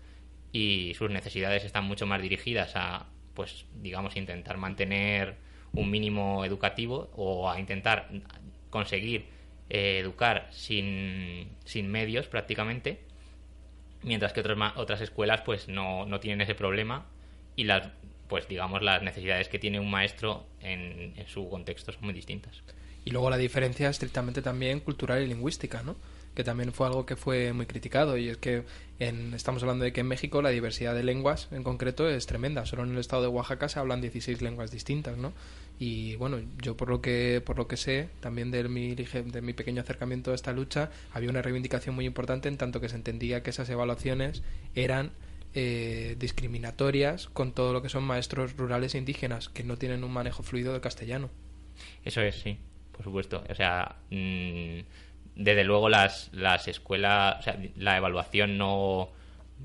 y 0.53 0.95
sus 0.95 1.11
necesidades 1.11 1.65
están 1.65 1.85
mucho 1.85 2.07
más 2.07 2.23
dirigidas 2.23 2.73
a, 2.75 3.07
pues, 3.35 3.67
digamos, 3.75 4.17
intentar 4.17 4.57
mantener 4.57 5.37
un 5.73 5.91
mínimo 5.91 6.45
educativo 6.45 7.11
o 7.15 7.51
a 7.51 7.61
intentar 7.61 8.09
conseguir 8.71 9.27
eh, 9.71 9.99
educar 9.99 10.49
sin, 10.51 11.49
sin 11.65 11.91
medios 11.91 12.27
prácticamente, 12.27 13.01
mientras 14.03 14.33
que 14.33 14.41
otras, 14.41 14.77
otras 14.77 15.01
escuelas 15.01 15.43
pues 15.43 15.69
no, 15.69 16.07
no 16.07 16.21
tienen 16.21 16.41
ese 16.41 16.55
problema 16.55 17.07
y 17.57 17.65
las 17.65 17.89
pues 18.29 18.47
digamos 18.47 18.83
las 18.83 19.03
necesidades 19.03 19.49
que 19.49 19.59
tiene 19.59 19.81
un 19.81 19.91
maestro 19.91 20.47
en, 20.61 21.15
en, 21.17 21.27
su 21.29 21.49
contexto 21.49 21.93
son 21.93 22.05
muy 22.05 22.13
distintas. 22.13 22.63
Y 23.05 23.11
luego 23.11 23.31
la 23.31 23.39
diferencia 23.39 23.89
estrictamente 23.89 24.43
también 24.43 24.81
cultural 24.81 25.23
y 25.23 25.27
lingüística, 25.27 25.83
¿no? 25.83 25.97
que 26.39 26.45
también 26.45 26.73
fue 26.73 26.87
algo 26.87 27.05
que 27.05 27.17
fue 27.17 27.53
muy 27.53 27.67
criticado 27.67 28.17
y 28.17 28.29
es 28.29 28.37
que 28.37 28.65
en, 28.99 29.33
estamos 29.35 29.63
hablando 29.63 29.85
de 29.85 29.93
que 29.93 30.01
en 30.01 30.09
México 30.09 30.43
la 30.43 30.51
diversidad 30.51 30.95
de 30.95 31.05
lenguas 31.05 31.49
en 31.53 31.63
concreto 31.63 32.09
es 32.09 32.27
tremenda. 32.27 32.67
Solo 32.67 32.85
en 32.85 32.93
el 32.93 32.99
estado 32.99 33.23
de 33.23 33.29
Oaxaca 33.29 33.69
se 33.69 33.79
hablan 33.79 34.01
16 34.01 34.43
lenguas 34.43 34.71
distintas, 34.71 35.17
¿no? 35.17 35.33
Y 35.79 36.17
bueno, 36.17 36.41
yo 36.61 36.77
por 36.77 36.89
lo 36.89 37.01
que 37.01 37.41
por 37.45 37.57
lo 37.57 37.69
que 37.69 37.77
sé, 37.77 38.09
también 38.21 38.51
de 38.51 38.69
mi, 38.69 38.97
de 38.97 39.43
mi 39.43 39.53
pequeño 39.53 39.83
acercamiento 39.83 40.33
a 40.33 40.35
esta 40.35 40.53
lucha, 40.53 40.91
había 41.13 41.31
una 41.31 41.43
reivindicación 41.43 41.95
muy 41.95 42.07
importante 42.07 42.49
en 42.49 42.57
tanto 42.57 42.81
que 42.81 42.89
se 42.89 42.97
entendía 42.97 43.45
que 43.45 43.51
esas 43.51 43.71
evaluaciones 43.71 44.43
eran 44.75 45.13
eh, 45.55 46.17
discriminatorias 46.19 47.29
con 47.29 47.53
todo 47.53 47.73
lo 47.73 47.83
que 47.83 47.89
son 47.89 48.03
maestros 48.03 48.57
rurales 48.57 48.97
e 48.97 48.99
indígenas 48.99 49.49
que 49.49 49.63
no 49.63 49.77
tienen 49.77 50.03
un 50.03 50.13
manejo 50.13 50.43
fluido 50.43 50.73
del 50.73 50.81
castellano. 50.81 51.31
Eso 52.05 52.21
es, 52.21 52.35
sí, 52.35 52.59
por 52.91 53.05
supuesto. 53.05 53.45
O 53.49 53.55
sea, 53.55 53.97
mmm 54.11 54.81
desde 55.39 55.65
luego 55.65 55.89
las, 55.89 56.31
las 56.33 56.69
escuelas, 56.69 57.45
la 57.77 57.97
evaluación 57.97 58.59
no, 58.59 59.09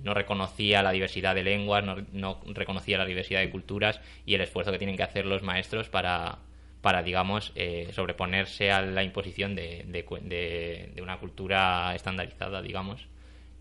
no 0.03 0.13
reconocía 0.13 0.83
la 0.83 0.91
diversidad 0.91 1.35
de 1.35 1.43
lenguas, 1.43 1.83
no, 1.83 1.97
no, 2.13 2.39
reconocía 2.45 2.97
la 2.97 3.05
diversidad 3.05 3.41
de 3.41 3.49
culturas 3.49 3.99
y 4.25 4.35
el 4.35 4.41
esfuerzo 4.41 4.71
que 4.71 4.77
tienen 4.77 4.95
que 4.95 5.03
hacer 5.03 5.25
los 5.25 5.41
maestros 5.41 5.89
para, 5.89 6.37
para 6.81 7.01
digamos, 7.01 7.51
eh, 7.55 7.89
sobreponerse 7.91 8.71
a 8.71 8.83
la 8.83 9.03
imposición 9.03 9.55
de, 9.55 9.83
de, 9.87 10.91
de, 10.93 11.01
una 11.01 11.17
cultura 11.17 11.93
estandarizada, 11.95 12.61
digamos, 12.61 13.07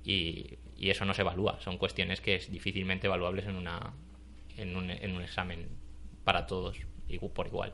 y, 0.05 0.59
y, 0.77 0.91
eso 0.91 1.07
no 1.07 1.15
se 1.15 1.23
evalúa. 1.23 1.59
Son 1.61 1.79
cuestiones 1.79 2.21
que 2.21 2.35
es 2.35 2.51
difícilmente 2.51 3.07
evaluables 3.07 3.47
en, 3.47 3.57
una, 3.57 3.93
en, 4.59 4.77
un, 4.77 4.91
en 4.91 5.17
un 5.17 5.23
examen 5.23 5.67
para 6.25 6.47
todos 6.47 6.77
y 7.09 7.19
por 7.19 7.47
igual. 7.47 7.73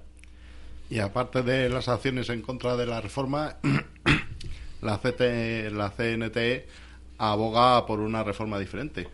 Y 0.91 1.01
aparte 1.01 1.43
de 1.43 1.68
las 1.68 1.89
acciones 1.89 2.30
en 2.30 2.41
contra 2.41 2.76
de 2.76 2.86
la 2.86 3.01
reforma, 3.01 3.57
la, 4.81 4.99
CT, 4.99 5.72
la 5.72 5.91
CNT 5.91 6.39
aboga 7.18 7.85
por 7.87 8.01
una 8.01 8.22
reforma 8.24 8.59
diferente. 8.59 9.09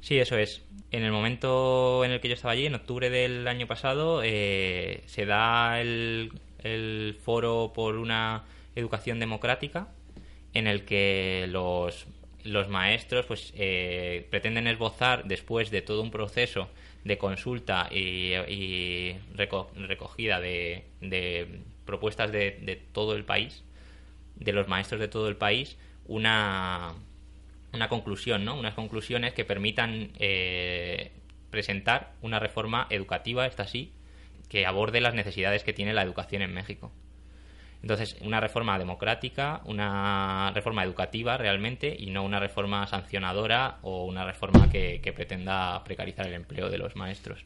Sí, 0.00 0.18
eso 0.18 0.36
es. 0.38 0.62
En 0.90 1.02
el 1.02 1.12
momento 1.12 2.04
en 2.04 2.12
el 2.12 2.20
que 2.20 2.28
yo 2.28 2.34
estaba 2.34 2.52
allí, 2.52 2.66
en 2.66 2.74
octubre 2.74 3.10
del 3.10 3.46
año 3.46 3.66
pasado, 3.66 4.22
eh, 4.24 5.02
se 5.06 5.26
da 5.26 5.80
el, 5.80 6.32
el, 6.62 7.16
foro 7.22 7.72
por 7.74 7.96
una 7.96 8.44
educación 8.74 9.18
democrática 9.20 9.88
en 10.54 10.66
el 10.66 10.84
que 10.84 11.46
los, 11.48 12.06
los 12.44 12.68
maestros 12.68 13.26
pues 13.26 13.52
eh, 13.56 14.26
pretenden 14.30 14.66
esbozar 14.66 15.24
después 15.26 15.70
de 15.70 15.82
todo 15.82 16.02
un 16.02 16.10
proceso 16.10 16.68
de 17.04 17.18
consulta 17.18 17.88
y, 17.90 18.34
y 18.48 19.16
recogida 19.34 20.40
de, 20.40 20.84
de 21.00 21.60
propuestas 21.84 22.32
de, 22.32 22.58
de 22.62 22.76
todo 22.76 23.14
el 23.14 23.24
país 23.24 23.62
de 24.40 24.52
los 24.52 24.68
maestros 24.68 25.00
de 25.00 25.08
todo 25.08 25.28
el 25.28 25.36
país 25.36 25.76
una, 26.06 26.94
una 27.72 27.88
conclusión, 27.88 28.44
¿no? 28.44 28.58
Unas 28.58 28.74
conclusiones 28.74 29.32
que 29.32 29.44
permitan 29.44 30.10
eh, 30.18 31.12
presentar 31.50 32.14
una 32.22 32.38
reforma 32.38 32.86
educativa, 32.90 33.46
esta 33.46 33.66
sí, 33.66 33.92
que 34.48 34.66
aborde 34.66 35.00
las 35.00 35.14
necesidades 35.14 35.62
que 35.62 35.72
tiene 35.72 35.92
la 35.92 36.02
educación 36.02 36.42
en 36.42 36.52
México. 36.52 36.90
Entonces, 37.82 38.16
una 38.20 38.40
reforma 38.40 38.78
democrática, 38.78 39.62
una 39.64 40.50
reforma 40.54 40.84
educativa 40.84 41.38
realmente 41.38 41.94
y 41.98 42.10
no 42.10 42.24
una 42.24 42.38
reforma 42.38 42.86
sancionadora 42.86 43.78
o 43.82 44.04
una 44.04 44.24
reforma 44.24 44.68
que, 44.68 45.12
pretenda 45.14 45.82
precarizar 45.84 46.26
el 46.26 46.34
empleo 46.34 46.68
de 46.68 46.76
los 46.76 46.96
maestros. 46.96 47.44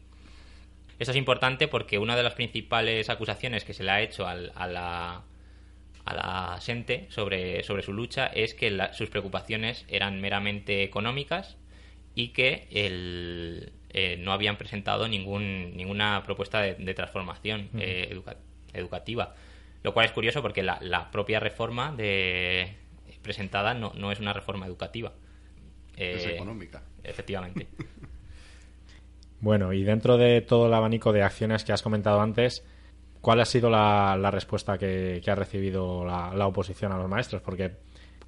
Esto 0.98 1.12
es 1.12 1.16
importante 1.16 1.68
porque 1.68 1.98
una 1.98 2.16
de 2.16 2.22
las 2.22 2.34
principales 2.34 3.10
acusaciones 3.10 3.64
que 3.64 3.74
se 3.74 3.84
le 3.84 3.90
ha 3.90 4.00
hecho 4.00 4.26
a 4.26 4.34
la 4.34 5.22
a 6.04 6.14
la 6.14 6.60
gente 6.60 7.06
sobre, 7.08 7.62
sobre 7.62 7.82
su 7.82 7.92
lucha 7.92 8.26
es 8.26 8.54
que 8.54 8.76
sus 8.92 9.08
preocupaciones 9.08 9.84
eran 9.88 10.20
meramente 10.20 10.82
económicas 10.82 11.56
y 12.14 12.28
que 12.28 12.68
el, 12.70 13.72
eh, 13.90 14.16
no 14.18 14.32
habían 14.32 14.56
presentado 14.56 15.08
ningún, 15.08 15.76
ninguna 15.76 16.22
propuesta 16.24 16.60
de, 16.60 16.94
transformación 16.94 17.70
eh, 17.78 18.20
educativa. 18.72 19.34
Lo 19.82 19.92
cual 19.92 20.06
es 20.06 20.12
curioso 20.12 20.42
porque 20.42 20.62
la, 20.62 20.78
la 20.80 21.10
propia 21.10 21.40
reforma 21.40 21.92
de, 21.92 22.74
presentada 23.22 23.74
no, 23.74 23.92
no, 23.96 24.12
es 24.12 24.20
una 24.20 24.32
reforma 24.32 24.66
educativa. 24.66 25.12
es 25.96 26.24
eh, 26.24 26.34
económica. 26.34 26.82
Efectivamente. 27.02 27.66
bueno, 29.40 29.72
y 29.72 29.82
dentro 29.82 30.16
de 30.16 30.40
todo 30.40 30.68
el 30.68 30.74
abanico 30.74 31.12
de 31.12 31.22
acciones 31.22 31.64
que 31.64 31.72
has 31.72 31.82
comentado 31.82 32.20
antes, 32.20 32.64
¿Cuál 33.24 33.40
ha 33.40 33.46
sido 33.46 33.70
la, 33.70 34.30
respuesta 34.30 34.76
que, 34.76 35.22
ha 35.26 35.34
recibido 35.34 36.04
la, 36.04 36.46
oposición 36.46 36.92
a 36.92 36.98
los 36.98 37.08
maestros? 37.08 37.40
Porque 37.40 37.70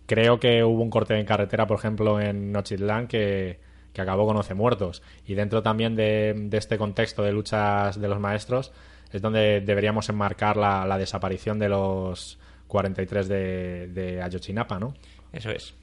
creo 0.06 0.40
que 0.40 0.64
hubo 0.64 0.82
un 0.82 0.88
corte 0.88 1.18
en 1.18 1.26
carretera, 1.26 1.66
por 1.66 1.78
ejemplo, 1.78 2.18
en 2.18 2.50
Nochitlán 2.50 3.06
que, 3.06 3.58
acabó 3.98 4.26
con 4.26 4.38
11 4.38 4.54
muertos. 4.54 5.02
Y 5.26 5.34
dentro 5.34 5.62
también 5.62 5.96
de, 5.96 6.48
este 6.52 6.78
contexto 6.78 7.22
de 7.22 7.32
luchas 7.32 8.00
de 8.00 8.08
los 8.08 8.18
maestros 8.18 8.72
es 9.12 9.20
donde 9.20 9.60
deberíamos 9.60 10.08
enmarcar 10.08 10.56
la, 10.56 10.96
desaparición 10.96 11.58
de 11.58 11.68
los 11.68 12.38
43 12.66 13.28
de, 13.28 13.88
de 13.88 14.22
Ayotzinapa, 14.22 14.78
¿no? 14.78 14.94
Eso 15.30 15.50
es. 15.50 15.74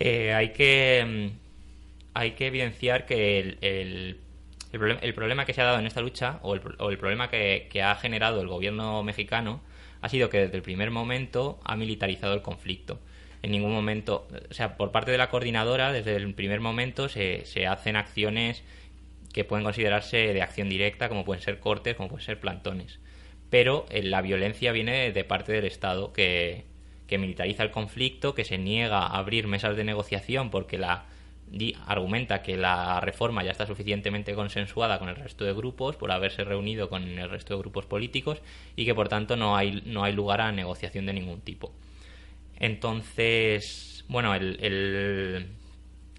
Eh, 0.00 0.34
hay 0.34 0.48
que 0.48 1.30
mm, 1.32 1.38
hay 2.14 2.32
que 2.32 2.48
evidenciar 2.48 3.06
que 3.06 3.38
el 3.38 3.58
el, 3.60 4.16
problema 4.78 5.44
que 5.44 5.52
se 5.52 5.60
ha 5.60 5.64
dado 5.64 5.78
en 5.78 5.86
esta 5.86 6.00
lucha, 6.00 6.38
o 6.42 6.54
el, 6.54 6.98
problema 6.98 7.28
que, 7.28 7.82
ha 7.82 7.94
generado 7.96 8.40
el 8.40 8.48
gobierno 8.48 9.02
mexicano, 9.02 9.60
ha 10.00 10.08
sido 10.08 10.28
que 10.28 10.38
desde 10.38 10.56
el 10.56 10.62
primer 10.62 10.90
momento 10.90 11.58
ha 11.64 11.76
militarizado 11.76 12.34
el 12.34 12.42
conflicto. 12.42 12.98
En 13.42 13.50
ningún 13.50 13.72
momento, 13.72 14.26
o 14.50 14.54
sea, 14.54 14.76
por 14.76 14.90
parte 14.90 15.10
de 15.10 15.18
la 15.18 15.28
coordinadora, 15.28 15.92
desde 15.92 16.16
el 16.16 16.32
primer 16.34 16.60
momento 16.60 17.08
se, 17.08 17.66
hacen 17.66 17.96
acciones 17.96 18.62
que 19.32 19.44
pueden 19.44 19.64
considerarse 19.64 20.32
de 20.32 20.42
acción 20.42 20.68
directa, 20.68 21.08
como 21.08 21.24
pueden 21.24 21.42
ser 21.42 21.58
cortes, 21.58 21.96
como 21.96 22.08
pueden 22.08 22.24
ser 22.24 22.40
plantones. 22.40 23.00
Pero 23.50 23.86
eh, 23.90 24.02
la 24.02 24.22
violencia 24.22 24.72
viene 24.72 25.12
de 25.12 25.24
parte 25.24 25.52
del 25.52 25.64
Estado 25.64 26.12
que 26.12 26.64
militariza 27.10 27.62
el 27.62 27.70
conflicto, 27.70 28.34
que 28.34 28.44
se 28.44 28.58
niega 28.58 28.98
a 28.98 29.18
abrir 29.18 29.46
mesas 29.46 29.76
de 29.76 29.84
negociación 29.84 30.50
porque 30.50 30.78
la, 30.78 31.06
argumenta 31.86 32.42
que 32.42 32.56
la 32.56 33.00
reforma 33.00 33.42
ya 33.44 33.50
está 33.50 33.66
suficientemente 33.66 34.34
consensuada 34.34 34.98
con 34.98 35.08
el 35.08 35.16
resto 35.16 35.44
de 35.44 35.52
grupos 35.52 35.96
por 35.96 36.10
haberse 36.10 36.44
reunido 36.44 36.88
con 36.88 37.02
el 37.02 37.30
resto 37.30 37.54
de 37.54 37.60
grupos 37.60 37.86
políticos 37.86 38.42
y 38.76 38.84
que 38.84 38.94
por 38.94 39.08
tanto 39.08 39.36
no 39.36 39.56
hay, 39.56 39.82
no 39.86 40.04
hay 40.04 40.12
lugar 40.12 40.40
a 40.40 40.52
negociación 40.52 41.06
de 41.06 41.12
ningún 41.12 41.40
tipo. 41.40 41.72
Entonces, 42.56 44.04
bueno, 44.08 44.34
el, 44.34 45.48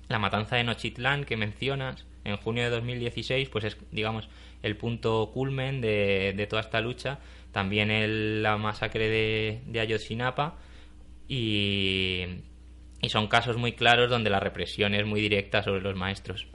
la 0.08 0.20
matanza 0.20 0.56
de 0.56 0.64
Nochitlán 0.64 1.26
que 1.26 1.38
mencionas 1.38 2.06
en 2.24 2.38
junio 2.38 2.64
de 2.64 2.70
2016, 2.70 3.50
pues 3.50 3.64
es, 3.66 3.78
digamos, 3.92 4.28
el 4.64 4.76
punto 4.78 5.32
culmen 5.34 5.82
de, 5.82 6.48
toda 6.50 6.62
esta 6.62 6.82
lucha. 6.82 7.20
También 7.52 8.42
la 8.42 8.58
masacre 8.58 9.10
de, 9.10 9.62
de 9.68 9.80
Ayotzinapa 9.80 10.58
y 11.28 12.26
y 13.06 13.10
son 13.10 13.28
casos 13.28 13.56
muy 13.56 13.74
claros 13.74 14.10
donde 14.10 14.32
la 14.32 14.39
represión 14.39 14.95
es 14.95 15.06
muy 15.06 15.22
directa 15.22 15.62
sobre 15.62 15.82
los 15.82 15.95
maestros. 15.95 16.47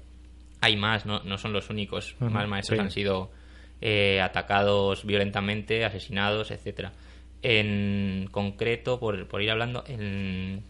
Hay 0.60 0.76
más, 0.76 1.06
no, 1.06 1.22
no 1.22 1.38
son 1.38 1.52
los 1.52 1.70
únicos. 1.70 2.16
más 2.18 2.48
maestros 2.48 2.80
han 2.80 2.90
sido 2.90 3.30
eh, 3.80 4.20
atacados 4.20 5.06
violentamente, 5.06 5.84
asesinados, 5.84 6.50
etcétera. 6.50 6.92
En 7.42 8.28
concreto, 8.32 8.98
por, 8.98 9.28
por 9.28 9.42
ir 9.42 9.52
hablando, 9.52 9.84
en, 9.86 10.64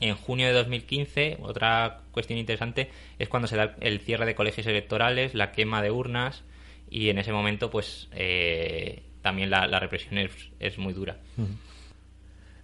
en 0.00 0.14
junio 0.16 0.46
de 0.46 0.54
2015, 0.54 1.38
otra 1.42 1.98
cuestión 2.10 2.38
interesante 2.38 2.90
es 3.18 3.28
cuando 3.28 3.48
se 3.48 3.56
da 3.56 3.76
el 3.80 4.00
cierre 4.00 4.24
de 4.24 4.34
colegios 4.34 4.66
electorales, 4.66 5.34
la 5.34 5.52
quema 5.52 5.82
de 5.82 5.90
urnas 5.90 6.42
y 6.90 7.10
en 7.10 7.18
ese 7.18 7.32
momento, 7.32 7.70
pues 7.70 8.08
eh, 8.12 9.02
también 9.20 9.50
la, 9.50 9.78
represión 9.78 10.16
es, 10.16 10.32
es 10.58 10.78
muy 10.78 10.94
dura. 10.94 11.18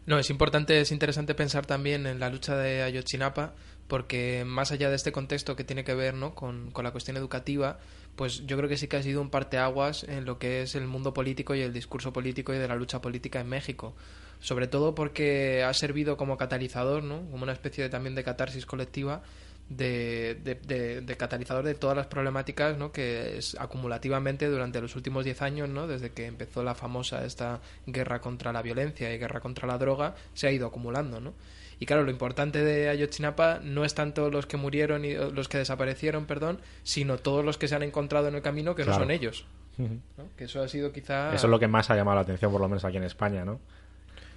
No, 0.04 0.18
es 0.18 0.30
importante, 0.30 0.80
es 0.80 0.90
interesante 0.90 1.34
pensar 1.34 1.64
también 1.64 2.06
en 2.06 2.18
la 2.18 2.28
lucha 2.28 2.56
de 2.56 2.82
Ayotzinapa, 2.82 3.54
porque 3.86 4.44
más 4.44 4.72
allá 4.72 4.90
de 4.90 4.96
este 4.96 5.12
contexto 5.12 5.54
que 5.54 5.62
tiene 5.62 5.84
que 5.84 5.94
ver 5.94 6.14
¿no? 6.14 6.34
con, 6.34 6.72
con 6.72 6.82
la 6.84 6.90
cuestión 6.90 7.16
educativa, 7.16 7.78
pues 8.16 8.44
yo 8.46 8.56
creo 8.56 8.68
que 8.68 8.76
sí 8.76 8.88
que 8.88 8.96
ha 8.96 9.02
sido 9.02 9.20
un 9.20 9.30
parteaguas 9.30 10.02
en 10.04 10.24
lo 10.24 10.40
que 10.40 10.62
es 10.62 10.74
el 10.74 10.88
mundo 10.88 11.14
político 11.14 11.54
y 11.54 11.60
el 11.60 11.72
discurso 11.72 12.12
político 12.12 12.52
y 12.52 12.58
de 12.58 12.66
la 12.66 12.74
lucha 12.74 13.00
política 13.00 13.40
en 13.40 13.48
México. 13.48 13.94
Sobre 14.40 14.66
todo 14.66 14.96
porque 14.96 15.62
ha 15.62 15.72
servido 15.72 16.16
como 16.16 16.36
catalizador, 16.36 17.04
¿no? 17.04 17.20
como 17.30 17.44
una 17.44 17.52
especie 17.52 17.84
de, 17.84 17.90
también 17.90 18.16
de 18.16 18.24
catarsis 18.24 18.66
colectiva 18.66 19.22
de, 19.68 20.38
de, 20.44 21.00
de, 21.00 21.16
catalizador 21.16 21.64
de 21.64 21.74
todas 21.74 21.96
las 21.96 22.06
problemáticas 22.06 22.76
¿no? 22.76 22.92
que 22.92 23.38
es 23.38 23.56
acumulativamente 23.58 24.48
durante 24.48 24.80
los 24.80 24.96
últimos 24.96 25.24
10 25.24 25.42
años, 25.42 25.68
¿no? 25.68 25.86
desde 25.86 26.10
que 26.10 26.26
empezó 26.26 26.62
la 26.62 26.74
famosa 26.74 27.24
esta 27.24 27.60
guerra 27.86 28.20
contra 28.20 28.52
la 28.52 28.62
violencia 28.62 29.14
y 29.14 29.18
guerra 29.18 29.40
contra 29.40 29.66
la 29.66 29.78
droga, 29.78 30.14
se 30.34 30.46
ha 30.46 30.52
ido 30.52 30.66
acumulando. 30.66 31.20
¿no? 31.20 31.32
Y 31.78 31.86
claro, 31.86 32.04
lo 32.04 32.10
importante 32.10 32.62
de 32.64 32.88
Ayotzinapa 32.90 33.60
no 33.62 33.84
es 33.84 33.94
tanto 33.94 34.30
los 34.30 34.46
que 34.46 34.56
murieron 34.56 35.04
y 35.04 35.14
los 35.14 35.48
que 35.48 35.58
desaparecieron, 35.58 36.26
perdón, 36.26 36.60
sino 36.82 37.18
todos 37.18 37.44
los 37.44 37.58
que 37.58 37.68
se 37.68 37.74
han 37.74 37.82
encontrado 37.82 38.28
en 38.28 38.34
el 38.34 38.42
camino 38.42 38.74
que 38.74 38.84
no 38.84 38.94
son 38.94 39.10
ellos. 39.10 39.46
¿no? 39.78 40.28
Que 40.36 40.44
eso 40.44 40.62
ha 40.62 40.68
sido 40.68 40.92
quizá... 40.92 41.34
Eso 41.34 41.46
es 41.46 41.50
lo 41.50 41.58
que 41.58 41.68
más 41.68 41.90
ha 41.90 41.96
llamado 41.96 42.16
la 42.16 42.22
atención, 42.22 42.52
por 42.52 42.60
lo 42.60 42.68
menos 42.68 42.84
aquí 42.84 42.98
en 42.98 43.04
España, 43.04 43.44
¿no? 43.44 43.58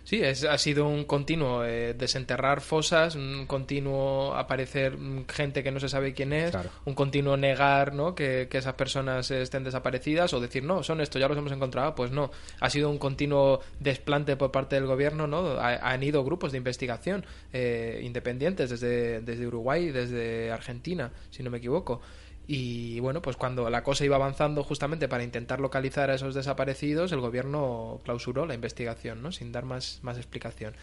Sí, 0.06 0.22
es, 0.22 0.44
ha 0.44 0.58
sido 0.60 0.88
un 0.88 1.04
continuo 1.04 1.66
eh, 1.66 1.96
desenterrar 1.96 2.62
fosas, 2.62 3.16
un 3.16 3.48
continuo 3.48 4.36
aparecer 4.36 4.96
gente 5.28 5.64
que 5.64 5.72
no 5.72 5.80
se 5.80 5.90
sabe 5.90 6.14
quién 6.14 6.32
es, 6.32 6.54
un 6.86 6.94
continuo 6.94 7.38
negar 7.38 7.96
¿no? 7.96 8.14
que, 8.14 8.48
que, 8.48 8.60
esas 8.60 8.76
personas 8.76 9.32
estén 9.32 9.64
desaparecidas 9.64 10.32
o 10.34 10.40
decir, 10.40 10.64
no, 10.64 10.84
son 10.84 11.02
estos, 11.02 11.20
ya 11.20 11.28
los 11.28 11.36
hemos 11.36 11.52
encontrado. 11.52 11.96
Pues 11.96 12.12
no, 12.12 12.30
ha 12.60 12.70
sido 12.70 12.92
un 12.92 13.00
continuo 13.00 13.62
desplante 13.80 14.36
por 14.38 14.52
parte 14.52 14.76
del 14.76 14.86
gobierno, 14.86 15.26
¿no? 15.26 15.58
Ha, 15.60 15.92
han 15.92 16.04
ido 16.04 16.24
grupos 16.24 16.52
de 16.52 16.60
investigación 16.60 17.26
eh, 17.52 18.00
independientes 18.04 18.70
desde, 18.70 19.22
desde 19.22 19.48
Uruguay, 19.48 19.90
desde 19.90 20.52
Argentina, 20.52 21.12
si 21.32 21.42
no 21.42 21.50
me 21.50 21.58
equivoco. 21.58 22.02
Y 22.48 23.00
bueno, 23.00 23.22
pues 23.22 23.38
cuando 23.38 23.70
la 23.70 23.84
cosa 23.84 24.06
iba 24.06 24.18
avanzando 24.18 24.64
justamente 24.64 25.08
para 25.08 25.24
intentar 25.24 25.60
localizar 25.60 26.10
a 26.10 26.16
esos 26.16 26.36
desaparecidos, 26.36 27.12
el 27.12 27.20
gobierno 27.20 28.02
clausuró 28.04 28.46
la 28.46 28.54
investigación, 28.54 29.24
¿no? 29.24 29.32
Sin 29.32 29.52
dar 29.52 29.66
más, 29.66 30.00
más 30.04 30.18
explicación. 30.18 30.76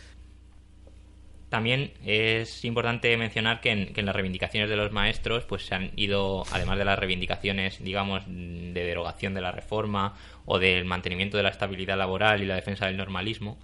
También 1.48 1.92
es 2.04 2.64
importante 2.64 3.14
mencionar 3.16 3.60
que 3.60 3.70
en, 3.70 3.92
que 3.92 4.00
en, 4.00 4.06
las 4.06 4.16
reivindicaciones 4.16 4.70
de 4.70 4.76
los 4.76 4.90
maestros 4.90 5.44
pues 5.44 5.66
se 5.66 5.74
han 5.74 5.90
ido, 5.96 6.44
además 6.50 6.78
de 6.78 6.86
las 6.86 6.98
reivindicaciones, 6.98 7.84
digamos, 7.84 8.24
de 8.26 8.72
derogación 8.72 9.34
de 9.34 9.42
la 9.42 9.52
reforma 9.52 10.14
o 10.46 10.58
del 10.58 10.86
mantenimiento 10.86 11.36
de 11.36 11.42
la 11.42 11.50
estabilidad 11.50 11.98
laboral 11.98 12.42
y 12.42 12.46
la 12.46 12.54
defensa 12.54 12.86
del 12.86 12.96
normalismo, 12.96 13.58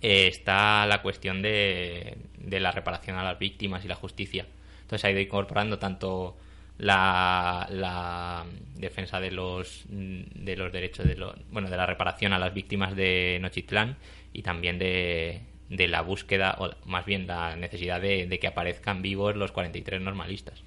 eh, 0.00 0.28
está 0.28 0.86
la 0.86 1.02
cuestión 1.02 1.42
de, 1.42 2.16
de 2.38 2.60
la 2.60 2.70
reparación 2.70 3.16
a 3.18 3.24
las 3.24 3.38
víctimas 3.40 3.84
y 3.84 3.88
la 3.88 3.96
justicia. 3.96 4.46
Entonces 4.82 5.04
ha 5.04 5.10
ido 5.10 5.20
incorporando 5.20 5.80
tanto 5.80 6.36
la, 6.78 7.66
la, 7.70 8.44
defensa 8.76 9.20
de 9.20 9.30
los 9.30 9.84
de 9.88 10.56
los 10.56 10.72
derechos 10.72 11.06
de 11.06 11.14
lo, 11.16 11.34
bueno 11.50 11.70
de 11.70 11.76
la 11.76 11.86
reparación 11.86 12.32
a 12.32 12.38
las 12.38 12.52
víctimas 12.52 12.94
de 12.96 13.38
Nochitlán 13.40 13.96
y 14.32 14.42
también 14.42 14.78
de, 14.78 15.42
de 15.70 15.88
la 15.88 16.02
búsqueda 16.02 16.56
o 16.58 16.70
más 16.86 17.06
bien 17.06 17.26
la 17.26 17.56
necesidad 17.56 18.00
de, 18.00 18.26
de, 18.26 18.38
que 18.38 18.46
aparezcan 18.48 19.00
vivos 19.02 19.36
los 19.36 19.52
43 19.52 20.00
normalistas. 20.02 20.62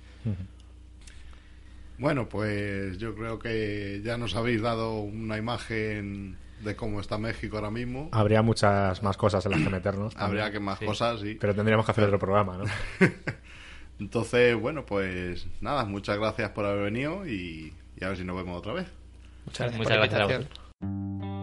Bueno 1.97 2.29
pues 2.29 2.97
yo 2.97 3.15
creo 3.15 3.39
que 3.39 4.01
ya 4.03 4.17
nos 4.17 4.35
habéis 4.35 4.61
dado 4.61 4.99
una 4.99 5.37
imagen 5.37 6.37
de 6.63 6.75
cómo 6.75 7.01
está 7.01 7.17
México 7.17 7.57
ahora 7.57 7.69
mismo. 7.69 8.09
Habría 8.13 8.41
muchas 8.41 9.03
más 9.03 9.15
cosas 9.17 9.45
en 9.45 9.51
las 9.51 9.61
que 9.61 9.69
meternos 9.69 10.15
habría 10.15 10.51
que 10.51 10.59
más 10.59 10.79
Sí. 10.79 10.85
cosas 10.85 11.19
sí. 11.21 11.37
Pero 11.39 11.53
tendríamos 11.53 11.85
que 11.85 11.91
hacer 11.91 12.05
otro 12.05 12.17
programa 12.19 12.57
¿no? 12.57 12.63
Entonces, 13.99 14.55
bueno, 14.59 14.85
pues 14.85 15.47
nada, 15.61 15.85
muchas 15.85 16.17
gracias 16.17 16.51
por 16.51 16.65
haber 16.65 16.91
venido 16.91 17.25
y, 17.25 17.73
y 17.99 18.03
a 18.03 18.09
ver 18.09 18.17
si 18.17 18.23
nos 18.23 18.35
vemos 18.35 18.57
otra 18.57 18.73
vez. 18.73 18.87
Muchas 19.45 19.71
gracias, 19.71 19.77
Muchas 19.77 20.09
por 20.09 20.19
la 20.19 20.27
gracias 20.27 21.36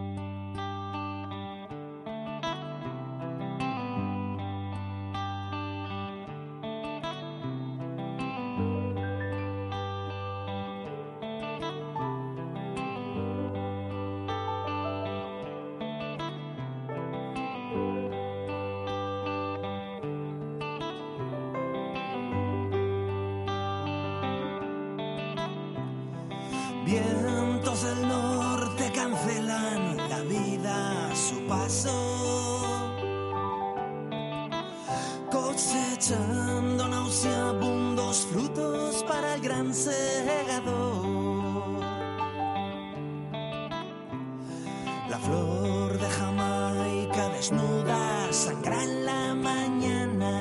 La 45.09 45.19
flor 45.19 45.99
de 45.99 46.09
Jamaica 46.09 47.29
desnuda 47.29 48.27
sangra 48.31 48.83
en 48.83 49.05
la 49.05 49.35
mañana. 49.35 50.33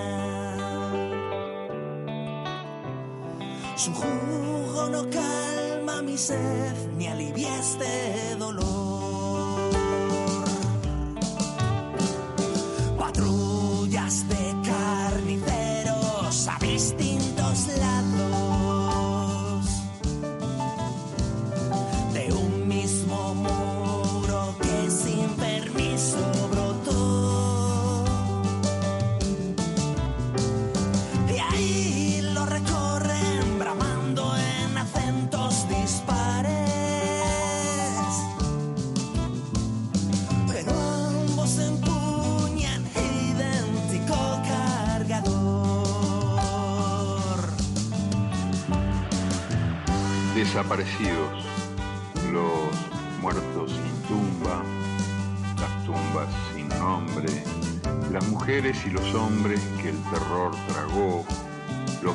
Su 3.77 3.93
jugo 3.93 4.89
no 4.91 5.03
calma 5.11 6.01
mi 6.03 6.17
sed 6.17 6.75
ni 6.97 7.07
alivia 7.09 7.59
este 7.59 8.37
dolor. 8.39 8.94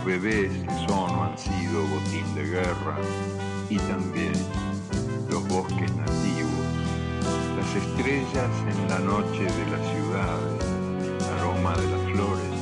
Bebés 0.10 0.49
que 0.49 0.88
son 0.88 1.12
o 1.12 1.24
han 1.24 1.38
sido 1.38 1.86
botín 1.86 2.26
de 2.34 2.43
guerra, 2.43 2.97
y 3.70 3.78
también 3.78 4.34
los 5.30 5.47
bosques 5.47 5.95
nativos, 5.95 6.66
las 7.55 7.76
estrellas 7.76 8.49
en 8.72 8.89
la 8.89 8.97
noche 8.97 9.43
de 9.43 9.66
las 9.70 9.84
ciudades, 9.93 10.66
aroma 11.38 11.78
de 11.78 11.88
las 11.93 12.01
flores, 12.12 12.55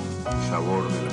sabor 0.49 0.91
de 0.91 1.05
las 1.05 1.07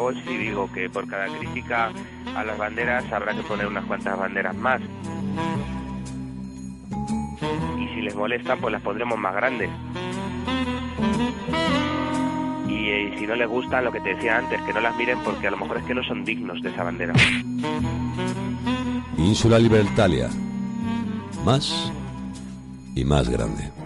luego 0.00 0.20
sí 0.24 0.36
digo 0.36 0.72
que 0.72 0.88
por 0.88 1.06
cada 1.06 1.26
crítica 1.26 1.92
a 2.34 2.44
las 2.44 2.56
banderas 2.56 3.04
habrá 3.12 3.34
que 3.34 3.42
poner 3.42 3.66
unas 3.66 3.84
cuantas 3.84 4.18
banderas 4.18 4.56
más. 4.56 4.80
Y 7.78 7.88
si 7.94 8.00
les 8.00 8.14
molestan, 8.14 8.58
pues 8.60 8.72
las 8.72 8.82
pondremos 8.82 9.18
más 9.18 9.34
grandes. 9.34 9.68
Y, 12.66 12.88
eh, 12.88 13.14
si 13.18 13.26
no 13.26 13.34
les 13.34 13.48
gustan, 13.48 13.84
lo 13.84 13.92
que 13.92 14.00
te 14.00 14.14
decía 14.14 14.38
antes, 14.38 14.60
que 14.62 14.72
no 14.72 14.80
las 14.80 14.96
miren 14.96 15.18
porque 15.22 15.48
a 15.48 15.50
lo 15.50 15.58
mejor 15.58 15.78
es 15.78 15.84
que 15.84 15.94
no 15.94 16.02
son 16.02 16.24
dignos 16.24 16.62
de 16.62 16.70
esa 16.70 16.82
bandera. 16.82 17.12
Ínsula 19.18 19.58
Libertalia. 19.58 20.30
Más 21.44 21.92
y 22.94 23.04
más 23.04 23.28
grande. 23.28 23.79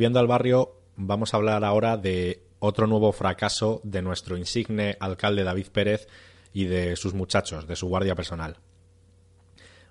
Volviendo 0.00 0.18
al 0.18 0.28
barrio, 0.28 0.80
vamos 0.96 1.34
a 1.34 1.36
hablar 1.36 1.62
ahora 1.62 1.98
de 1.98 2.42
otro 2.58 2.86
nuevo 2.86 3.12
fracaso 3.12 3.82
de 3.84 4.00
nuestro 4.00 4.38
insigne 4.38 4.96
alcalde 4.98 5.44
David 5.44 5.66
Pérez 5.66 6.08
y 6.54 6.64
de 6.64 6.96
sus 6.96 7.12
muchachos, 7.12 7.66
de 7.68 7.76
su 7.76 7.86
guardia 7.86 8.14
personal. 8.14 8.56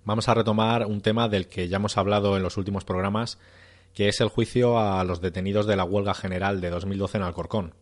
Vamos 0.06 0.28
a 0.28 0.34
retomar 0.34 0.88
un 0.88 1.02
tema 1.02 1.30
del 1.30 1.48
que 1.48 1.68
ya 1.68 1.76
hemos 1.76 1.96
hablado 1.96 2.36
en 2.36 2.42
los 2.42 2.58
últimos 2.58 2.86
programas, 2.86 3.38
que 3.94 4.08
es 4.08 4.20
el 4.20 4.30
juicio 4.30 4.80
a 4.80 5.04
los 5.04 5.22
detenidos 5.22 5.68
de 5.68 5.76
la 5.76 5.84
huelga 5.84 6.16
general 6.16 6.60
de 6.60 6.72
2012 6.72 7.18
en 7.18 7.24
Alcorcón. 7.24 7.76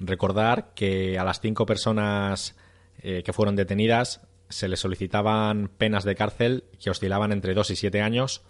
Recordar 0.00 0.72
que 0.74 1.16
a 1.16 1.22
las 1.22 1.40
cinco 1.40 1.64
personas 1.64 2.56
eh, 3.02 3.22
que 3.24 3.32
fueron 3.32 3.54
detenidas 3.54 4.20
se 4.48 4.66
les 4.66 4.80
solicitaban 4.80 5.68
penas 5.68 6.02
de 6.02 6.16
cárcel 6.16 6.64
que 6.82 6.90
oscilaban 6.90 7.30
entre 7.30 7.54
dos 7.54 7.70
y 7.70 7.76
siete 7.76 8.02
años, 8.02 8.42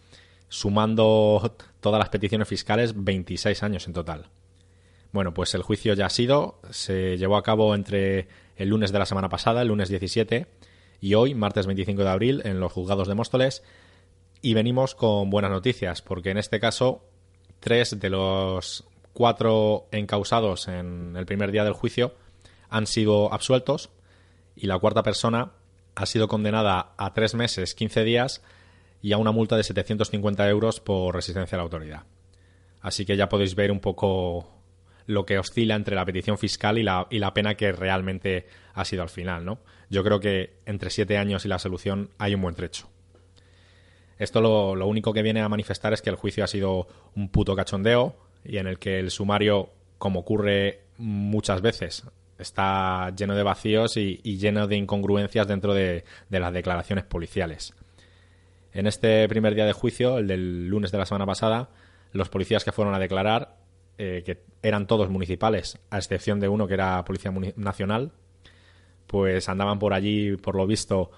sumando 0.49 1.57
todas 1.81 1.99
las 1.99 2.09
peticiones 2.09 2.49
fiscales 2.49 2.93
26 2.97 3.63
años 3.63 3.87
en 3.87 3.93
total. 3.93 4.31
Bueno, 5.13 5.33
pues 5.33 5.55
el 5.55 5.63
juicio 5.63 5.95
ya 5.95 6.07
ha 6.07 6.11
sido, 6.11 6.61
se 6.71 7.17
llevó 7.17 7.37
a 7.37 7.43
cabo 7.43 7.75
entre 7.75 8.29
el 8.57 8.69
lunes 8.69 8.93
de 8.93 8.99
la 8.99 9.07
semana 9.07 9.29
pasada, 9.29 9.63
el 9.63 9.69
lunes 9.69 9.89
17, 9.89 10.47
y 11.01 11.15
hoy, 11.15 11.35
martes 11.35 11.67
25 11.67 12.03
de 12.03 12.11
abril, 12.11 12.43
en 12.45 12.61
los 12.61 12.73
juzgados 12.73 13.09
de 13.09 13.15
Móstoles, 13.15 13.63
y 14.43 14.55
venimos 14.55 14.95
con 14.95 15.31
buenas 15.31 15.51
noticias, 15.51 16.03
porque 16.03 16.31
en 16.31 16.39
este 16.39 16.61
caso, 16.61 17.03
tres 17.61 17.99
de 17.99 18.11
los 18.11 18.85
cuatro 19.13 19.89
encausados 19.93 20.69
en 20.69 21.17
el 21.17 21.25
primer 21.25 21.51
día 21.51 21.65
del 21.65 21.73
juicio 21.73 22.15
han 22.69 22.87
sido 22.87 23.33
absueltos, 23.33 23.91
y 24.55 24.67
la 24.67 24.79
cuarta 24.79 25.03
persona 25.03 25.53
ha 25.95 26.07
sido 26.07 26.29
condenada 26.29 26.93
a 26.99 27.15
tres 27.15 27.35
meses, 27.35 27.75
15 27.75 28.05
días, 28.05 28.43
y 29.03 29.13
a 29.13 29.19
una 29.19 29.33
multa 29.33 29.57
de 29.57 29.63
750 29.63 30.49
euros 30.49 30.81
por 30.81 31.15
resistencia 31.15 31.57
a 31.57 31.59
la 31.59 31.65
autoridad. 31.65 32.05
Así 32.81 33.05
que 33.05 33.17
ya 33.17 33.29
podéis 33.29 33.55
ver 33.55 33.71
un 33.73 33.81
poco 33.81 34.49
lo 35.07 35.25
que 35.25 35.39
oscila 35.39 35.75
entre 35.75 35.97
la 35.97 36.05
petición 36.05 36.39
fiscal 36.39 36.79
y 36.79 36.83
la, 36.83 37.07
y 37.11 37.19
la 37.19 37.33
pena 37.33 37.55
que 37.55 37.73
realmente 37.73 38.47
ha 38.75 38.85
sido 38.85 39.03
al 39.03 39.09
final, 39.09 39.45
¿no? 39.45 39.61
Yo 39.89 40.03
creo 40.03 40.21
que 40.21 40.59
entre 40.67 40.91
siete 40.91 41.17
años 41.17 41.45
y 41.45 41.49
la 41.49 41.59
solución 41.59 42.11
hay 42.19 42.35
un 42.35 42.43
buen 42.43 42.55
trecho. 42.55 42.89
Esto 44.19 44.41
lo, 44.41 44.75
lo 44.75 44.87
único 44.87 45.13
que 45.13 45.23
viene 45.23 45.43
a 45.43 45.49
manifestar 45.49 45.93
es 45.93 46.03
que 46.03 46.11
el 46.11 46.17
juicio 46.17 46.43
ha 46.43 46.49
sido 46.49 46.89
un 47.15 47.29
puto 47.29 47.55
cachondeo 47.55 48.17
y 48.45 48.59
en 48.59 48.67
el 48.67 48.79
que 48.79 48.99
el 48.99 49.11
sumario, 49.11 49.71
como 49.99 50.21
ocurre 50.21 50.81
muchas 50.97 51.61
veces, 51.61 52.05
está 52.39 53.13
lleno 53.17 53.35
de 53.35 53.43
vacíos 53.43 53.97
y, 53.97 54.21
y 54.23 54.39
lleno 54.39 54.67
de 54.67 54.77
incongruencias 54.77 55.47
dentro 55.47 55.75
de, 55.75 56.05
de 56.29 56.41
las 56.41 56.53
declaraciones 56.53 57.05
policiales. 57.05 57.75
En 58.77 58.87
este 58.87 59.27
primer 59.27 59.55
día 59.55 59.64
de 59.64 59.72
juicio, 59.72 60.18
el 60.18 60.27
del 60.27 60.68
lunes 60.68 60.93
de 60.93 60.99
la 60.99 61.07
semana 61.07 61.24
pasada, 61.24 61.70
los 62.12 62.29
policías 62.29 62.62
que 62.62 62.72
fueron 62.72 62.95
a 62.95 62.99
declarar 62.99 63.57
eh, 63.97 64.22
que 64.22 64.43
eran 64.62 64.87
todos 64.87 65.09
municipales, 65.09 65.79
a 65.89 65.97
excepción 65.97 66.41
de 66.41 66.49
uno 66.51 66.66
que 66.66 66.74
era 66.74 67.03
Policía 67.07 67.33
Nacional, 67.57 68.12
pues 69.07 69.49
andaban 69.49 69.79
por 69.79 69.95
allí, 69.95 70.37
por 70.37 70.57
lo 70.57 70.66
visto, 70.66 71.11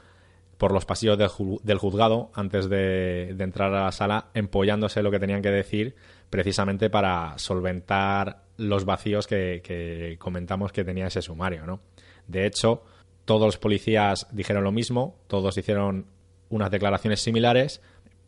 por 0.56 0.70
los 0.70 0.84
pasillos 0.84 1.18
del, 1.18 1.78
juzgado 1.78 2.30
antes 2.32 2.68
de, 2.68 3.30
entrar 3.36 3.74
a 3.74 3.86
la 3.86 3.92
sala, 3.92 4.26
empollándose 4.34 5.02
lo 5.02 5.10
que 5.10 5.18
tenían 5.18 5.42
que 5.42 5.50
decir, 5.50 5.96
precisamente 6.30 6.90
para 6.90 7.36
solventar 7.38 8.44
los 8.56 8.84
vacíos 8.84 9.26
que, 9.26 9.62
que 9.64 10.14
comentamos 10.20 10.70
que 10.70 10.84
tenía 10.84 11.08
ese 11.08 11.22
sumario. 11.22 11.66
¿no? 11.66 11.80
De 12.28 12.46
hecho, 12.46 12.84
todos 13.24 13.46
los 13.46 13.58
policías 13.58 14.28
dijeron 14.30 14.62
lo 14.62 14.70
mismo, 14.70 15.16
todos 15.26 15.58
hicieron 15.58 16.06
unas 16.48 16.70
declaraciones 16.70 17.20
similares, 17.20 17.80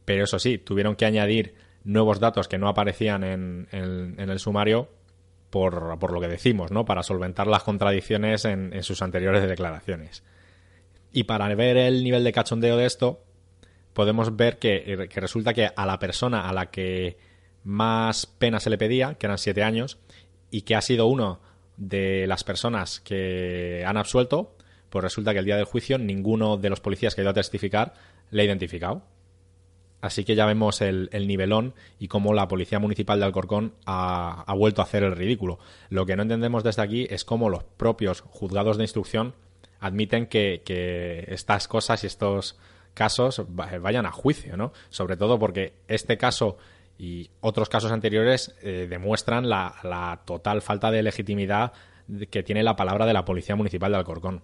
pero 0.04 0.24
eso 0.24 0.38
sí, 0.38 0.58
tuvieron 0.58 0.96
que 0.96 1.06
añadir 1.06 1.54
nuevos 1.84 2.20
datos 2.20 2.48
que 2.48 2.58
no 2.58 2.68
aparecían 2.68 3.24
en, 3.24 3.68
el 3.72 4.38
sumario 4.38 4.88
por, 5.50 5.98
por, 5.98 6.12
lo 6.12 6.20
que 6.20 6.28
decimos, 6.28 6.70
¿no? 6.70 6.84
Para 6.84 7.02
solventar 7.02 7.46
las 7.46 7.62
contradicciones 7.62 8.44
en, 8.44 8.82
sus 8.82 9.02
anteriores 9.02 9.48
declaraciones. 9.48 10.22
Y 11.12 11.24
para 11.24 11.52
ver 11.54 11.76
el 11.76 12.04
nivel 12.04 12.22
de 12.22 12.32
cachondeo 12.32 12.76
de 12.76 12.86
esto, 12.86 13.24
podemos 13.92 14.36
ver 14.36 14.58
que, 14.58 15.08
que, 15.10 15.20
resulta 15.20 15.54
que 15.54 15.70
a 15.74 15.86
la 15.86 15.98
persona 15.98 16.48
a 16.48 16.52
la 16.52 16.70
que 16.70 17.18
más 17.64 18.26
pena 18.26 18.60
se 18.60 18.70
le 18.70 18.78
pedía, 18.78 19.14
que 19.14 19.26
eran 19.26 19.38
siete 19.38 19.62
años, 19.62 19.98
y 20.50 20.62
que 20.62 20.76
ha 20.76 20.80
sido 20.80 21.06
uno 21.06 21.40
de 21.76 22.26
las 22.26 22.44
personas 22.44 23.00
que 23.00 23.84
han 23.86 23.96
absuelto, 23.96 24.56
pues 24.90 25.02
resulta 25.02 25.32
que 25.32 25.38
el 25.38 25.44
día 25.44 25.56
del 25.56 25.64
juicio 25.64 25.98
ninguno 25.98 26.56
de 26.56 26.68
los 26.68 26.80
policías 26.80 27.14
que 27.14 27.22
ha 27.22 27.24
ido 27.24 27.30
a 27.30 27.34
testificar 27.34 27.94
le 28.30 28.42
ha 28.42 28.44
identificado. 28.44 29.02
Así 30.00 30.24
que 30.24 30.34
ya 30.34 30.46
vemos 30.46 30.80
el, 30.80 31.10
nivelón 31.12 31.74
y 31.98 32.08
cómo 32.08 32.32
la 32.32 32.48
Policía 32.48 32.78
Municipal 32.78 33.18
de 33.18 33.26
Alcorcón 33.26 33.74
ha, 33.84 34.52
vuelto 34.56 34.80
a 34.80 34.84
hacer 34.84 35.02
el 35.02 35.14
ridículo. 35.14 35.58
Lo 35.90 36.06
que 36.06 36.16
no 36.16 36.22
entendemos 36.22 36.64
desde 36.64 36.82
aquí 36.82 37.06
es 37.10 37.24
cómo 37.24 37.50
los 37.50 37.64
propios 37.64 38.22
juzgados 38.22 38.78
de 38.78 38.84
instrucción 38.84 39.34
admiten 39.78 40.26
que, 40.26 41.24
estas 41.28 41.68
cosas 41.68 42.02
y 42.02 42.06
estos 42.06 42.58
casos 42.94 43.42
vayan 43.48 44.06
a 44.06 44.10
juicio, 44.10 44.56
¿no? 44.56 44.72
Sobre 44.88 45.18
todo 45.18 45.38
porque 45.38 45.74
este 45.86 46.16
caso 46.16 46.56
y 46.98 47.30
otros 47.40 47.68
casos 47.68 47.92
anteriores 47.92 48.54
eh, 48.62 48.86
demuestran 48.88 49.48
la 49.48 50.22
total 50.24 50.62
falta 50.62 50.90
de 50.90 51.02
legitimidad 51.02 51.72
que 52.30 52.42
tiene 52.42 52.62
la 52.62 52.76
palabra 52.76 53.06
de 53.06 53.12
la 53.12 53.24
Policía 53.24 53.56
Municipal 53.56 53.92
de 53.92 53.98
Alcorcón. 53.98 54.42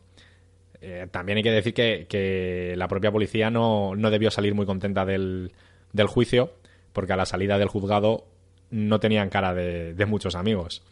Eh, 0.81 1.07
también 1.11 1.39
hay 1.39 1.43
que 1.43 1.51
decir 1.51 1.75
que, 1.75 2.75
la 2.77 2.89
propia 2.89 3.13
policía 3.13 3.51
no, 3.51 3.95
debió 3.97 4.31
salir 4.31 4.55
muy 4.55 4.67
contenta 4.67 5.05
del, 5.05 5.53
juicio, 6.07 6.53
porque 6.93 7.13
a 7.13 7.17
la 7.17 7.27
salida 7.27 7.59
del 7.59 7.69
juzgado 7.69 8.27
no 8.71 9.01
tenían 9.01 9.31
cara 9.31 9.55
de, 9.55 10.07
muchos 10.07 10.35
amigos. 10.35 10.83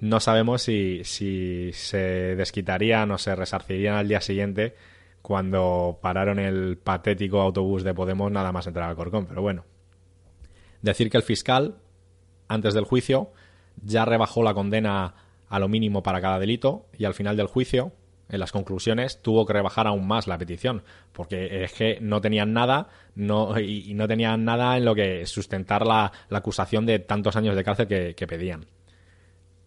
No 0.00 0.20
sabemos 0.20 0.62
si, 0.62 1.02
se 1.04 2.36
desquitarían 2.36 3.10
o 3.10 3.18
se 3.18 3.34
resarcirían 3.34 3.96
al 3.96 4.08
día 4.08 4.20
siguiente 4.20 4.74
cuando 5.22 5.98
pararon 6.00 6.38
el 6.38 6.78
patético 6.78 7.40
autobús 7.40 7.82
de 7.82 7.94
Podemos 7.94 8.30
nada 8.30 8.52
más 8.52 8.66
entrar 8.66 8.88
al 8.88 8.96
Corcón, 8.96 9.26
pero 9.26 9.42
bueno. 9.42 9.64
Decir 10.82 11.10
que 11.10 11.16
el 11.16 11.24
fiscal, 11.24 11.76
antes 12.46 12.74
del 12.74 12.84
juicio, 12.84 13.32
ya 13.82 14.04
rebajó 14.04 14.42
la 14.42 14.54
condena 14.54 15.14
a 15.48 15.58
lo 15.58 15.68
mínimo 15.68 16.02
para 16.02 16.20
cada 16.20 16.38
delito 16.38 16.86
y 16.96 17.06
al 17.06 17.14
final 17.14 17.36
del 17.36 17.46
juicio 17.46 17.92
en 18.28 18.40
las 18.40 18.52
conclusiones 18.52 19.22
tuvo 19.22 19.46
que 19.46 19.52
rebajar 19.52 19.86
aún 19.86 20.06
más 20.06 20.26
la 20.26 20.38
petición, 20.38 20.82
porque 21.12 21.64
es 21.64 21.72
que 21.72 21.98
no 22.00 22.20
tenían 22.20 22.52
nada 22.52 22.88
no, 23.14 23.58
y, 23.58 23.94
no 23.94 24.08
tenían 24.08 24.44
nada 24.44 24.76
en 24.76 24.84
lo 24.84 24.94
que 24.94 25.26
sustentar 25.26 25.86
la, 25.86 26.12
acusación 26.30 26.86
de 26.86 26.98
tantos 26.98 27.36
años 27.36 27.54
de 27.54 27.64
cárcel 27.64 27.86
que, 27.86 28.26
pedían. 28.26 28.66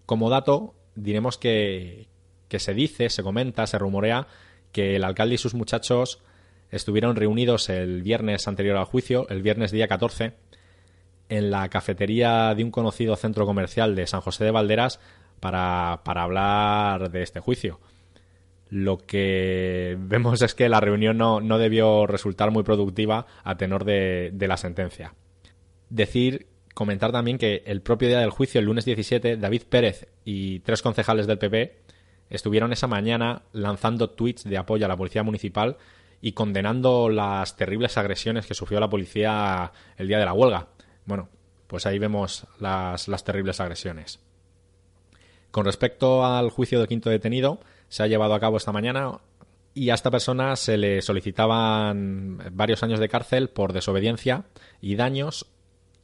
Como 0.05 0.29
dato, 0.29 0.75
diremos 0.95 1.37
que, 1.37 2.07
que 2.47 2.59
se 2.59 2.73
dice, 2.73 3.09
se 3.09 3.23
comenta, 3.23 3.65
se 3.65 3.77
rumorea 3.77 4.27
que 4.71 4.95
el 4.95 5.03
alcalde 5.03 5.35
y 5.35 5.37
sus 5.37 5.53
muchachos 5.53 6.21
estuvieron 6.69 7.15
reunidos 7.15 7.69
el 7.69 8.03
viernes 8.03 8.47
anterior 8.47 8.77
al 8.77 8.85
juicio, 8.85 9.27
el 9.29 9.41
viernes 9.41 9.71
día 9.71 9.87
14, 9.87 10.33
en 11.29 11.49
la 11.49 11.69
cafetería 11.69 12.53
de 12.55 12.63
un 12.63 12.71
conocido 12.71 13.15
centro 13.15 13.45
comercial 13.45 13.95
de 13.95 14.05
San 14.05 14.21
José 14.21 14.43
de 14.43 14.51
Valderas 14.51 14.99
para, 15.39 16.01
para 16.03 16.23
hablar 16.23 17.09
de 17.09 17.23
este 17.23 17.39
juicio 17.39 17.79
lo 18.69 18.97
que 18.97 19.97
vemos 19.99 20.41
es 20.41 20.55
que 20.55 20.69
la 20.69 20.79
reunión 20.79 21.17
no, 21.17 21.57
debió 21.57 22.07
resultar 22.07 22.51
muy 22.51 22.63
productiva 22.63 23.25
a 23.43 23.57
tenor 23.57 23.83
de, 23.83 24.33
la 24.39 24.57
sentencia. 24.57 25.13
Decir, 25.89 26.47
comentar 26.73 27.11
también 27.11 27.37
que 27.37 27.63
el 27.65 27.81
propio 27.81 28.07
día 28.07 28.19
del 28.19 28.29
juicio, 28.29 28.59
el 28.59 28.65
lunes 28.65 28.85
17, 28.85 29.37
David 29.37 29.63
Pérez 29.69 30.07
y 30.23 30.59
tres 30.59 30.81
concejales 30.81 31.27
del 31.27 31.39
PP 31.39 31.77
estuvieron 32.29 32.71
esa 32.71 32.87
mañana 32.87 33.41
lanzando 33.53 34.11
tweets 34.11 34.43
de 34.43 34.57
apoyo 34.57 34.85
a 34.85 34.89
la 34.89 34.97
policía 34.97 35.23
municipal 35.23 35.77
y 36.21 36.33
condenando 36.33 37.09
las 37.09 37.55
terribles 37.55 37.97
agresiones 37.97 38.45
que 38.45 38.53
sufrió 38.53 38.79
la 38.79 38.89
policía 38.89 39.71
el 39.97 40.07
día 40.07 40.19
de 40.19 40.25
la 40.25 40.33
huelga. 40.33 40.67
Bueno, 41.05 41.29
pues 41.65 41.85
ahí 41.85 41.97
vemos 41.97 42.45
las, 42.59 43.07
las 43.07 43.23
terribles 43.23 43.59
agresiones. 43.59 44.19
Con 45.49 45.65
respecto 45.65 46.23
al 46.23 46.51
juicio 46.51 46.77
del 46.77 46.87
quinto 46.87 47.09
detenido, 47.09 47.59
se 47.89 48.03
ha 48.03 48.07
llevado 48.07 48.33
a 48.33 48.39
cabo 48.39 48.57
esta 48.57 48.71
mañana 48.71 49.19
y 49.73 49.89
a 49.89 49.93
esta 49.93 50.11
persona 50.11 50.55
se 50.55 50.77
le 50.77 51.01
solicitaban 51.01 52.41
varios 52.51 52.83
años 52.83 52.99
de 52.99 53.09
cárcel 53.09 53.49
por 53.49 53.73
desobediencia 53.73 54.45
y 54.81 54.95
daños 54.95 55.45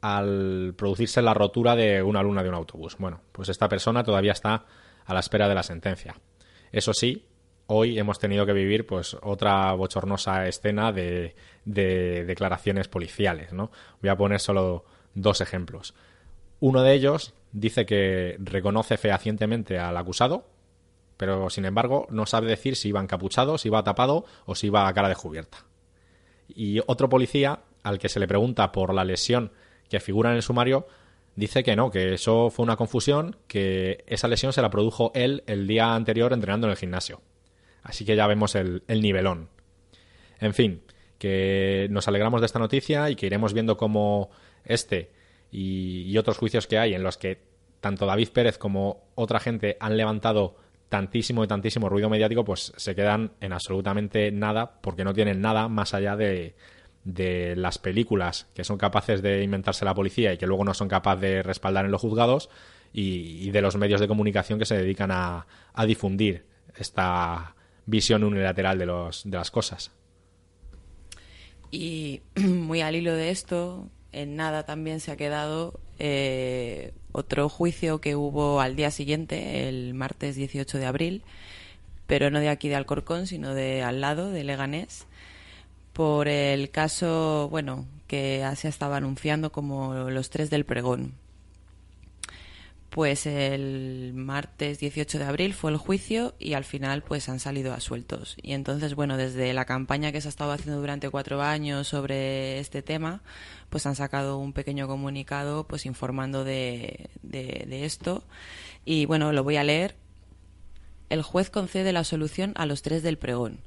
al 0.02 0.74
producirse 0.78 1.22
la 1.22 1.34
rotura 1.34 1.76
de 1.76 2.04
una 2.04 2.22
luna 2.22 2.44
de 2.44 2.50
un 2.50 2.56
autobús. 2.56 2.96
Bueno, 3.00 3.22
pues 3.32 3.50
esta 3.50 3.68
persona 3.68 4.04
todavía 4.04 4.34
está 4.34 4.66
a 5.06 5.14
la 5.14 5.20
espera 5.20 5.50
de 5.50 5.56
la 5.56 5.64
sentencia. 5.64 6.16
Eso 6.72 6.94
sí, 6.94 7.26
hoy 7.68 7.98
hemos 7.98 8.20
tenido 8.20 8.46
que 8.46 8.54
vivir 8.54 8.86
pues 8.86 9.18
otra 9.22 9.74
bochornosa 9.74 10.48
escena 10.48 10.92
de, 10.92 11.36
de 11.66 12.24
declaraciones 12.26 12.88
policiales, 12.88 13.54
¿no? 13.54 13.72
Voy 14.02 14.10
a 14.10 14.18
poner 14.18 14.40
solo 14.40 14.86
dos 15.16 15.42
ejemplos. 15.42 15.96
Uno 16.60 16.84
de 16.84 16.94
ellos 16.94 17.34
dice 17.52 17.86
que 17.86 18.36
reconoce 18.40 18.98
fehacientemente 18.98 19.80
al 19.80 19.98
acusado, 19.98 20.46
pero 21.18 21.50
sin 21.50 21.66
embargo 21.66 22.08
no 22.10 22.26
sabe 22.26 22.48
decir 22.48 22.76
si 22.76 22.90
iba 22.90 23.02
encapuchado, 23.02 23.58
si 23.58 23.70
iba 23.70 23.84
tapado 23.84 24.26
o 24.46 24.56
si 24.56 24.68
iba 24.68 24.88
a 24.88 24.94
cara 24.94 25.10
descubierta. 25.10 25.66
Y 26.48 26.80
otro 26.88 27.10
policía, 27.10 27.62
al 27.84 28.00
que 28.00 28.10
se 28.10 28.20
le 28.20 28.28
pregunta 28.28 28.72
por 28.72 28.94
la 28.94 29.06
lesión 29.06 29.52
que 29.90 30.00
figura 30.00 30.32
en 30.32 30.38
el 30.38 30.42
sumario, 30.42 30.88
dice 31.36 31.64
que 31.64 31.76
no, 31.76 31.92
que 31.92 32.14
eso 32.14 32.50
fue 32.50 32.64
una 32.64 32.76
confusión, 32.76 33.38
que 33.48 34.04
esa 34.08 34.28
lesión 34.28 34.54
se 34.54 34.62
la 34.62 34.70
produjo 34.70 35.12
él 35.16 35.44
el 35.48 35.68
día 35.68 35.96
anterior 35.96 36.34
entrenando 36.34 36.68
en 36.68 36.72
el 36.72 36.78
gimnasio. 36.78 37.22
Así 37.84 38.06
que 38.06 38.16
ya 38.16 38.28
vemos 38.28 38.56
el, 38.56 38.84
nivelón. 38.88 39.50
En 40.40 40.54
fin, 40.54 40.82
que 41.20 41.88
nos 41.92 42.08
alegramos 42.08 42.42
de 42.42 42.48
esta 42.48 42.60
noticia 42.60 43.10
y 43.10 43.16
que 43.16 43.28
iremos 43.28 43.54
viendo 43.54 43.78
cómo 43.78 44.32
este 44.64 45.12
y, 45.52 46.04
y 46.04 46.18
otros 46.18 46.38
juicios 46.38 46.68
que 46.68 46.80
hay 46.80 46.94
en 46.94 47.04
los 47.04 47.18
que 47.18 47.44
tanto 47.80 48.08
David 48.08 48.30
Pérez 48.30 48.58
como 48.58 49.04
otra 49.14 49.40
gente 49.40 49.78
han 49.80 49.98
levantado 49.98 50.56
tantísimo 50.90 51.44
y 51.44 51.48
tantísimo 51.48 51.90
ruido 51.90 52.10
mediático, 52.10 52.46
pues 52.46 52.74
se 52.76 52.96
quedan 52.96 53.32
en 53.42 53.54
absolutamente 53.54 54.32
nada, 54.32 54.80
porque 54.82 55.04
no 55.04 55.14
tienen 55.14 55.42
nada 55.42 55.68
más 55.68 55.94
allá 55.94 56.16
de, 56.16 56.56
de 57.04 57.56
las 57.56 57.78
películas 57.78 58.48
que 58.54 58.64
son 58.64 58.78
capaces 58.78 59.22
de 59.22 59.44
inventarse 59.44 59.86
la 59.86 59.94
policía 59.94 60.34
y 60.34 60.38
que 60.38 60.48
luego 60.48 60.66
no 60.66 60.74
son 60.74 60.88
capaces 60.88 61.22
de 61.22 61.44
respaldar 61.44 61.86
en 61.86 61.92
los 61.92 62.02
juzgados 62.02 62.50
y, 62.92 63.52
de 63.52 63.62
los 63.62 63.76
medios 63.78 64.02
de 64.02 64.08
comunicación 64.08 64.58
que 64.58 64.66
se 64.66 64.78
dedican 64.78 65.12
a, 65.12 65.46
a 65.74 65.86
difundir 65.86 66.46
esta 66.76 67.56
visión 67.86 68.24
unilateral 68.24 68.80
de, 68.80 68.86
los, 68.86 69.30
de 69.30 69.38
las 69.38 69.52
cosas. 69.52 69.92
Y 71.72 72.22
muy 72.36 72.82
al 72.82 72.96
hilo 72.96 73.14
de 73.14 73.30
esto, 73.30 73.90
en 74.16 74.36
nada 74.38 74.64
también 74.64 75.00
se 75.02 75.12
ha 75.12 75.18
quedado 75.18 75.80
eh, 76.00 76.94
otro 77.12 77.50
juicio 77.50 78.00
que 78.00 78.16
hubo 78.16 78.62
al 78.62 78.76
día 78.76 78.90
siguiente, 78.90 79.68
el 79.68 79.94
martes 79.94 80.36
18 80.36 80.78
de 80.78 80.86
abril, 80.86 81.22
pero 82.08 82.30
no 82.32 82.40
de 82.40 82.50
aquí 82.50 82.70
de 82.70 82.76
Alcorcón, 82.76 83.28
sino 83.28 83.54
de 83.54 83.84
al 83.84 84.00
lado, 84.02 84.32
de 84.32 84.44
Leganés, 84.46 85.06
por 85.94 86.28
el 86.30 86.72
caso, 86.72 87.50
bueno, 87.50 87.86
que 88.08 88.48
se 88.56 88.70
estaba 88.70 88.98
anunciando 88.98 89.52
como 89.52 89.94
los 90.10 90.30
tres 90.30 90.50
del 90.50 90.66
pregón. 90.66 91.14
Pues 92.96 93.26
el 93.26 94.14
martes 94.16 94.80
18 94.80 95.20
de 95.20 95.26
abril 95.26 95.54
fue 95.54 95.70
el 95.70 95.76
juicio 95.76 96.34
y 96.40 96.54
al 96.54 96.64
final 96.64 97.04
pues 97.04 97.28
han 97.28 97.42
salido 97.42 97.74
asueltos. 97.74 98.38
Y 98.42 98.54
entonces, 98.54 98.96
bueno, 98.96 99.18
desde 99.18 99.54
la 99.54 99.66
campaña 99.66 100.14
que 100.14 100.22
se 100.22 100.30
ha 100.30 100.30
estado 100.30 100.54
haciendo 100.54 100.80
durante 100.80 101.10
cuatro 101.10 101.42
años 101.42 101.90
sobre 101.90 102.58
este 102.60 102.82
tema, 102.82 103.22
pues 103.70 103.86
han 103.86 103.98
sacado 103.98 104.38
un 104.38 104.54
pequeño 104.54 104.88
comunicado 104.88 105.68
pues 105.68 105.86
informando 105.86 106.46
de, 106.46 107.10
de, 107.22 107.66
de 107.68 107.84
esto. 107.84 108.24
Y 108.86 109.06
bueno, 109.08 109.34
lo 109.34 109.44
voy 109.44 109.58
a 109.58 109.66
leer. 109.66 109.98
El 111.10 111.22
juez 111.22 111.50
concede 111.50 111.92
la 111.92 112.06
solución 112.06 112.54
a 112.56 112.66
los 112.66 112.82
tres 112.82 113.04
del 113.04 113.18
pregón 113.18 113.60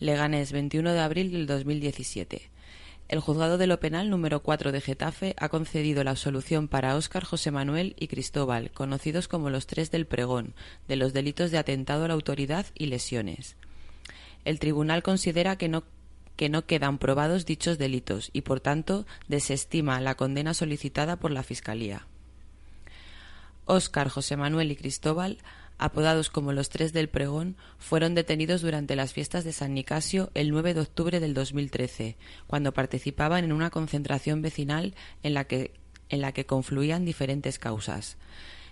Leganés, 0.00 0.52
21 0.52 0.92
de 0.92 1.00
abril 1.00 1.32
del 1.32 1.46
2017. 1.46 2.50
El 3.10 3.18
juzgado 3.18 3.58
de 3.58 3.66
lo 3.66 3.80
penal 3.80 4.08
número 4.08 4.40
4 4.40 4.70
de 4.70 4.80
Getafe 4.80 5.34
ha 5.36 5.48
concedido 5.48 6.04
la 6.04 6.12
absolución 6.12 6.68
para 6.68 6.94
Óscar 6.94 7.24
José 7.24 7.50
Manuel 7.50 7.96
y 7.98 8.06
Cristóbal, 8.06 8.70
conocidos 8.70 9.26
como 9.26 9.50
los 9.50 9.66
tres 9.66 9.90
del 9.90 10.06
pregón, 10.06 10.54
de 10.86 10.94
los 10.94 11.12
delitos 11.12 11.50
de 11.50 11.58
atentado 11.58 12.04
a 12.04 12.08
la 12.08 12.14
autoridad 12.14 12.66
y 12.72 12.86
lesiones. 12.86 13.56
El 14.44 14.60
tribunal 14.60 15.02
considera 15.02 15.56
que 15.56 15.68
no 15.68 15.82
que 16.36 16.48
no 16.48 16.66
quedan 16.66 16.98
probados 16.98 17.46
dichos 17.46 17.78
delitos 17.78 18.30
y, 18.32 18.42
por 18.42 18.60
tanto, 18.60 19.06
desestima 19.26 20.00
la 20.00 20.14
condena 20.14 20.54
solicitada 20.54 21.16
por 21.16 21.32
la 21.32 21.42
Fiscalía. 21.42 22.06
Óscar, 23.64 24.08
José 24.08 24.36
Manuel 24.36 24.70
y 24.70 24.76
Cristóbal 24.76 25.38
apodados 25.80 26.30
como 26.30 26.52
los 26.52 26.68
Tres 26.68 26.92
del 26.92 27.08
Pregón, 27.08 27.56
fueron 27.78 28.14
detenidos 28.14 28.62
durante 28.62 28.94
las 28.94 29.12
fiestas 29.12 29.44
de 29.44 29.52
San 29.52 29.74
Nicasio 29.74 30.30
el 30.34 30.50
9 30.50 30.74
de 30.74 30.80
octubre 30.80 31.18
del 31.18 31.34
2013, 31.34 32.16
cuando 32.46 32.72
participaban 32.72 33.44
en 33.44 33.52
una 33.52 33.70
concentración 33.70 34.42
vecinal 34.42 34.94
en 35.22 35.34
la 35.34 35.44
que, 35.44 35.72
en 36.08 36.20
la 36.20 36.32
que 36.32 36.46
confluían 36.46 37.04
diferentes 37.04 37.58
causas 37.58 38.16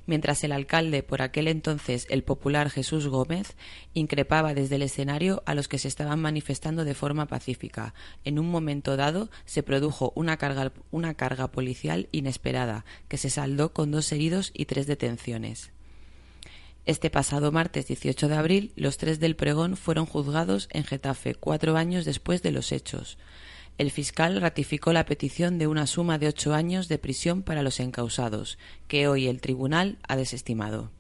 mientras 0.09 0.43
el 0.43 0.53
alcalde, 0.53 1.05
por 1.05 1.23
aquel 1.23 1.47
entonces 1.47 2.07
el 2.09 2.25
popular 2.25 2.71
Jesús 2.71 3.07
Gómez, 3.07 3.55
increpaba 3.93 4.55
desde 4.55 4.77
el 4.77 4.83
escenario 4.83 5.43
a 5.47 5.55
los 5.55 5.69
que 5.69 5.79
se 5.79 5.87
estaban 5.87 6.19
manifestando 6.19 6.85
de 6.85 6.95
forma 6.95 7.27
pacífica. 7.27 7.95
En 8.25 8.39
un 8.39 8.51
momento 8.51 8.97
dado 8.97 9.31
se 9.45 9.63
produjo 9.63 10.13
una 10.17 10.39
carga, 10.39 10.73
una 10.91 11.15
carga 11.15 11.49
policial 11.53 12.09
inesperada, 12.11 12.87
que 13.07 13.19
se 13.19 13.29
saldó 13.31 13.73
con 13.75 13.91
dos 13.91 14.11
heridos 14.11 14.51
y 14.55 14.65
tres 14.65 14.87
detenciones. 14.87 15.73
Este 16.89 17.11
pasado 17.11 17.53
martes 17.53 17.86
18 17.86 18.28
de 18.28 18.34
abril, 18.34 18.72
los 18.74 18.97
tres 18.97 19.20
del 19.20 19.36
pregón 19.36 19.76
fueron 19.76 20.07
juzgados 20.07 20.70
en 20.72 20.84
Getafe 20.84 21.34
cuatro 21.34 21.76
años 21.76 22.07
después 22.07 22.41
de 22.43 22.51
los 22.51 22.72
hechos. 22.72 23.18
El 23.76 23.91
fiscal 23.91 24.41
ratificó 24.41 24.95
la 24.95 25.05
petición 25.05 25.59
de 25.59 25.66
una 25.66 25.86
suma 25.86 26.16
de 26.16 26.28
ocho 26.28 26.55
años 26.55 26.89
de 26.89 26.97
prisión 26.97 27.43
para 27.43 27.62
los 27.62 27.78
encausados, 27.78 28.57
que 28.86 29.07
hoy 29.07 29.26
el 29.26 29.43
tribunal 29.43 29.99
ha 30.09 30.16
desestimado. 30.16 30.91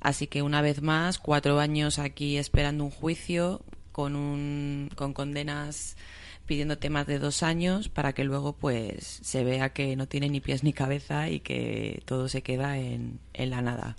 Así 0.00 0.28
que 0.28 0.40
una 0.40 0.62
vez 0.62 0.82
más, 0.82 1.18
cuatro 1.18 1.58
años 1.58 1.98
aquí 1.98 2.36
esperando 2.36 2.84
un 2.84 2.92
juicio 2.92 3.60
con, 3.90 4.14
un, 4.14 4.88
con 4.94 5.14
condenas 5.14 5.96
pidiendo 6.46 6.78
temas 6.78 7.06
de 7.06 7.18
dos 7.18 7.42
años 7.42 7.88
para 7.88 8.12
que 8.12 8.24
luego 8.24 8.52
pues 8.54 9.20
se 9.22 9.44
vea 9.44 9.72
que 9.72 9.96
no 9.96 10.08
tiene 10.08 10.28
ni 10.28 10.40
pies 10.40 10.64
ni 10.64 10.72
cabeza 10.72 11.28
y 11.28 11.40
que 11.40 12.02
todo 12.04 12.28
se 12.28 12.42
queda 12.42 12.78
en, 12.78 13.18
en 13.32 13.50
la 13.50 13.62
nada. 13.62 13.96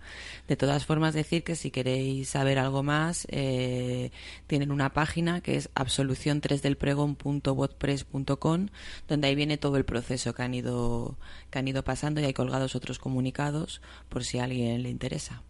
De 0.47 0.55
todas 0.55 0.85
formas 0.85 1.13
decir 1.13 1.43
que 1.43 1.55
si 1.55 1.71
queréis 1.71 2.29
saber 2.29 2.59
algo 2.59 2.83
más 2.83 3.27
eh, 3.29 4.11
tienen 4.47 4.71
una 4.71 4.93
página 4.93 5.41
que 5.41 5.55
es 5.55 5.69
absolución3delpregón.wordpress.com 5.73 8.67
donde 9.07 9.27
ahí 9.27 9.35
viene 9.35 9.57
todo 9.57 9.77
el 9.77 9.85
proceso 9.85 10.33
que 10.33 10.43
han 10.43 10.53
ido 10.53 11.17
que 11.49 11.59
han 11.59 11.67
ido 11.67 11.83
pasando 11.83 12.21
y 12.21 12.25
hay 12.25 12.33
colgados 12.33 12.75
otros 12.75 12.99
comunicados 12.99 13.81
por 14.09 14.23
si 14.23 14.39
a 14.39 14.45
alguien 14.45 14.83
le 14.83 14.89
interesa. 14.89 15.43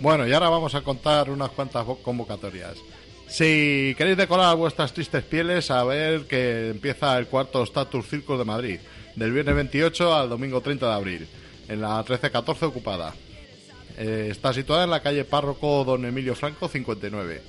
Bueno, 0.00 0.28
y 0.28 0.32
ahora 0.32 0.48
vamos 0.48 0.74
a 0.76 0.82
contar 0.82 1.28
unas 1.28 1.50
cuantas 1.50 1.84
convocatorias. 2.02 2.76
Si 3.26 3.94
queréis 3.98 4.16
decorar 4.16 4.56
vuestras 4.56 4.92
tristes 4.92 5.24
pieles, 5.24 5.70
a 5.72 5.82
ver 5.82 6.26
que 6.26 6.70
empieza 6.70 7.18
el 7.18 7.26
cuarto 7.26 7.64
Status 7.64 8.06
Circus 8.06 8.38
de 8.38 8.44
Madrid, 8.44 8.78
del 9.16 9.32
viernes 9.32 9.56
28 9.56 10.14
al 10.14 10.28
domingo 10.28 10.60
30 10.60 10.86
de 10.86 10.94
abril, 10.94 11.28
en 11.68 11.80
la 11.80 11.96
1314 11.96 12.66
ocupada. 12.66 13.12
Eh, 13.98 14.28
está 14.30 14.52
situada 14.52 14.84
en 14.84 14.90
la 14.90 15.02
calle 15.02 15.24
Párroco 15.24 15.84
Don 15.84 16.04
Emilio 16.04 16.36
Franco 16.36 16.68
59. 16.68 17.42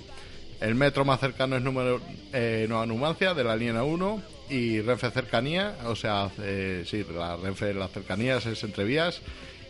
El 0.60 0.74
metro 0.74 1.06
más 1.06 1.20
cercano 1.20 1.56
es 1.56 1.62
número 1.62 2.02
eh, 2.34 2.66
Nueva 2.68 2.88
Numancia 2.88 3.36
de 3.36 3.44
la 3.44 3.56
línea 3.56 3.84
1 3.84 4.24
y 4.50 4.82
Renfe 4.82 5.12
Cercanía, 5.12 5.78
o 5.86 5.96
sea, 5.96 6.32
eh, 6.42 6.84
sí, 6.86 7.06
la 7.14 7.38
Renfe 7.38 7.76
las 7.76 7.92
cercanías 7.92 8.48
es 8.48 8.64
entre 8.64 8.86
vías 8.86 9.22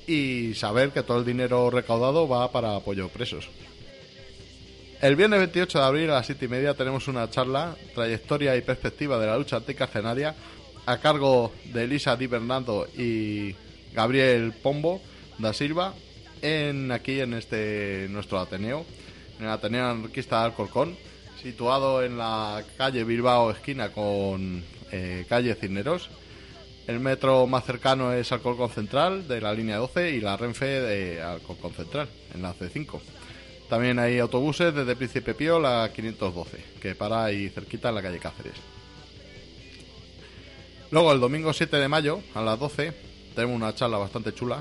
y 0.06 0.52
saber 0.54 0.90
que 0.90 1.02
todo 1.02 1.20
el 1.20 1.24
dinero 1.24 1.70
recaudado 1.70 2.28
va 2.28 2.52
para 2.52 2.76
apoyo 2.76 3.06
a 3.06 3.08
presos. 3.08 3.48
El 5.00 5.16
viernes 5.16 5.40
28 5.40 5.78
de 5.78 5.84
abril 5.84 6.10
a 6.10 6.16
las 6.16 6.26
7 6.26 6.44
y 6.44 6.48
media 6.48 6.74
tenemos 6.74 7.08
una 7.08 7.30
charla, 7.30 7.74
trayectoria 7.94 8.54
y 8.56 8.60
perspectiva 8.60 9.18
de 9.18 9.26
la 9.26 9.38
lucha 9.38 9.56
anticarcenaria, 9.56 10.34
a 10.84 10.98
cargo 10.98 11.54
de 11.72 11.84
Elisa 11.84 12.14
Di 12.16 12.26
Bernardo 12.26 12.86
y 12.94 13.56
Gabriel 13.94 14.52
Pombo 14.52 15.00
da 15.38 15.54
Silva, 15.54 15.94
en 16.42 16.92
aquí 16.92 17.20
en 17.20 17.34
este 17.34 18.06
nuestro 18.10 18.38
Ateneo, 18.38 18.84
en 19.38 19.46
el 19.46 19.50
Ateneo 19.50 19.90
Anarquista 19.90 20.40
de 20.40 20.46
Alcorcón, 20.46 20.96
situado 21.40 22.02
en 22.02 22.18
la 22.18 22.62
calle 22.76 23.04
Bilbao 23.04 23.50
esquina 23.50 23.90
con 23.90 24.62
eh, 24.92 25.24
calle 25.28 25.54
Cisneros. 25.54 26.10
El 26.86 27.00
metro 27.00 27.46
más 27.46 27.64
cercano 27.64 28.12
es 28.12 28.32
Alcorcón 28.32 28.70
Central 28.70 29.28
de 29.28 29.40
la 29.40 29.52
línea 29.52 29.76
12 29.76 30.10
y 30.10 30.20
la 30.20 30.36
Renfe 30.36 30.66
de 30.66 31.22
Alcorcón 31.22 31.72
Central 31.72 32.08
en 32.34 32.42
la 32.42 32.54
C5. 32.54 33.00
También 33.68 33.98
hay 34.00 34.18
autobuses 34.18 34.74
desde 34.74 34.96
Príncipe 34.96 35.34
Pío 35.34 35.60
la 35.60 35.90
512 35.94 36.58
que 36.80 36.94
para 36.96 37.24
ahí 37.24 37.48
cerquita 37.50 37.90
en 37.90 37.94
la 37.94 38.02
calle 38.02 38.18
Cáceres. 38.18 38.54
Luego 40.90 41.12
el 41.12 41.20
domingo 41.20 41.52
7 41.52 41.76
de 41.76 41.86
mayo 41.86 42.20
a 42.34 42.42
las 42.42 42.58
12 42.58 42.92
tenemos 43.36 43.54
una 43.54 43.72
charla 43.74 43.98
bastante 43.98 44.34
chula 44.34 44.60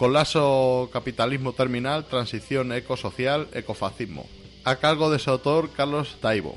con 0.00 0.14
Lazo 0.14 0.88
Capitalismo 0.94 1.52
Terminal, 1.52 2.06
Transición 2.06 2.72
Ecosocial, 2.72 3.48
Ecofascismo, 3.52 4.26
a 4.64 4.76
cargo 4.76 5.10
de 5.10 5.18
su 5.18 5.30
autor 5.30 5.72
Carlos 5.76 6.16
Taibo, 6.22 6.56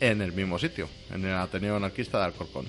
en 0.00 0.20
el 0.20 0.32
mismo 0.32 0.58
sitio, 0.58 0.88
en 1.14 1.24
el 1.24 1.36
Ateneo 1.36 1.76
Anarquista 1.76 2.18
de 2.18 2.24
Alcorcón. 2.24 2.66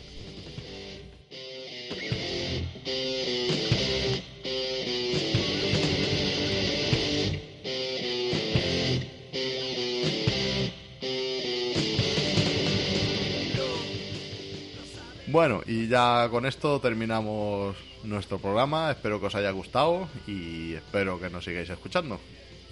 Bueno, 15.33 15.63
y 15.65 15.87
ya 15.87 16.27
con 16.29 16.45
esto 16.45 16.79
terminamos 16.79 17.75
nuestro 18.03 18.37
programa. 18.37 18.91
Espero 18.91 19.19
que 19.19 19.25
os 19.25 19.33
haya 19.33 19.49
gustado 19.49 20.07
y 20.27 20.75
espero 20.75 21.19
que 21.19 21.31
nos 21.31 21.43
sigáis 21.43 21.67
escuchando. 21.71 22.19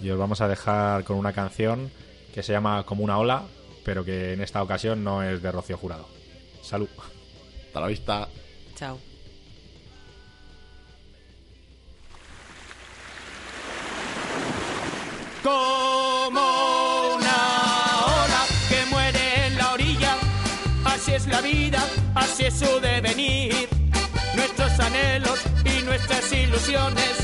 Y 0.00 0.08
os 0.10 0.16
vamos 0.16 0.40
a 0.40 0.46
dejar 0.46 1.02
con 1.02 1.16
una 1.16 1.32
canción 1.32 1.90
que 2.32 2.44
se 2.44 2.52
llama 2.52 2.84
Como 2.86 3.02
una 3.02 3.18
ola, 3.18 3.42
pero 3.84 4.04
que 4.04 4.34
en 4.34 4.42
esta 4.42 4.62
ocasión 4.62 5.02
no 5.02 5.24
es 5.24 5.42
de 5.42 5.50
Rocío 5.50 5.76
Jurado. 5.76 6.06
Salud. 6.62 6.88
Hasta 7.66 7.80
la 7.80 7.88
vista. 7.88 8.28
Chao. 8.76 8.96
Como 15.42 16.81
así 21.02 21.14
es 21.14 21.26
la 21.26 21.40
vida, 21.40 21.84
así 22.14 22.44
es 22.44 22.54
su 22.54 22.80
devenir. 22.80 23.68
Nuestros 24.36 24.78
anhelos 24.78 25.40
y 25.64 25.82
nuestras 25.82 26.32
ilusiones 26.32 27.16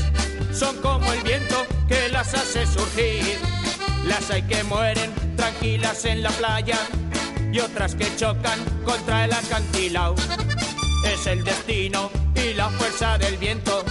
son 0.53 0.75
como 0.81 1.09
el 1.13 1.21
viento 1.21 1.65
que 1.87 2.09
las 2.09 2.33
hace 2.33 2.67
surgir. 2.67 3.39
Las 4.05 4.29
hay 4.31 4.41
que 4.41 4.63
mueren 4.65 5.13
tranquilas 5.37 6.03
en 6.03 6.23
la 6.23 6.29
playa 6.31 6.77
y 7.53 7.59
otras 7.59 7.95
que 7.95 8.13
chocan 8.17 8.59
contra 8.83 9.23
el 9.23 9.31
acantilado. 9.31 10.15
Es 11.05 11.25
el 11.27 11.45
destino 11.45 12.11
y 12.35 12.53
la 12.55 12.69
fuerza 12.71 13.17
del 13.17 13.37
viento 13.37 13.85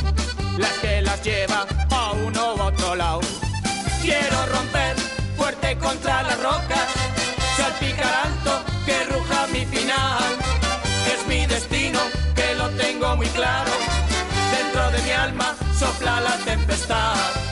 las 0.58 0.72
que 0.80 1.00
las 1.00 1.22
lleva 1.24 1.66
a 1.90 2.12
uno 2.12 2.56
u 2.56 2.60
otro 2.60 2.94
lado. 2.94 3.20
Quiero 4.02 4.46
romper 4.52 4.96
fuerte 5.38 5.78
contra 5.78 6.22
las 6.24 6.38
rocas, 6.42 6.88
salpicar 7.68 8.14
alto 8.26 8.64
que 8.86 9.04
ruja 9.04 9.46
mi 9.52 9.64
final. 9.66 10.36
Es 11.12 11.26
mi 11.26 11.46
destino 11.46 11.98
que 12.34 12.54
lo 12.54 12.68
tengo 12.70 13.16
muy 13.16 13.26
claro. 13.28 13.70
Dentro 14.56 14.90
de 14.90 15.02
mi 15.02 15.10
alma 15.10 15.54
sopla 15.78 16.20
la 16.20 16.36
tempestad. 16.44 17.47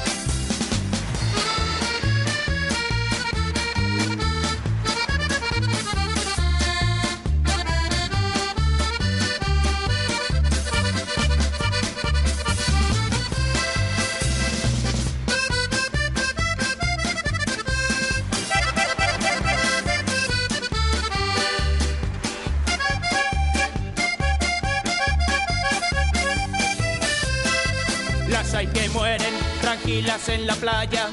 Tranquilas 29.87 30.28
en 30.30 30.49
la 30.49 30.55
playa 30.57 31.09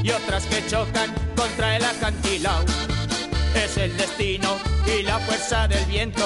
y 0.00 0.10
otras 0.12 0.46
que 0.46 0.64
chocan 0.68 1.12
contra 1.34 1.76
el 1.76 1.84
acantilado. 1.84 2.64
Es 3.56 3.76
el 3.76 3.96
destino 3.96 4.56
y 4.86 5.02
la 5.02 5.18
fuerza 5.18 5.66
del 5.66 5.84
viento 5.86 6.24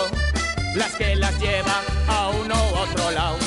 las 0.74 0.92
que 0.96 1.16
las 1.16 1.32
lleva 1.40 1.80
a 2.08 2.28
uno 2.28 2.54
u 2.54 2.76
otro 2.76 3.10
lado. 3.10 3.38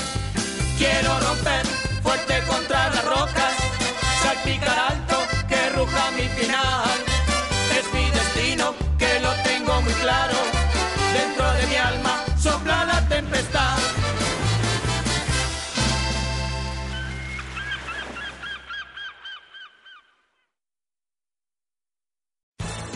Quiero 0.80 1.20
romper 1.20 1.68
fuerte 2.02 2.42
contra 2.48 2.90
las 2.90 3.06
rocas, 3.06 3.54
salpicar 4.24 4.80
alto 4.90 5.18
que 5.48 5.70
ruja 5.78 6.12
mi 6.18 6.28
final. 6.40 6.98
Es 7.78 7.94
mi 7.94 8.10
destino 8.10 8.74
que 8.98 9.20
lo 9.20 9.34
tengo 9.44 9.82
muy 9.82 9.94
claro. 9.94 10.34
Dentro 11.14 11.54
de 11.54 11.68
mi 11.68 11.76
alma 11.76 12.21